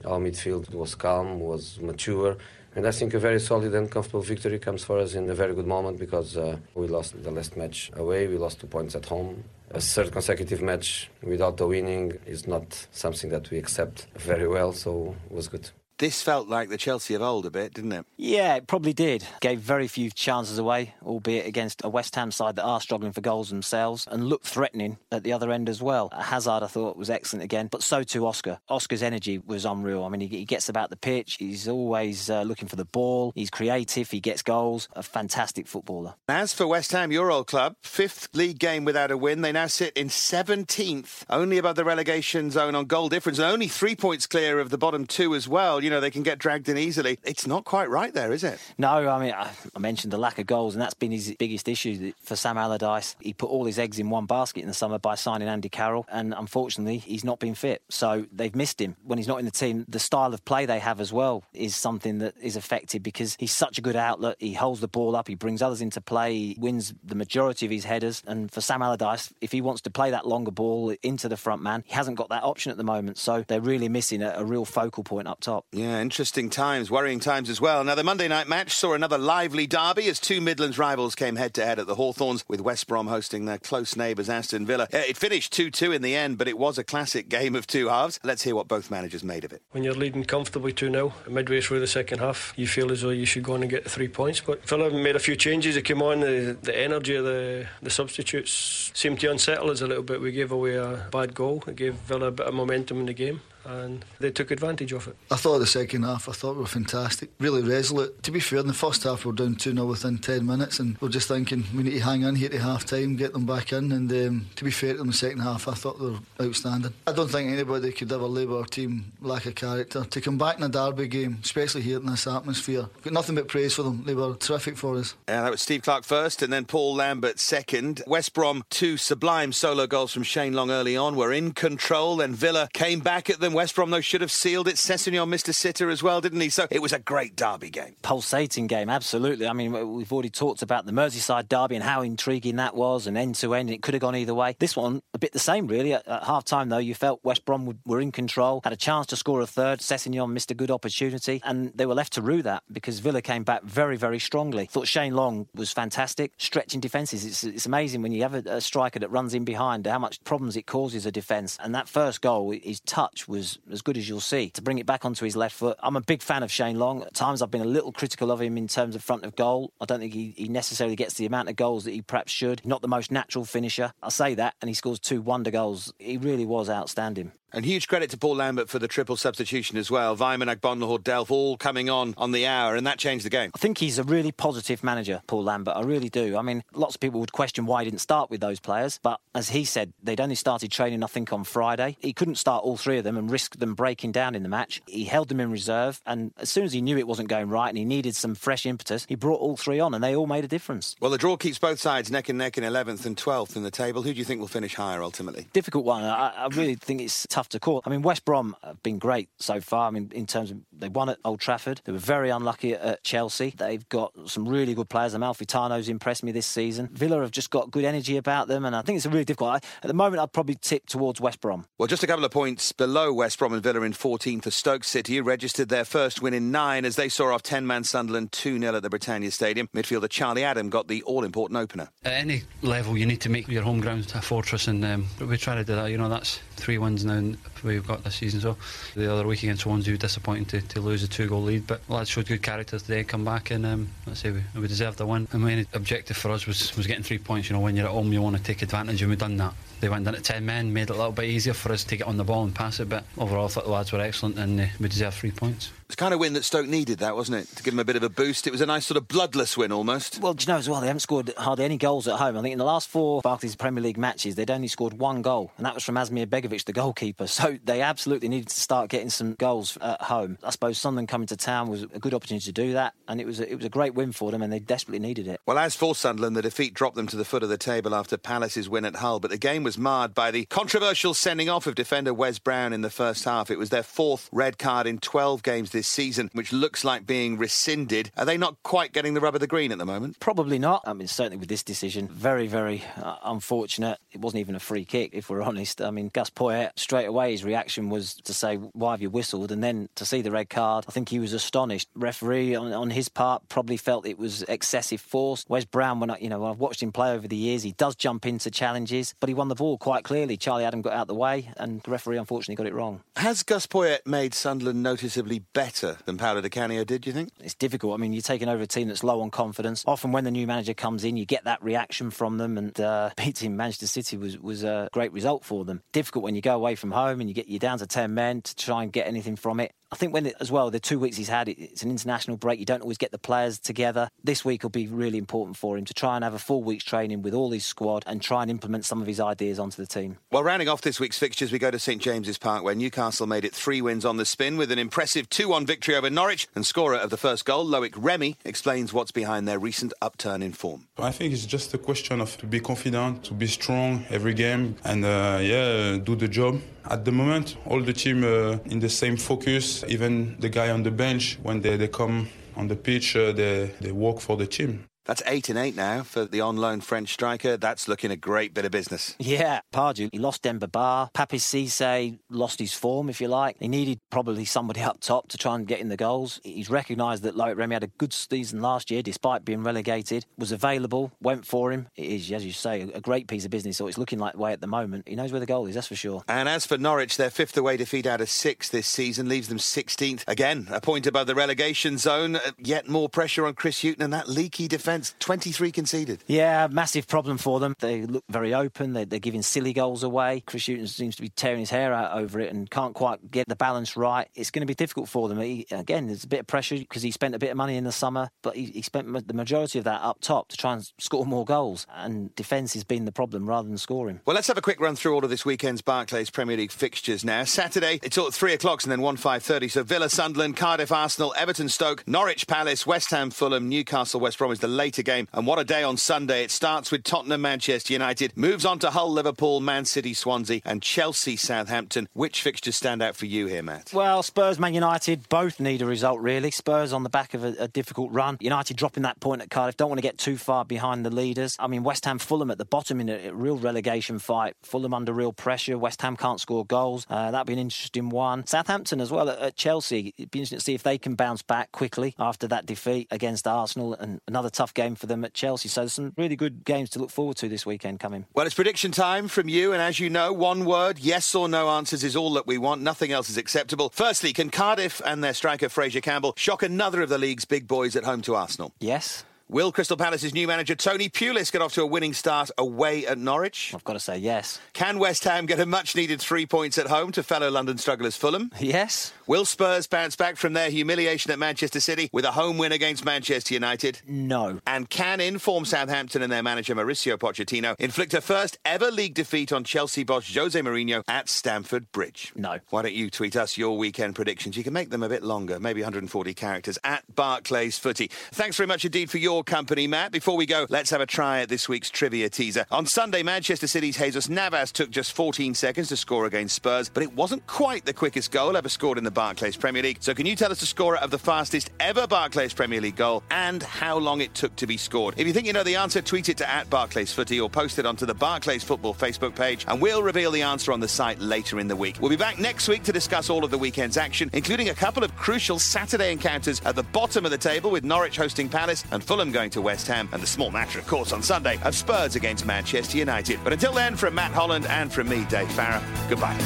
our 0.05 0.19
midfield 0.19 0.73
was 0.75 0.95
calm, 0.95 1.41
was 1.41 1.79
mature. 1.81 2.37
And 2.77 2.87
I 2.87 2.93
think 2.93 3.15
a 3.15 3.19
very 3.19 3.41
solid 3.41 3.75
and 3.75 3.91
comfortable 3.91 4.23
victory 4.23 4.59
comes 4.59 4.85
for 4.85 4.99
us 4.99 5.15
in 5.15 5.29
a 5.29 5.35
very 5.35 5.55
good 5.55 5.67
moment 5.67 5.99
because 5.99 6.37
uh, 6.37 6.57
we 6.75 6.87
lost 6.87 7.21
the 7.23 7.31
last 7.31 7.57
match 7.57 7.91
away, 7.97 8.29
we 8.29 8.39
lost 8.39 8.61
two 8.61 8.67
points 8.67 8.95
at 8.95 9.07
home. 9.07 9.43
A 9.71 9.81
third 9.81 10.13
consecutive 10.13 10.63
match 10.63 11.11
without 11.23 11.61
a 11.61 11.67
winning 11.67 12.19
is 12.27 12.47
not 12.47 12.87
something 12.93 13.31
that 13.31 13.51
we 13.51 13.59
accept 13.59 14.07
very 14.17 14.47
well, 14.47 14.73
so 14.73 15.17
it 15.29 15.35
was 15.35 15.49
good. 15.49 15.71
This 15.99 16.23
felt 16.23 16.47
like 16.47 16.69
the 16.69 16.79
Chelsea 16.79 17.15
of 17.15 17.23
old 17.23 17.45
a 17.45 17.51
bit, 17.51 17.75
didn't 17.75 17.91
it? 17.91 18.07
Yeah, 18.17 18.55
it 18.55 18.69
probably 18.69 18.93
did. 18.93 19.27
Gave 19.41 19.59
very 19.59 19.89
few 19.89 20.11
chances 20.11 20.57
away, 20.57 20.95
albeit 21.05 21.45
against 21.45 21.83
a 21.83 21.89
West 21.89 22.15
Ham 22.15 22.31
side 22.31 22.55
that 22.55 22.63
are 22.63 22.81
struggling 22.81 23.11
for 23.11 23.21
goals 23.21 23.51
themselves 23.51 24.07
and 24.09 24.29
looked 24.29 24.47
threatening 24.47 24.99
at 25.11 25.25
the 25.25 25.33
other 25.33 25.51
end 25.51 25.69
as 25.69 25.83
well. 25.83 26.09
Hazard, 26.17 26.63
I 26.63 26.69
thought, 26.69 26.97
was 26.97 27.11
excellent 27.11 27.43
again, 27.43 27.67
but 27.67 27.83
so 27.83 28.05
too 28.05 28.29
Oscar. 28.29 28.61
Oscar's 28.69 29.03
energy 29.03 29.39
was 29.39 29.65
unreal. 29.65 30.05
I 30.05 30.09
mean, 30.09 30.21
he, 30.21 30.29
he 30.29 30.45
gets 30.45 30.69
about 30.69 30.91
the 30.91 30.97
pitch, 30.97 31.35
he's 31.41 31.67
always 31.67 32.31
uh, 32.31 32.43
looking 32.43 32.69
for 32.69 32.77
the 32.77 32.85
ball, 32.85 33.33
he's 33.35 33.51
creative, 33.51 34.09
he 34.09 34.21
gets 34.21 34.43
goals. 34.43 34.89
A 34.93 35.03
fantastic 35.03 35.67
footballer. 35.67 36.15
As 36.29 36.53
for 36.53 36.69
West 36.69 36.93
Ham, 36.93 37.11
your 37.11 37.33
old 37.33 37.49
club, 37.49 37.75
fifth 37.83 38.29
league 38.35 38.61
game 38.61 38.85
without 38.85 39.11
a 39.11 39.17
win. 39.17 39.41
They 39.41 39.51
now 39.51 39.67
sit 39.67 39.97
in 39.97 40.11
17th, 40.11 41.25
only 41.29 41.59
above 41.59 41.75
the 41.75 41.85
relegation 41.85 42.53
zone 42.53 42.77
on 42.77 42.85
goal 42.85 43.09
difference, 43.09 43.39
and 43.39 43.51
only 43.51 43.67
three 43.67 43.97
points 43.97 44.29
clear 44.29 44.61
of 44.61 44.71
the 44.71 44.79
bottom 44.79 45.05
two 45.05 45.35
as 45.35 45.49
well. 45.49 45.83
You 45.89 45.95
know, 45.95 46.01
they 46.01 46.11
can 46.11 46.23
get 46.23 46.39
dragged 46.39 46.69
in 46.69 46.77
easily. 46.77 47.19
It's 47.25 47.47
not 47.47 47.65
quite 47.65 47.89
right 47.89 48.13
there, 48.13 48.31
is 48.31 48.45
it? 48.45 48.61
No, 48.77 49.09
I 49.09 49.25
mean, 49.25 49.33
I, 49.33 49.79
mentioned 49.79 50.13
the 50.13 50.19
lack 50.19 50.39
of 50.39 50.45
goals, 50.45 50.75
and 50.75 50.83
that's 50.83 50.93
been 50.93 51.13
his 51.13 51.35
biggest 51.39 51.67
issue 51.67 52.13
for 52.21 52.37
Sam 52.37 52.59
Allardyce. 52.59 53.17
He 53.21 53.33
put 53.33 53.49
all 53.49 53.65
his 53.65 53.79
eggs 53.79 53.99
in 53.99 54.11
one 54.11 54.27
basket 54.27 54.61
in 54.61 54.69
the 54.69 54.75
summer 54.75 54.99
by 54.99 55.15
signing 55.15 55.49
Andy 55.49 55.71
Carroll, 55.71 56.05
and 56.13 56.35
unfortunately, 56.37 56.99
he's 56.99 57.25
not 57.25 57.39
been 57.39 57.55
fit. 57.55 57.81
So 57.89 58.27
they've 58.31 58.55
missed 58.55 58.83
him. 58.83 58.97
When 59.03 59.19
he's 59.19 59.27
not 59.27 59.39
in 59.39 59.47
the 59.47 59.51
team, 59.51 59.87
the 59.89 59.99
style 59.99 60.35
of 60.35 60.45
play 60.45 60.67
they 60.67 60.79
have 60.79 61.01
as 61.01 61.11
well 61.11 61.43
is 61.55 61.75
something 61.75 62.19
that 62.19 62.35
is 62.39 62.55
affected 62.55 63.03
because 63.03 63.35
he's 63.39 63.53
such 63.53 63.79
a 63.79 63.81
good 63.81 63.97
outlet. 63.97 64.37
He 64.41 64.53
holds 64.53 64.81
the 64.81 64.89
ball 64.89 65.17
up, 65.17 65.27
he 65.27 65.37
brings 65.37 65.63
others 65.63 65.81
into 65.81 66.03
play, 66.03 66.35
he 66.35 66.57
wins 66.59 66.93
the 67.03 67.15
majority 67.15 67.65
of 67.65 67.73
his 67.73 67.85
headers. 67.87 68.23
And 68.27 68.53
for 68.53 68.61
Sam 68.61 68.83
Allardyce, 68.83 69.33
if 69.41 69.53
he 69.53 69.63
wants 69.63 69.81
to 69.83 69.91
play 69.91 70.11
that 70.11 70.27
longer 70.27 70.51
ball 70.51 70.95
into 71.03 71.31
the 71.31 71.39
front 71.39 71.63
man, 71.63 71.83
he 71.87 71.95
hasn't 71.95 72.19
got 72.19 72.29
that 72.29 72.43
option 72.43 72.71
at 72.73 72.77
the 72.77 72.85
moment. 72.85 73.17
So 73.17 73.43
they're 73.49 73.63
really 73.63 73.89
missing 73.89 74.23
a, 74.23 74.35
a 74.37 74.45
real 74.45 74.67
focal 74.67 75.03
point 75.03 75.29
up 75.29 75.41
top. 75.41 75.65
Yeah, 75.79 76.01
interesting 76.01 76.51
times, 76.51 76.91
worrying 76.91 77.21
times 77.21 77.49
as 77.49 77.61
well. 77.61 77.85
Now, 77.85 77.95
the 77.95 78.03
Monday 78.03 78.27
night 78.27 78.49
match 78.49 78.73
saw 78.75 78.95
another 78.95 79.17
lively 79.17 79.65
derby 79.69 80.09
as 80.09 80.19
two 80.19 80.41
Midlands 80.41 80.77
rivals 80.77 81.15
came 81.15 81.37
head 81.37 81.55
to 81.55 81.65
head 81.65 81.79
at 81.79 81.87
the 81.87 81.95
Hawthorns, 81.95 82.45
with 82.49 82.61
West 82.61 82.89
Brom 82.89 83.07
hosting 83.07 83.45
their 83.45 83.59
close 83.59 83.95
neighbours 83.95 84.29
Aston 84.29 84.67
Villa. 84.67 84.89
Uh, 84.93 84.99
It 85.09 85.17
finished 85.17 85.53
2 85.53 85.71
2 85.71 85.93
in 85.93 86.03
the 86.03 86.17
end, 86.17 86.37
but 86.37 86.49
it 86.49 86.59
was 86.59 86.79
a 86.79 86.83
classic 86.85 87.29
game 87.29 87.55
of 87.55 87.69
two 87.69 87.87
halves. 87.87 88.19
Let's 88.25 88.43
hear 88.43 88.57
what 88.57 88.67
both 88.67 88.91
managers 88.91 89.23
made 89.23 89.45
of 89.45 89.53
it. 89.53 89.63
When 89.71 89.85
you're 89.85 89.95
leading 89.95 90.25
comfortably 90.25 90.73
2 90.73 90.91
0, 90.91 91.13
midway 91.29 91.61
through 91.61 91.79
the 91.79 91.87
second 91.87 92.19
half, 92.19 92.53
you 92.57 92.67
feel 92.67 92.91
as 92.91 93.03
though 93.03 93.11
you 93.11 93.25
should 93.25 93.45
go 93.45 93.55
on 93.55 93.63
and 93.63 93.71
get 93.71 93.85
the 93.85 93.91
three 93.91 94.09
points. 94.09 94.41
But 94.41 94.67
Villa 94.69 94.91
made 94.91 95.15
a 95.15 95.21
few 95.21 95.37
changes. 95.37 95.77
They 95.77 95.83
came 95.83 96.03
on, 96.03 96.19
the, 96.19 96.57
the 96.61 96.77
energy 96.77 97.15
of 97.15 97.25
the, 97.25 97.69
the 97.83 97.91
substitutes 97.91 98.91
seemed 98.95 99.21
to 99.21 99.31
unsettle 99.31 99.71
us 99.71 99.81
a 99.81 99.87
little 99.87 100.03
bit. 100.03 100.21
We 100.21 100.33
gave 100.33 100.51
away 100.51 100.75
a 100.75 101.07
bad 101.13 101.37
goal, 101.37 101.63
it 101.69 101.77
gave 101.77 101.95
Villa 101.95 102.27
a 102.27 102.33
bit 102.33 102.49
of 102.49 102.55
momentum 102.55 102.99
in 102.99 103.07
the 103.07 103.15
game. 103.15 103.43
And 103.65 104.05
they 104.19 104.31
took 104.31 104.51
advantage 104.51 104.93
of 104.93 105.09
it. 105.09 105.17
I 105.31 105.37
thought 105.37 105.59
the 105.59 105.67
second 105.67 106.05
half, 106.05 106.29
I 106.29 106.33
thought 106.33 106.55
we 106.55 106.63
were 106.63 106.67
fantastic, 106.67 107.31
really 107.39 107.63
resolute. 107.63 108.23
To 108.23 108.31
be 108.31 108.41
fair, 108.41 108.61
in 108.61 108.67
the 108.67 108.73
first 108.73 109.03
half 109.03 109.25
we 109.25 109.31
were 109.31 109.37
down 109.37 109.57
2 109.57 109.75
0 109.75 109.87
within 109.87 110.19
10 110.19 110.47
minutes, 110.47 110.79
and 110.79 110.97
we're 111.01 111.09
just 111.09 111.29
thinking 111.29 111.65
we 111.75 111.83
need 111.83 111.95
to 111.95 112.01
hang 112.01 112.25
on 112.25 112.37
here 112.37 112.49
to 112.49 112.59
half 112.59 112.85
time, 112.85 113.17
get 113.17 113.33
them 113.33 113.47
back 113.47 113.73
in. 113.73 113.93
And 113.93 114.11
um, 114.13 114.47
to 114.57 114.65
be 114.65 114.71
fair 114.71 114.93
to 114.93 114.99
them, 114.99 115.09
the 115.09 115.13
second 115.13 115.41
half, 115.41 115.69
I 115.69 115.75
thought 115.75 115.99
they 115.99 116.07
were 116.07 116.19
outstanding. 116.41 116.95
I 117.07 117.13
don't 117.13 117.29
think 117.31 117.51
anybody 117.51 117.93
could 117.93 118.13
ever 118.13 118.27
label 118.27 118.59
our 118.59 118.65
team 118.65 119.13
lack 119.21 119.47
of 119.47 119.55
character. 119.55 120.05
To 120.05 120.21
come 120.21 120.39
back 120.39 120.57
in 120.57 120.63
a 120.63 120.69
derby 120.69 121.09
game, 121.09 121.39
especially 121.43 121.83
here 121.83 121.99
in 121.99 122.07
this 122.07 122.27
atmosphere, 122.27 122.89
I've 122.97 123.03
got 123.03 123.13
nothing 123.13 123.35
but 123.35 123.49
praise 123.49 123.75
for 123.75 123.83
them. 123.83 124.05
They 124.05 124.15
were 124.15 124.35
terrific 124.37 124.77
for 124.77 124.97
us. 124.97 125.15
Uh, 125.27 125.43
that 125.43 125.51
was 125.51 125.63
Steve 125.63 125.83
Clarke 125.83 126.05
first, 126.05 126.43
and 126.43 126.53
then 126.53 126.65
Paul 126.65 126.95
Lambert 126.95 127.39
second. 127.39 128.03
West 128.07 128.33
Brom, 128.35 128.65
two 128.71 128.97
sublime 128.97 129.53
solo 129.53 129.87
goals 129.87 130.13
from 130.13 130.23
Shane 130.23 130.55
Long 130.55 130.71
early 130.71 130.97
on, 130.97 131.17
were 131.17 131.33
in 131.33 131.53
control, 131.53 132.21
and 132.21 132.35
Villa 132.35 132.69
came 132.73 133.01
back 133.01 133.29
at 133.29 133.41
them 133.41 133.48
then 133.49 133.55
West 133.55 133.75
Brom, 133.75 133.89
though, 133.91 134.03
should 134.03 134.21
have 134.21 134.31
sealed 134.31 134.69
it. 134.69 134.77
Sessegnon 134.77 135.27
missed 135.27 135.49
a 135.49 135.55
sitter 135.55 135.89
as 135.89 136.03
well, 136.03 136.21
didn't 136.21 136.41
he? 136.41 136.51
So 136.51 136.67
it 136.71 136.83
was 136.83 136.93
a 136.93 136.99
great 136.99 137.35
derby 137.35 137.71
game. 137.71 137.95
Pulsating 138.03 138.67
game, 138.67 138.91
absolutely. 138.91 139.47
I 139.47 139.55
mean, 139.55 139.73
we've 139.95 140.13
already 140.13 140.29
talked 140.29 140.61
about 140.61 140.85
the 140.85 140.93
Merseyside 140.93 141.49
derby 141.49 141.75
and 141.75 141.83
how 141.83 142.03
intriguing 142.03 142.57
that 142.57 142.75
was, 142.75 143.07
and 143.07 143.17
end 143.17 143.37
to 143.37 143.55
end, 143.55 143.71
it 143.71 143.83
could 143.83 143.95
have 143.95 144.03
gone 144.03 144.15
either 144.15 144.35
way. 144.35 144.55
This 144.59 144.77
one, 144.77 145.01
a 145.15 145.19
bit 145.19 145.33
the 145.33 145.39
same, 145.39 145.67
really. 145.67 145.95
At, 145.95 146.07
at 146.07 146.25
half 146.25 146.45
time, 146.45 146.69
though, 146.69 146.77
you 146.77 146.95
felt 146.95 147.25
West 147.25 147.47
Brom 147.47 147.79
were 147.87 148.01
in 148.01 148.13
control, 148.13 148.61
had 148.65 148.75
a 148.75 148.77
chance 148.77 149.07
to 149.07 149.17
score 149.17 149.41
a 149.41 149.47
third. 149.47 149.79
Sessegnon 149.79 150.31
missed 150.33 150.51
a 150.51 150.55
good 150.55 150.71
opportunity, 150.71 151.41
and 151.43 151.73
they 151.75 151.87
were 151.87 151.95
left 151.95 152.13
to 152.15 152.23
rue 152.23 152.43
that 152.43 152.65
because 152.71 152.99
Villa 152.99 153.23
came 153.23 153.45
back 153.45 153.63
very, 153.63 153.97
very 153.97 154.19
strongly. 154.19 154.67
Thought 154.67 154.89
Shane 154.89 155.15
Long 155.15 155.49
was 155.55 155.73
fantastic, 155.73 156.33
stretching 156.37 156.81
defences. 156.81 157.25
It's, 157.25 157.45
it's 157.45 157.65
amazing 157.65 158.03
when 158.03 158.13
you 158.13 158.23
have 158.23 158.35
a, 158.35 158.57
a 158.57 158.61
striker 158.61 158.99
that 158.99 159.11
runs 159.11 159.33
in 159.33 159.47
behind 159.47 159.87
how 159.87 159.99
much 159.99 160.23
problems 160.25 160.55
it 160.55 160.67
causes 160.67 161.07
a 161.07 161.11
defence. 161.11 161.57
And 161.63 161.75
that 161.75 161.89
first 161.89 162.21
goal, 162.21 162.51
his 162.51 162.81
touch 162.81 163.27
was 163.27 163.38
as 163.39 163.83
good 163.83 163.97
as 163.97 164.09
you'll 164.09 164.21
see 164.21 164.51
to 164.51 164.63
bring 164.63 164.79
it 164.79 164.87
back 164.87 165.05
onto 165.05 165.25
his 165.25 165.37
left 165.37 165.55
foot. 165.55 165.77
I'm 165.83 165.97
a 165.97 166.01
big 166.01 166.23
fan 166.23 166.43
of 166.43 166.51
Shane 166.51 166.79
Long. 166.79 167.03
At 167.03 167.15
times, 167.15 167.43
I've 167.43 167.51
been 167.51 167.61
a 167.61 167.65
little 167.65 167.93
critical 167.93 168.31
of 168.31 168.41
him 168.41 168.57
in 168.57 168.69
terms 168.69 168.95
of 168.95 169.03
front 169.03 169.25
of 169.25 169.37
goal. 169.37 169.73
I 169.81 169.85
don't 169.85 170.01
think 170.01 170.13
he, 170.13 170.35
he 170.37 170.49
necessarily 170.49 170.97
gets 170.97 171.15
the 171.15 171.27
amount 171.27 171.49
of 171.49 171.57
goals 171.57 171.85
that 171.85 171.93
he 171.93 172.03
perhaps 172.03 172.33
should. 172.33 172.65
Not 172.67 172.83
the 172.83 172.89
most 172.89 173.11
natural 173.11 173.45
finisher. 173.45 173.93
I 174.03 174.11
say 174.11 174.35
that, 174.35 174.55
and 174.61 174.69
he 174.69 174.75
scores 174.75 174.99
two 174.99 175.21
wonder 175.21 175.51
goals. 175.51 175.93
He 175.99 176.17
really 176.17 176.47
was 176.47 176.69
outstanding. 176.69 177.33
And 177.53 177.65
huge 177.65 177.89
credit 177.89 178.11
to 178.11 178.19
Paul 178.19 178.37
Lambert 178.37 178.69
for 178.69 178.79
the 178.79 178.89
triple 178.89 179.17
substitution 179.17 179.79
as 179.79 179.91
well. 179.91 180.15
Weimann, 180.17 180.55
Agbonlahor, 180.55 180.99
Delph 180.99 181.31
all 181.31 181.57
coming 181.57 181.89
on 181.89 182.15
on 182.19 182.33
the 182.33 182.47
hour, 182.47 182.77
and 182.77 182.87
that 182.87 182.99
changed 182.99 183.25
the 183.25 183.31
game. 183.31 183.51
I 183.55 183.59
think 183.59 183.79
he's 183.79 183.99
a 183.99 184.05
really 184.05 184.33
positive 184.33 184.85
manager, 184.85 185.23
Paul 185.27 185.45
Lambert. 185.45 185.75
I 185.77 185.83
really 185.83 186.11
do. 186.11 186.37
I 186.37 186.43
mean, 186.43 186.63
lots 186.75 186.95
of 186.97 187.01
people 187.01 187.21
would 187.21 187.33
question 187.33 187.65
why 187.65 187.85
he 187.85 187.91
didn't 187.91 188.03
start 188.03 188.31
with 188.31 188.41
those 188.41 188.61
players, 188.61 189.01
but 189.03 189.21
as 189.35 189.49
he 189.49 189.65
said, 189.65 189.95
they'd 190.03 190.21
only 190.21 190.35
started 190.35 190.71
training, 190.71 191.03
I 191.03 191.07
think, 191.07 191.33
on 191.33 191.45
Friday. 191.45 191.97
He 192.01 192.13
couldn't 192.13 192.35
start 192.35 192.65
all 192.65 192.77
three 192.77 192.99
of 192.99 193.05
them 193.05 193.17
and 193.17 193.31
risk 193.31 193.57
them 193.57 193.75
breaking 193.75 194.13
down 194.13 194.35
in 194.35 194.43
the 194.43 194.49
match. 194.51 194.83
He 194.87 195.05
held 195.05 195.29
them 195.29 195.41
in 195.41 195.51
reserve, 195.51 196.03
and 196.05 196.33
as 196.37 196.51
soon 196.51 196.65
as 196.65 196.73
he 196.73 196.83
knew 196.83 196.99
it 196.99 197.07
wasn't 197.07 197.29
going 197.31 197.49
right 197.49 197.69
and 197.69 197.79
he 197.79 197.85
needed 197.85 198.15
some 198.15 198.35
fresh 198.35 198.67
impetus, 198.67 199.07
he 199.09 199.15
brought 199.15 199.41
all 199.41 199.57
three 199.57 199.81
on, 199.81 199.95
and 199.95 200.05
they 200.05 200.15
all 200.15 200.27
made 200.27 200.45
a 200.45 200.49
difference. 200.49 200.97
Well, 201.01 201.11
the 201.11 201.19
draw 201.19 201.39
keeps 201.39 201.59
both 201.59 201.81
sides 201.81 202.11
neck 202.11 202.29
and 202.29 202.37
neck 202.37 202.59
in 202.59 202.65
11th 202.65 203.07
and 203.07 203.17
12th 203.17 203.57
in 203.57 203.63
the 203.63 203.71
table. 203.71 204.03
Who 204.03 204.13
do 204.13 204.19
you 204.19 204.25
think 204.25 204.41
will 204.41 204.49
finish 204.49 204.75
higher 204.75 205.03
ultimately? 205.03 205.49
Difficult 205.55 205.87
one. 205.87 206.05
I, 206.05 206.29
I 206.37 206.47
really 206.49 206.75
think 206.75 207.01
it's 207.01 207.27
tough 207.39 207.49
to 207.51 207.61
call. 207.61 207.83
I 207.87 207.91
mean, 207.91 208.03
West 208.03 208.19
West 208.19 208.25
Brom 208.25 208.57
have 208.65 208.83
been 208.83 208.99
great 208.99 209.29
so 209.39 209.61
far. 209.61 209.87
I 209.87 209.91
mean, 209.93 210.11
in 210.13 210.27
terms 210.27 210.51
of 210.51 210.59
they 210.73 210.89
won 210.89 211.09
at 211.09 211.19
Old 211.25 211.39
Trafford, 211.39 211.81
they 211.85 211.93
were 211.93 211.99
very 211.99 212.31
unlucky 212.31 212.75
at 212.75 213.05
Chelsea. 213.05 213.55
They've 213.57 213.89
got 213.89 214.13
some 214.29 214.49
really 214.49 214.75
good 214.75 214.89
players. 214.89 215.15
Amalfitano's 215.15 215.89
impressed 215.89 216.25
me 216.25 216.33
this 216.33 216.47
season. 216.47 216.89
Villa 216.91 217.21
have 217.21 217.31
just 217.31 217.51
got 217.51 217.71
good 217.71 217.85
energy 217.85 218.17
about 218.17 218.49
them, 218.49 218.65
and 218.65 218.75
I 218.75 218.83
think 218.83 218.97
it's 218.97 219.07
a 219.07 219.09
really 219.09 219.25
difficult. 219.25 219.51
I, 219.51 219.57
at 219.57 219.87
the 219.87 219.95
moment, 219.95 220.21
I'd 220.21 220.33
probably 220.33 220.57
tip 220.57 220.87
towards 220.87 221.21
West 221.21 221.41
Brom. 221.41 221.67
Well, 221.79 221.87
just 221.87 222.03
a 222.03 222.09
couple 222.09 222.25
of 222.25 222.33
points 222.33 222.73
below 222.73 223.13
West 223.13 223.39
Brom 223.39 223.53
and 223.53 223.63
Villa 223.63 223.83
in 223.83 223.93
14th 223.93 224.43
for 224.43 224.51
Stoke 224.51 224.83
City, 224.83 225.21
registered 225.21 225.69
their 225.69 225.85
first 225.85 226.21
win 226.21 226.35
in 226.35 226.51
nine 226.51 226.85
as 226.85 226.97
they 226.97 227.09
saw 227.09 227.33
off 227.33 227.45
10-man 227.45 227.85
Sunderland 227.85 228.33
2-0 228.33 228.75
at 228.75 228.83
the 228.83 228.91
Britannia 228.91 229.31
Stadium. 229.31 229.69
Midfielder 229.73 230.11
Charlie 230.11 230.43
Adam 230.43 230.71
got 230.71 230.89
the 230.89 231.05
all-important 231.05 231.57
opener. 231.57 231.89
At 232.05 232.15
any 232.15 232.43
level, 232.63 232.99
you 232.99 233.07
need 233.07 233.21
to 233.21 233.29
make 233.29 233.47
your 233.47 233.63
home 233.63 233.79
ground 233.81 234.11
a 234.17 234.21
fortress, 234.21 234.67
and 234.67 234.85
um, 234.85 235.07
we 235.21 235.37
try 235.37 235.55
to 235.55 235.63
do 235.63 235.77
that. 235.77 235.87
You 235.93 235.99
know, 235.99 236.09
that's 236.09 236.41
three 236.57 236.79
wins 236.79 237.05
now 237.05 237.28
we've 237.65 237.87
got 237.87 238.05
this 238.05 238.15
season. 238.15 238.41
So 238.41 238.57
the 238.95 239.13
other 239.13 239.27
week 239.27 239.43
against 239.43 239.63
Swansea, 239.63 239.97
disappointing 239.99 240.47
to, 240.47 240.61
to 240.61 240.81
lose 240.81 241.03
a 241.03 241.09
two 241.09 241.29
goal 241.29 241.43
lead, 241.43 241.67
but 241.67 241.81
lads 241.89 242.09
showed 242.09 242.27
good 242.27 242.43
character 242.43 242.79
today, 242.79 243.05
come 243.05 243.25
back 243.25 243.51
and 243.51 243.67
um, 243.67 243.89
let's 244.07 244.21
say 244.21 244.31
we, 244.31 244.43
we 244.55 244.69
deserved 244.69 244.99
the 244.99 245.07
win. 245.07 245.27
The 245.31 245.39
main 245.39 245.67
objective 245.73 246.17
for 246.17 246.31
us 246.31 246.47
was, 246.47 246.77
was 246.77 246.87
getting 246.87 247.03
three 247.03 247.19
points. 247.19 247.49
You 247.49 247.57
know, 247.57 247.61
when 247.61 247.77
you're 247.77 247.87
at 247.87 247.93
home, 247.93 248.13
you 248.13 248.23
want 248.23 248.37
to 248.37 248.43
take 248.43 248.63
advantage, 248.63 249.03
and 249.03 249.11
we've 249.11 249.19
done 249.19 249.37
that. 249.39 249.55
They 249.81 249.89
went 249.89 250.05
down 250.05 250.15
to 250.15 250.21
10 250.21 250.45
men, 250.45 250.73
made 250.73 250.83
it 250.83 250.91
a 250.91 250.95
little 250.95 251.13
bit 251.13 251.27
easier 251.27 251.55
for 251.55 251.73
us 251.73 251.85
to 251.85 251.97
get 251.97 252.07
on 252.07 252.17
the 252.17 252.25
ball 252.25 252.45
and 252.45 252.55
pass 252.55 252.81
it, 252.81 252.89
but 252.89 253.05
overall, 253.17 253.47
I 253.47 253.49
thought 253.49 253.65
the 253.65 253.71
lads 253.71 253.93
were 253.93 254.01
excellent 254.01 254.39
and 254.39 254.61
uh, 254.61 254.67
we 254.81 254.89
deserve 254.89 255.15
three 255.15 255.31
points. 255.31 255.71
It's 255.89 255.97
kind 255.97 256.13
of 256.13 256.21
win 256.21 256.35
that 256.35 256.45
Stoke 256.45 256.67
needed, 256.67 256.99
that 256.99 257.17
wasn't 257.17 257.39
it, 257.39 257.57
to 257.57 257.63
give 257.63 257.73
them 257.73 257.79
a 257.79 257.85
bit 257.85 257.97
of 257.97 258.03
a 258.03 258.11
boost. 258.11 258.47
It 258.47 258.51
was 258.51 258.61
a 258.61 258.67
nice 258.67 258.85
sort 258.85 258.99
of 258.99 259.09
bloodless 259.09 259.57
win 259.57 259.73
almost. 259.73 260.21
Well, 260.21 260.35
do 260.35 260.43
you 260.43 260.53
know 260.53 260.59
as 260.59 260.69
well, 260.69 260.83
they 260.83 260.87
haven't 260.87 261.01
scored 261.01 261.33
hardly 261.39 261.65
any 261.65 261.79
goals 261.79 262.07
at 262.07 262.19
home. 262.19 262.37
I 262.37 262.43
think 262.43 262.53
in 262.53 262.59
the 262.59 262.67
last 262.67 262.91
four 262.91 263.23
Barclays 263.23 263.57
Premier 263.57 263.83
League 263.83 263.97
matches, 263.97 264.35
they'd 264.35 264.51
only 264.51 264.69
scored 264.69 264.93
one 264.93 265.23
goal, 265.23 265.51
and 265.57 265.65
that 265.65 265.73
was 265.73 265.85
from 265.85 265.95
Asmir 265.95 266.27
Begovic, 266.27 266.67
the 266.67 266.75
goalkeeper. 266.75 267.27
So 267.27 267.57
they 267.65 267.81
absolutely 267.81 268.29
needed 268.29 268.49
to 268.49 268.61
start 268.61 268.91
getting 268.91 269.09
some 269.09 269.33
goals 269.35 269.79
at 269.79 270.03
home. 270.03 270.37
I 270.45 270.51
suppose 270.51 270.77
Sunderland 270.77 271.09
coming 271.09 271.27
to 271.29 271.39
town 271.39 271.71
was 271.71 271.85
a 271.85 271.99
good 271.99 272.13
opportunity 272.13 272.45
to 272.45 272.53
do 272.53 272.75
that, 272.75 272.93
and 273.07 273.19
it 273.19 273.27
was 273.27 273.41
a, 273.41 273.51
it 273.51 273.55
was 273.57 273.65
a 273.65 273.71
great 273.71 273.95
win 273.95 274.13
for 274.13 274.31
them, 274.31 274.43
and 274.43 274.53
they 274.53 274.59
desperately 274.59 274.99
needed 274.99 275.27
it. 275.27 275.41
Well, 275.47 275.57
as 275.57 275.75
for 275.75 275.95
Sunderland, 275.95 276.37
the 276.37 276.43
defeat 276.43 276.75
dropped 276.75 276.97
them 276.97 277.07
to 277.07 277.17
the 277.17 277.25
foot 277.25 277.43
of 277.43 277.49
the 277.49 277.57
table 277.57 277.95
after 277.95 278.19
Palace's 278.19 278.69
win 278.69 278.85
at 278.85 278.97
Hull, 278.97 279.21
but 279.21 279.31
the 279.31 279.39
game 279.39 279.63
was 279.63 279.79
marred 279.79 280.13
by 280.13 280.31
the 280.31 280.45
controversial 280.45 281.15
sending 281.15 281.49
off 281.49 281.67
of 281.67 281.75
defender 281.75 282.13
Wes 282.13 282.39
Brown 282.39 282.75
in 282.75 282.83
the 282.83 282.91
first 282.91 283.25
half. 283.25 283.51
It 283.51 283.59
was 283.59 283.71
their 283.71 283.83
fourth 283.83 284.29
red 284.33 284.59
card 284.59 284.87
in 284.87 284.99
12 284.99 285.43
games 285.43 285.71
this 285.79 285.87
season, 285.87 286.29
which 286.33 286.53
looks 286.53 286.85
like 286.85 287.07
being 287.07 287.39
rescinded. 287.39 288.11
Are 288.17 288.25
they 288.25 288.37
not 288.37 288.61
quite 288.65 288.93
getting 288.93 289.15
the 289.15 289.21
rub 289.21 289.37
of 289.37 289.41
the 289.41 289.47
green 289.47 289.71
at 289.71 289.79
the 289.79 289.87
moment? 289.87 290.19
Probably 290.19 290.59
not. 290.59 290.83
I 290.85 290.93
mean, 290.93 291.07
certainly 291.07 291.37
with 291.37 291.49
this 291.49 291.63
decision, 291.63 292.09
very, 292.09 292.49
very 292.49 292.83
uh, 293.01 293.17
unfortunate. 293.23 294.01
It 294.11 294.21
wasn't 294.21 294.41
even 294.41 294.57
a 294.57 294.61
free 294.61 294.85
kick, 294.85 295.11
if 295.13 295.31
we're 295.31 295.43
honest. 295.51 295.81
I 295.81 295.93
mean, 295.93 296.11
Gus 296.13 296.31
Poyet, 296.31 296.73
straight 296.75 297.07
away, 297.07 297.31
his 297.31 297.45
reaction 297.45 297.91
was 297.91 298.15
to 298.25 298.35
say, 298.35 298.57
Why 298.57 298.91
have 298.91 299.01
you 299.01 299.09
whistled? 299.09 299.53
And 299.53 299.63
then 299.63 299.89
to 299.95 300.05
see 300.05 300.21
the 300.21 300.33
red 300.33 300.51
card, 300.51 300.85
I 300.89 300.91
think 300.91 301.11
he 301.11 301.21
was 301.21 301.33
astonished. 301.33 301.89
Referee, 301.95 302.57
on, 302.57 302.73
on 302.73 302.91
his 302.91 303.09
part, 303.09 303.49
probably 303.49 303.77
felt 303.77 304.05
it 304.05 304.19
was 304.19 304.43
excessive 304.43 305.01
force. 305.01 305.45
Wes 305.49 305.65
Brown, 305.65 306.01
when 306.01 306.11
I, 306.11 306.19
you 306.19 306.29
know, 306.29 306.45
I've 306.45 306.59
watched 306.59 306.83
him 306.83 306.91
play 306.91 307.13
over 307.13 307.29
the 307.29 307.37
years, 307.37 307.63
he 307.63 307.71
does 307.73 307.95
jump 307.95 308.27
into 308.27 308.51
challenges, 308.51 309.15
but 309.21 309.29
he 309.29 309.35
won 309.35 309.47
the 309.47 309.55
ball 309.55 309.79
quite 309.79 310.03
clearly. 310.03 310.37
Charlie 310.37 310.65
Adam 310.65 310.83
got 310.83 310.93
out 310.95 311.07
the 311.07 311.15
way, 311.15 311.53
and 311.57 311.81
the 311.83 311.91
referee 311.93 312.17
unfortunately 312.17 312.57
got 312.57 312.67
it 312.67 312.75
wrong. 312.75 313.01
Has 313.15 313.45
Gus 313.45 313.69
Poyet 313.69 314.05
made 314.07 314.35
Sunderland 314.35 314.83
noticeably 314.83 315.39
better 315.53 315.68
than 316.05 316.17
Paolo 316.17 316.41
Di 316.41 316.49
Canio 316.49 316.85
did, 316.85 317.03
do 317.03 317.11
you 317.11 317.15
think? 317.15 317.31
It's 317.41 317.55
difficult. 317.55 317.95
I 317.95 317.97
mean, 317.99 318.13
you're 318.13 318.23
taking 318.23 318.49
over 318.49 318.63
a 318.63 318.67
team 318.67 318.89
that's 318.89 319.05
low 319.05 319.21
on 319.21 319.31
confidence. 319.31 319.85
Often 319.87 320.13
when 320.13 320.25
the 320.25 320.31
new 320.31 320.47
manager 320.47 320.75
comes 320.75 321.05
in, 321.05 321.17
you 321.17 321.25
get 321.25 321.45
that 321.45 321.63
reaction 321.63 322.11
from 322.11 322.39
them, 322.39 322.59
and 322.59 322.79
uh, 322.81 323.11
beating 323.17 323.57
Manchester 323.57 323.87
City 323.87 324.17
was, 324.17 324.39
was 324.39 324.65
a 324.65 324.89
great 324.93 325.13
result 325.13 325.45
for 325.45 325.65
them. 325.65 325.83
Difficult 325.93 326.23
when 326.23 326.35
you 326.35 326.41
go 326.41 326.55
away 326.55 326.75
from 326.75 326.91
home 326.91 327.21
and 327.21 327.29
you 327.29 327.35
get 327.35 327.49
you 327.49 327.59
down 327.59 327.79
to 327.79 327.87
10 327.87 328.15
men 328.15 328.43
to 328.43 328.55
try 328.57 328.83
and 328.83 328.93
get 328.93 329.07
anything 329.07 329.37
from 329.37 329.61
it. 329.61 329.73
I 329.91 329.97
think 329.97 330.13
when 330.13 330.27
it, 330.27 330.35
as 330.39 330.53
well 330.53 330.71
the 330.71 330.81
two 330.81 330.99
weeks 330.99 331.17
he's 331.17 331.29
had, 331.29 331.49
it's 331.49 331.83
an 331.83 331.91
international 331.91 332.37
break. 332.37 332.61
You 332.61 332.67
don't 332.67 332.83
always 332.83 332.99
get 332.99 333.11
the 333.11 333.19
players 333.19 333.59
together. 333.59 334.11
This 334.23 334.45
week 334.45 334.63
will 334.63 334.71
be 334.71 334.87
really 334.87 335.17
important 335.17 335.57
for 335.57 335.79
him 335.79 335.87
to 335.87 335.95
try 335.95 336.17
and 336.17 336.25
have 336.25 336.35
a 336.35 336.39
full 336.39 336.63
week's 336.63 336.85
training 336.85 337.23
with 337.23 337.33
all 337.33 337.51
his 337.51 337.65
squad 337.65 338.05
and 338.07 338.21
try 338.21 338.43
and 338.43 338.51
implement 338.51 338.85
some 338.85 339.01
of 339.01 339.07
his 339.07 339.19
ideas 339.19 339.59
onto 339.59 339.81
the 339.81 339.87
team. 339.87 340.19
Well, 340.31 340.45
rounding 340.45 340.69
off 340.69 340.83
this 340.83 341.01
week's 341.01 341.19
fixtures, 341.19 341.53
we 341.53 341.59
go 341.59 341.71
to 341.71 341.79
St 341.79 342.03
James's 342.03 342.37
Park, 342.37 342.65
where 342.65 342.75
Newcastle 342.75 343.27
made 343.27 343.45
it 343.47 343.55
three 343.55 343.81
wins 343.81 344.05
on 344.05 344.19
the 344.19 344.27
spin 344.27 344.59
with 344.59 344.71
an 344.71 344.79
impressive 344.79 345.31
2-1 345.31 345.67
victory 345.67 345.97
over 345.97 346.11
Norwich. 346.11 346.49
And 346.55 346.67
scorer 346.67 346.97
of 346.97 347.09
the 347.09 347.17
first 347.17 347.47
goal, 347.47 347.65
Loic 347.65 347.95
Remy, 347.97 348.37
explains 348.45 348.93
what's 348.93 349.11
behind 349.11 349.49
their 349.49 349.59
recent 349.59 349.95
upturn 350.03 350.43
in 350.43 350.53
form. 350.53 350.89
I 350.99 351.13
think 351.13 351.33
it's 351.33 351.47
just 351.47 351.73
a 351.73 351.79
question 351.79 352.21
of 352.21 352.37
to 352.39 352.47
be 352.47 352.61
confident, 352.61 353.25
to 353.25 353.35
be 353.35 353.47
strong 353.47 354.05
every 354.11 354.35
game, 354.35 354.77
and 354.85 355.05
uh, 355.05 355.39
yeah, 355.41 355.97
do 355.97 356.15
the 356.15 356.29
job. 356.29 356.61
At 356.91 357.05
the 357.05 357.13
moment, 357.13 357.57
all 357.67 357.83
the 357.83 357.93
team 357.93 358.25
uh, 358.25 358.59
in 358.65 358.79
the 358.81 358.89
same 358.89 359.19
focus. 359.19 359.85
Even 359.89 360.37
the 360.41 360.49
guy 360.49 360.71
on 360.71 360.85
the 360.85 360.91
bench, 360.91 361.39
when 361.43 361.61
they, 361.61 361.77
they 361.77 361.89
come 361.89 362.29
on 362.57 362.69
the 362.69 362.77
pitch, 362.77 363.15
uh, 363.15 363.33
they, 363.33 363.75
they 363.81 363.93
work 363.93 364.21
for 364.21 364.39
the 364.39 364.47
team. 364.47 364.85
That's 365.09 365.23
eight 365.25 365.49
and 365.49 365.59
eight 365.59 365.75
now 365.75 366.03
for 366.03 366.27
the 366.27 366.43
on 366.43 366.59
loan 366.59 366.83
French 366.83 367.15
striker. 367.15 367.57
That's 367.57 367.89
looking 367.89 368.11
a 368.11 368.17
great 368.17 368.53
bit 368.53 368.67
of 368.67 368.71
business. 368.71 369.17
Yeah, 369.19 369.61
Pardew, 369.73 370.11
he 370.13 370.19
lost 370.19 370.43
Demba 370.43 370.69
Ba. 370.69 371.11
Papiss 371.15 371.41
Cisse 371.41 372.19
lost 372.29 372.59
his 372.59 372.75
form, 372.75 373.09
if 373.09 373.19
you 373.19 373.29
like. 373.29 373.57
He 373.59 373.69
needed 373.69 374.01
probably 374.11 374.45
somebody 374.45 374.81
up 374.83 375.01
top 375.01 375.29
to 375.29 375.39
try 375.39 375.55
and 375.55 375.67
get 375.67 375.81
in 375.81 375.89
the 375.89 375.97
goals. 375.97 376.41
He's 376.45 376.69
recognised 376.69 377.23
that 377.23 377.35
Loic 377.35 377.57
Remy 377.57 377.75
had 377.75 377.85
a 377.85 377.89
good 377.89 378.13
season 378.13 378.61
last 378.61 378.91
year 378.91 379.01
despite 379.03 379.47
being 379.47 379.63
relegated, 379.63 380.27
was 380.37 380.53
available, 380.53 381.11
went 381.23 381.47
for 381.47 381.73
him. 381.73 381.89
It 381.97 382.05
is, 382.05 382.31
as 382.31 382.45
you 382.45 382.53
say, 382.53 382.83
a 382.83 383.01
great 383.01 383.29
piece 383.29 383.47
of 383.47 383.51
business. 383.51 383.79
So 383.79 383.87
it's 383.87 383.97
looking 383.97 384.19
like 384.19 384.35
the 384.35 384.41
way 384.41 384.53
at 384.53 384.61
the 384.61 384.67
moment. 384.67 385.09
He 385.09 385.17
knows 385.17 385.33
where 385.33 385.41
the 385.41 385.47
goal 385.47 385.67
is, 385.69 385.75
that's 385.75 385.87
for 385.87 385.97
sure. 385.97 386.23
And 386.29 386.51
as 386.51 386.67
for 386.67 386.77
Norwich, 386.77 387.17
their 387.17 387.31
fifth 387.31 387.57
away 387.57 387.79
defeat 387.79 388.07
out 388.07 388.21
of 388.21 388.29
six 388.29 388.69
this 388.69 388.87
season 388.87 389.27
leaves 389.27 389.49
them 389.49 389.57
16th. 389.57 390.25
Again, 390.27 390.69
a 390.71 390.83
point 390.83 391.07
above 391.07 391.27
the 391.27 391.35
relegation 391.35 391.97
zone. 391.97 392.39
Yet 392.59 392.89
more 392.89 393.09
pressure 393.09 393.47
on 393.47 393.55
Chris 393.55 393.81
Hughton 393.81 394.03
and 394.03 394.13
that 394.13 394.29
leaky 394.29 394.69
defence. 394.69 394.98
23 395.19 395.73
conceded. 395.73 396.25
Yeah, 396.27 396.69
massive 396.71 397.07
problem 397.07 397.39
for 397.39 397.61
them. 397.61 397.75
They 397.79 398.03
look 398.03 398.25
very 398.29 398.55
open. 398.55 398.93
They, 398.93 399.03
are 399.03 399.21
giving 399.21 399.43
silly 399.43 399.73
goals 399.73 400.03
away. 400.03 400.43
Chris 400.47 400.67
Hughton 400.67 400.87
seems 400.87 401.17
to 401.17 401.23
be 401.23 401.29
tearing 401.29 401.61
his 401.61 401.71
hair 401.71 401.93
out 401.93 402.19
over 402.19 402.41
it 402.41 402.53
and 402.53 402.71
can't 402.71 402.95
quite 402.95 403.31
get 403.31 403.49
the 403.49 403.57
balance 403.57 403.97
right. 403.97 404.29
It's 404.35 404.51
going 404.51 404.63
to 404.63 404.67
be 404.67 404.75
difficult 404.75 405.09
for 405.09 405.29
them. 405.29 405.41
He, 405.41 405.67
again, 405.71 406.07
there's 406.07 406.25
a 406.25 406.29
bit 406.29 406.41
of 406.41 406.47
pressure 406.47 406.77
because 406.77 407.03
he 407.03 407.11
spent 407.11 407.35
a 407.35 407.39
bit 407.39 407.51
of 407.51 407.57
money 407.57 407.77
in 407.77 407.85
the 407.85 407.93
summer, 407.93 408.31
but 408.43 408.57
he, 408.57 408.67
he 408.67 408.83
spent 408.83 409.27
the 409.27 409.35
majority 409.35 409.79
of 409.79 409.85
that 409.85 410.03
up 410.03 410.21
top 410.21 410.49
to 410.49 410.57
try 410.57 410.73
and 410.73 410.91
score 410.99 411.27
more 411.27 411.45
goals. 411.45 411.87
And 411.95 412.35
defence 412.35 412.75
has 412.75 412.85
been 412.85 413.05
the 413.05 413.13
problem 413.13 413.49
rather 413.49 413.69
than 413.69 413.79
scoring. 413.79 414.21
Well, 414.25 414.35
let's 414.35 414.49
have 414.49 414.59
a 414.59 414.63
quick 414.63 414.81
run 414.81 414.97
through 414.97 415.15
all 415.15 415.25
of 415.25 415.31
this 415.31 415.45
weekend's 415.45 415.83
Barclays 415.83 416.31
Premier 416.31 416.57
League 416.57 416.73
fixtures 416.73 417.25
now. 417.25 417.45
Saturday, 417.45 418.01
it's 418.03 418.17
all 418.19 418.27
at 418.27 418.35
3 418.35 418.55
o'clock 418.55 418.83
and 418.83 418.93
then 418.93 419.01
1 419.01 419.17
5.30. 419.17 419.71
So 419.71 419.83
Villa, 419.83 420.09
Sunderland, 420.09 420.57
Cardiff, 420.57 420.93
Arsenal, 420.93 421.35
Everton, 421.37 421.69
Stoke, 421.69 422.07
Norwich, 422.07 422.47
Palace, 422.47 422.87
West 422.87 423.11
Ham, 423.11 423.31
Fulham, 423.31 423.69
Newcastle, 423.69 424.21
West 424.21 424.39
Brom 424.39 424.53
is 424.53 424.61
the 424.61 424.69
late 424.69 424.88
later 424.89 425.03
game. 425.03 425.29
And 425.35 425.47
what 425.47 425.59
a 425.59 425.65
day 425.65 425.83
on 425.83 425.99
Sunday. 425.99 426.45
It 426.45 426.51
starts 426.51 426.91
with 426.91 427.05
Tottenham, 427.05 427.43
Manchester 427.43 427.93
United, 427.93 428.35
moves 428.35 428.65
on 428.65 428.79
to 428.79 428.89
Hull, 428.89 429.13
Liverpool, 429.13 429.61
Man 429.61 429.85
City, 429.85 430.15
Swansea, 430.15 430.63
and 430.65 430.83
Chelsea, 430.83 431.37
Southampton. 431.37 432.09
Which 432.15 432.41
fixtures 432.41 432.77
stand 432.77 433.03
out 433.03 433.15
for 433.15 433.27
you 433.27 433.49
here, 433.49 433.63
Matt? 433.63 433.93
Well, 433.93 434.23
Spurs, 434.23 434.59
Man 434.59 434.73
United 434.73 435.29
both 435.29 435.61
need 435.61 435.83
a 435.83 435.87
result, 435.87 436.21
really. 436.21 436.51
Spurs 436.51 436.95
on 436.95 437.03
the 437.03 437.11
back 437.11 437.35
of 437.35 437.45
a, 437.45 437.55
a 437.59 437.69
difficult 437.69 438.11
run. 438.13 438.39
United 438.41 438.79
dropping 438.79 439.03
that 439.03 439.21
point 439.21 439.43
at 439.43 439.51
Cardiff. 439.51 439.77
Don't 439.77 439.91
want 439.91 439.99
to 439.99 440.03
get 440.03 440.17
too 440.17 440.39
far 440.39 440.65
behind 440.65 441.05
the 441.05 441.11
leaders. 441.11 441.55
I 441.59 441.67
mean, 441.67 441.83
West 441.83 442.07
Ham, 442.07 442.19
Fulham 442.19 442.51
at 442.51 442.57
the 442.57 442.65
bottom 442.65 442.99
in 442.99 443.11
a, 443.11 443.29
a 443.29 443.35
real 443.35 443.59
relegation 443.59 444.19
fight. 444.19 444.57
Fulham 444.63 444.95
under 444.95 445.13
real 445.13 445.35
pressure. 445.35 445.77
West 445.77 446.01
Ham 446.01 446.17
can't 446.17 446.41
score 446.41 446.65
goals. 446.65 447.07
Uh, 447.11 447.31
that'd 447.31 447.47
be 447.47 447.53
an 447.53 447.59
interesting 447.59 448.09
one. 448.09 448.47
Southampton 448.47 449.03
as 449.03 449.11
well 449.11 449.29
at, 449.29 449.39
at 449.39 449.57
Chelsea. 449.57 450.15
It'd 450.17 450.31
be 450.31 450.39
interesting 450.39 450.61
to 450.61 450.65
see 450.65 450.75
if 450.75 450.83
they 450.83 450.97
can 450.97 451.15
bounce 451.15 451.43
back 451.43 451.73
quickly 451.73 452.15
after 452.19 452.49
that 452.49 452.65
defeat 452.65 453.09
against 453.11 453.47
Arsenal 453.47 453.93
and 453.93 454.23
another 454.27 454.49
tough 454.49 454.73
game 454.79 454.95
for 454.95 455.07
them 455.07 455.25
at 455.25 455.35
Chelsea. 455.35 455.69
So 455.69 455.81
there's 455.81 455.93
some 455.93 456.13
really 456.17 456.37
good 456.37 456.65
games 456.65 456.89
to 456.91 457.01
look 457.01 457.11
forward 457.11 457.37
to 457.39 457.49
this 457.49 457.67
weekend 457.67 457.99
coming. 457.99 458.27
Well, 458.33 458.47
it's 458.47 458.55
prediction 458.55 458.93
time 458.93 459.27
from 459.27 459.49
you, 459.49 459.73
and 459.73 459.83
as 459.83 459.99
you 459.99 460.09
know, 460.09 460.33
one 460.33 460.65
word, 460.65 461.01
yes 461.01 461.35
or 461.35 461.49
no 461.49 461.69
answers 461.71 462.05
is 462.05 462.15
all 462.15 462.33
that 462.35 462.47
we 462.47 462.59
want. 462.59 462.81
Nothing 462.81 463.11
else 463.11 463.29
is 463.29 463.37
acceptable. 463.37 463.91
Firstly, 463.93 464.33
can 464.33 464.51
Cardiff 464.51 465.03
and 465.05 465.25
their 465.25 465.35
striker 465.35 465.69
Fraizer 465.69 466.01
Campbell 466.01 466.33
shock 466.37 466.63
another 466.63 467.03
of 467.03 467.09
the 467.09 467.19
league's 467.19 467.45
big 467.45 467.67
boys 467.67 467.97
at 467.97 468.05
home 468.05 468.23
to 468.23 468.37
Arsenal? 468.37 468.73
Yes. 468.79 469.25
Will 469.51 469.73
Crystal 469.73 469.97
Palace's 469.97 470.35
new 470.35 470.47
manager 470.47 470.75
Tony 470.75 471.09
Pulis 471.09 471.51
get 471.51 471.63
off 471.63 471.73
to 471.73 471.83
a 471.83 471.87
winning 471.87 472.13
start 472.13 472.51
away 472.59 473.07
at 473.07 473.17
Norwich? 473.17 473.73
I've 473.75 473.83
got 473.83 473.95
to 473.95 473.99
say 473.99 474.19
yes. 474.19 474.61
Can 474.75 474.99
West 474.99 475.25
Ham 475.25 475.47
get 475.47 475.59
a 475.59 475.65
much 475.65 475.97
needed 475.97 476.21
three 476.21 476.45
points 476.45 476.77
at 476.77 476.87
home 476.87 477.13
to 477.13 477.23
fellow 477.23 477.51
London 477.51 477.79
strugglers 477.79 478.15
Fulham? 478.15 478.53
Yes. 478.61 479.15
Will 479.29 479.45
Spurs 479.45 479.87
bounce 479.87 480.17
back 480.17 480.37
from 480.39 480.55
their 480.55 480.71
humiliation 480.71 481.31
at 481.31 481.39
Manchester 481.39 481.81
City 481.81 482.09
with 482.15 482.25
a 482.25 482.31
home 482.31 482.57
win 482.57 482.73
against 482.73 483.05
Manchester 483.05 483.53
United? 483.53 484.01
No. 484.07 484.59
And 484.67 484.89
can 484.89 485.21
inform 485.21 485.67
Southampton 485.67 486.23
and 486.23 486.33
their 486.33 486.43
manager 486.43 486.75
Mauricio 486.75 487.19
Pochettino 487.19 487.79
inflict 487.79 488.15
a 488.15 488.23
first 488.23 488.57
ever 488.65 488.91
league 488.91 489.13
defeat 489.13 489.53
on 489.53 489.65
Chelsea 489.65 490.03
boss 490.03 490.35
Jose 490.35 490.59
Mourinho 490.59 491.03
at 491.09 491.29
Stamford 491.29 491.93
Bridge? 491.93 492.33
No. 492.37 492.61
Why 492.71 492.81
don't 492.81 492.95
you 492.95 493.11
tweet 493.11 493.37
us 493.37 493.59
your 493.59 493.77
weekend 493.77 494.15
predictions? 494.15 494.57
You 494.57 494.65
can 494.65 494.73
make 494.73 494.89
them 494.89 495.03
a 495.03 495.11
bit 495.11 495.23
longer, 495.23 495.61
maybe 495.61 495.83
140 495.83 496.33
characters 496.33 496.79
at 496.83 497.05
Barclays 497.15 497.79
Footy. 497.79 498.11
Thanks 498.33 498.57
very 498.57 498.67
much 498.67 498.87
indeed 498.87 499.11
for 499.11 499.19
your 499.19 499.45
company, 499.45 499.87
Matt. 499.87 500.11
Before 500.11 500.39
we 500.39 500.47
go, 500.47 500.65
let's 500.71 500.89
have 500.89 501.03
a 501.03 501.07
try 501.07 501.41
at 501.41 501.51
this 501.51 501.69
week's 501.69 501.91
trivia 501.91 502.31
teaser. 502.31 502.65
On 502.71 502.87
Sunday, 502.87 503.23
Manchester 503.23 503.67
City's 503.67 503.99
Jesus 503.99 504.31
Navas 504.31 504.73
took 504.73 504.89
just 504.89 505.13
14 505.13 505.53
seconds 505.53 505.89
to 505.89 505.99
score 505.99 506.25
against 506.25 506.55
Spurs, 506.55 506.89
but 506.89 507.03
it 507.03 507.13
wasn't 507.13 507.47
quite 507.47 507.85
the 507.85 507.93
quickest 507.93 508.31
goal 508.31 508.57
ever 508.57 508.71
scored 508.71 508.97
in 508.97 509.05
the 509.05 509.18
Barclays 509.19 509.57
Premier 509.57 509.83
League. 509.83 509.97
So 509.99 510.15
can 510.15 510.27
you 510.27 510.37
tell 510.37 510.53
us 510.53 510.61
the 510.61 510.67
scorer 510.67 510.97
of 510.99 511.11
the 511.11 511.19
fastest 511.19 511.71
ever 511.81 512.07
Barclays 512.07 512.55
Premier 512.55 512.81
League 512.81 512.95
goal 512.95 513.25
and 513.33 513.61
how 513.65 513.99
long 513.99 514.21
it 514.21 514.33
took 514.33 514.55
to 514.55 514.67
be 514.69 514.77
scored? 514.77 515.15
If 515.17 515.27
you 515.27 515.33
think 515.33 515.45
you 515.45 515.53
know 515.53 515.65
the 515.65 515.75
answer, 515.75 516.01
tweet 516.01 516.29
it 516.29 516.37
to 516.37 516.49
at 516.49 516.71
Barclays 516.71 517.13
Footy 517.13 517.41
or 517.41 517.51
post 517.51 517.81
it 517.81 517.85
onto 517.85 518.07
the 518.07 518.15
Barclays 518.15 518.63
Football 518.63 518.95
Facebook 518.95 519.35
page, 519.35 519.65
and 519.67 519.81
we'll 519.81 520.05
reveal 520.05 520.31
the 520.31 520.43
answer 520.43 520.71
on 520.71 520.79
the 520.79 520.87
site 520.87 521.19
later 521.19 521.59
in 521.59 521.67
the 521.67 521.75
week. 521.75 521.97
We'll 522.01 522.11
be 522.11 522.17
back 522.17 522.39
next 522.39 522.69
week 522.69 522.85
to 522.85 522.93
discuss 522.93 523.29
all 523.29 523.43
of 523.43 523.51
the 523.51 523.59
weekend's 523.59 523.97
action, 523.97 524.31
including 524.33 524.69
a 524.69 524.75
couple 524.75 525.03
of 525.03 525.17
crucial 525.17 525.59
Saturday 525.59 526.13
encounters 526.13 526.61
at 526.65 526.77
the 526.77 526.85
bottom 526.85 527.25
of 527.25 527.33
the 527.33 527.39
table 527.39 527.73
with 527.73 527.83
Norwich 527.83 528.17
hosting 528.17 528.49
Palace 528.49 528.85
and 528.93 529.03
Fulham 529.03 529.33
going 529.33 529.51
to 529.51 529.61
West 529.61 529.89
Ham, 529.89 530.09
and 530.13 530.23
the 530.23 530.29
small 530.29 530.53
matter, 530.53 530.79
of 530.79 530.87
course, 530.87 531.13
on 531.13 531.25
Sunday 531.25 531.59
of 531.65 531.75
Spurs 531.75 532.15
against 532.15 532.47
Manchester 532.47 532.97
United. 532.97 533.41
But 533.43 533.53
until 533.53 533.73
then, 533.73 533.97
from 533.97 534.15
Matt 534.15 534.31
Holland 534.31 534.67
and 534.67 534.93
from 534.93 535.09
me, 535.09 535.25
Dave 535.25 535.51
Farrar, 535.51 535.83
goodbye. 536.09 536.39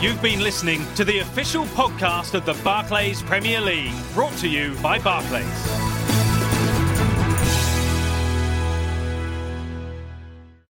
You've 0.00 0.20
been 0.20 0.40
listening 0.40 0.84
to 0.94 1.04
the 1.04 1.18
official 1.18 1.65
podcast 1.68 2.34
of 2.34 2.44
the 2.44 2.54
Barclays 2.62 3.22
Premier 3.22 3.60
League, 3.60 3.94
brought 4.14 4.36
to 4.38 4.48
you 4.48 4.74
by 4.82 4.98
Barclays. 4.98 6.05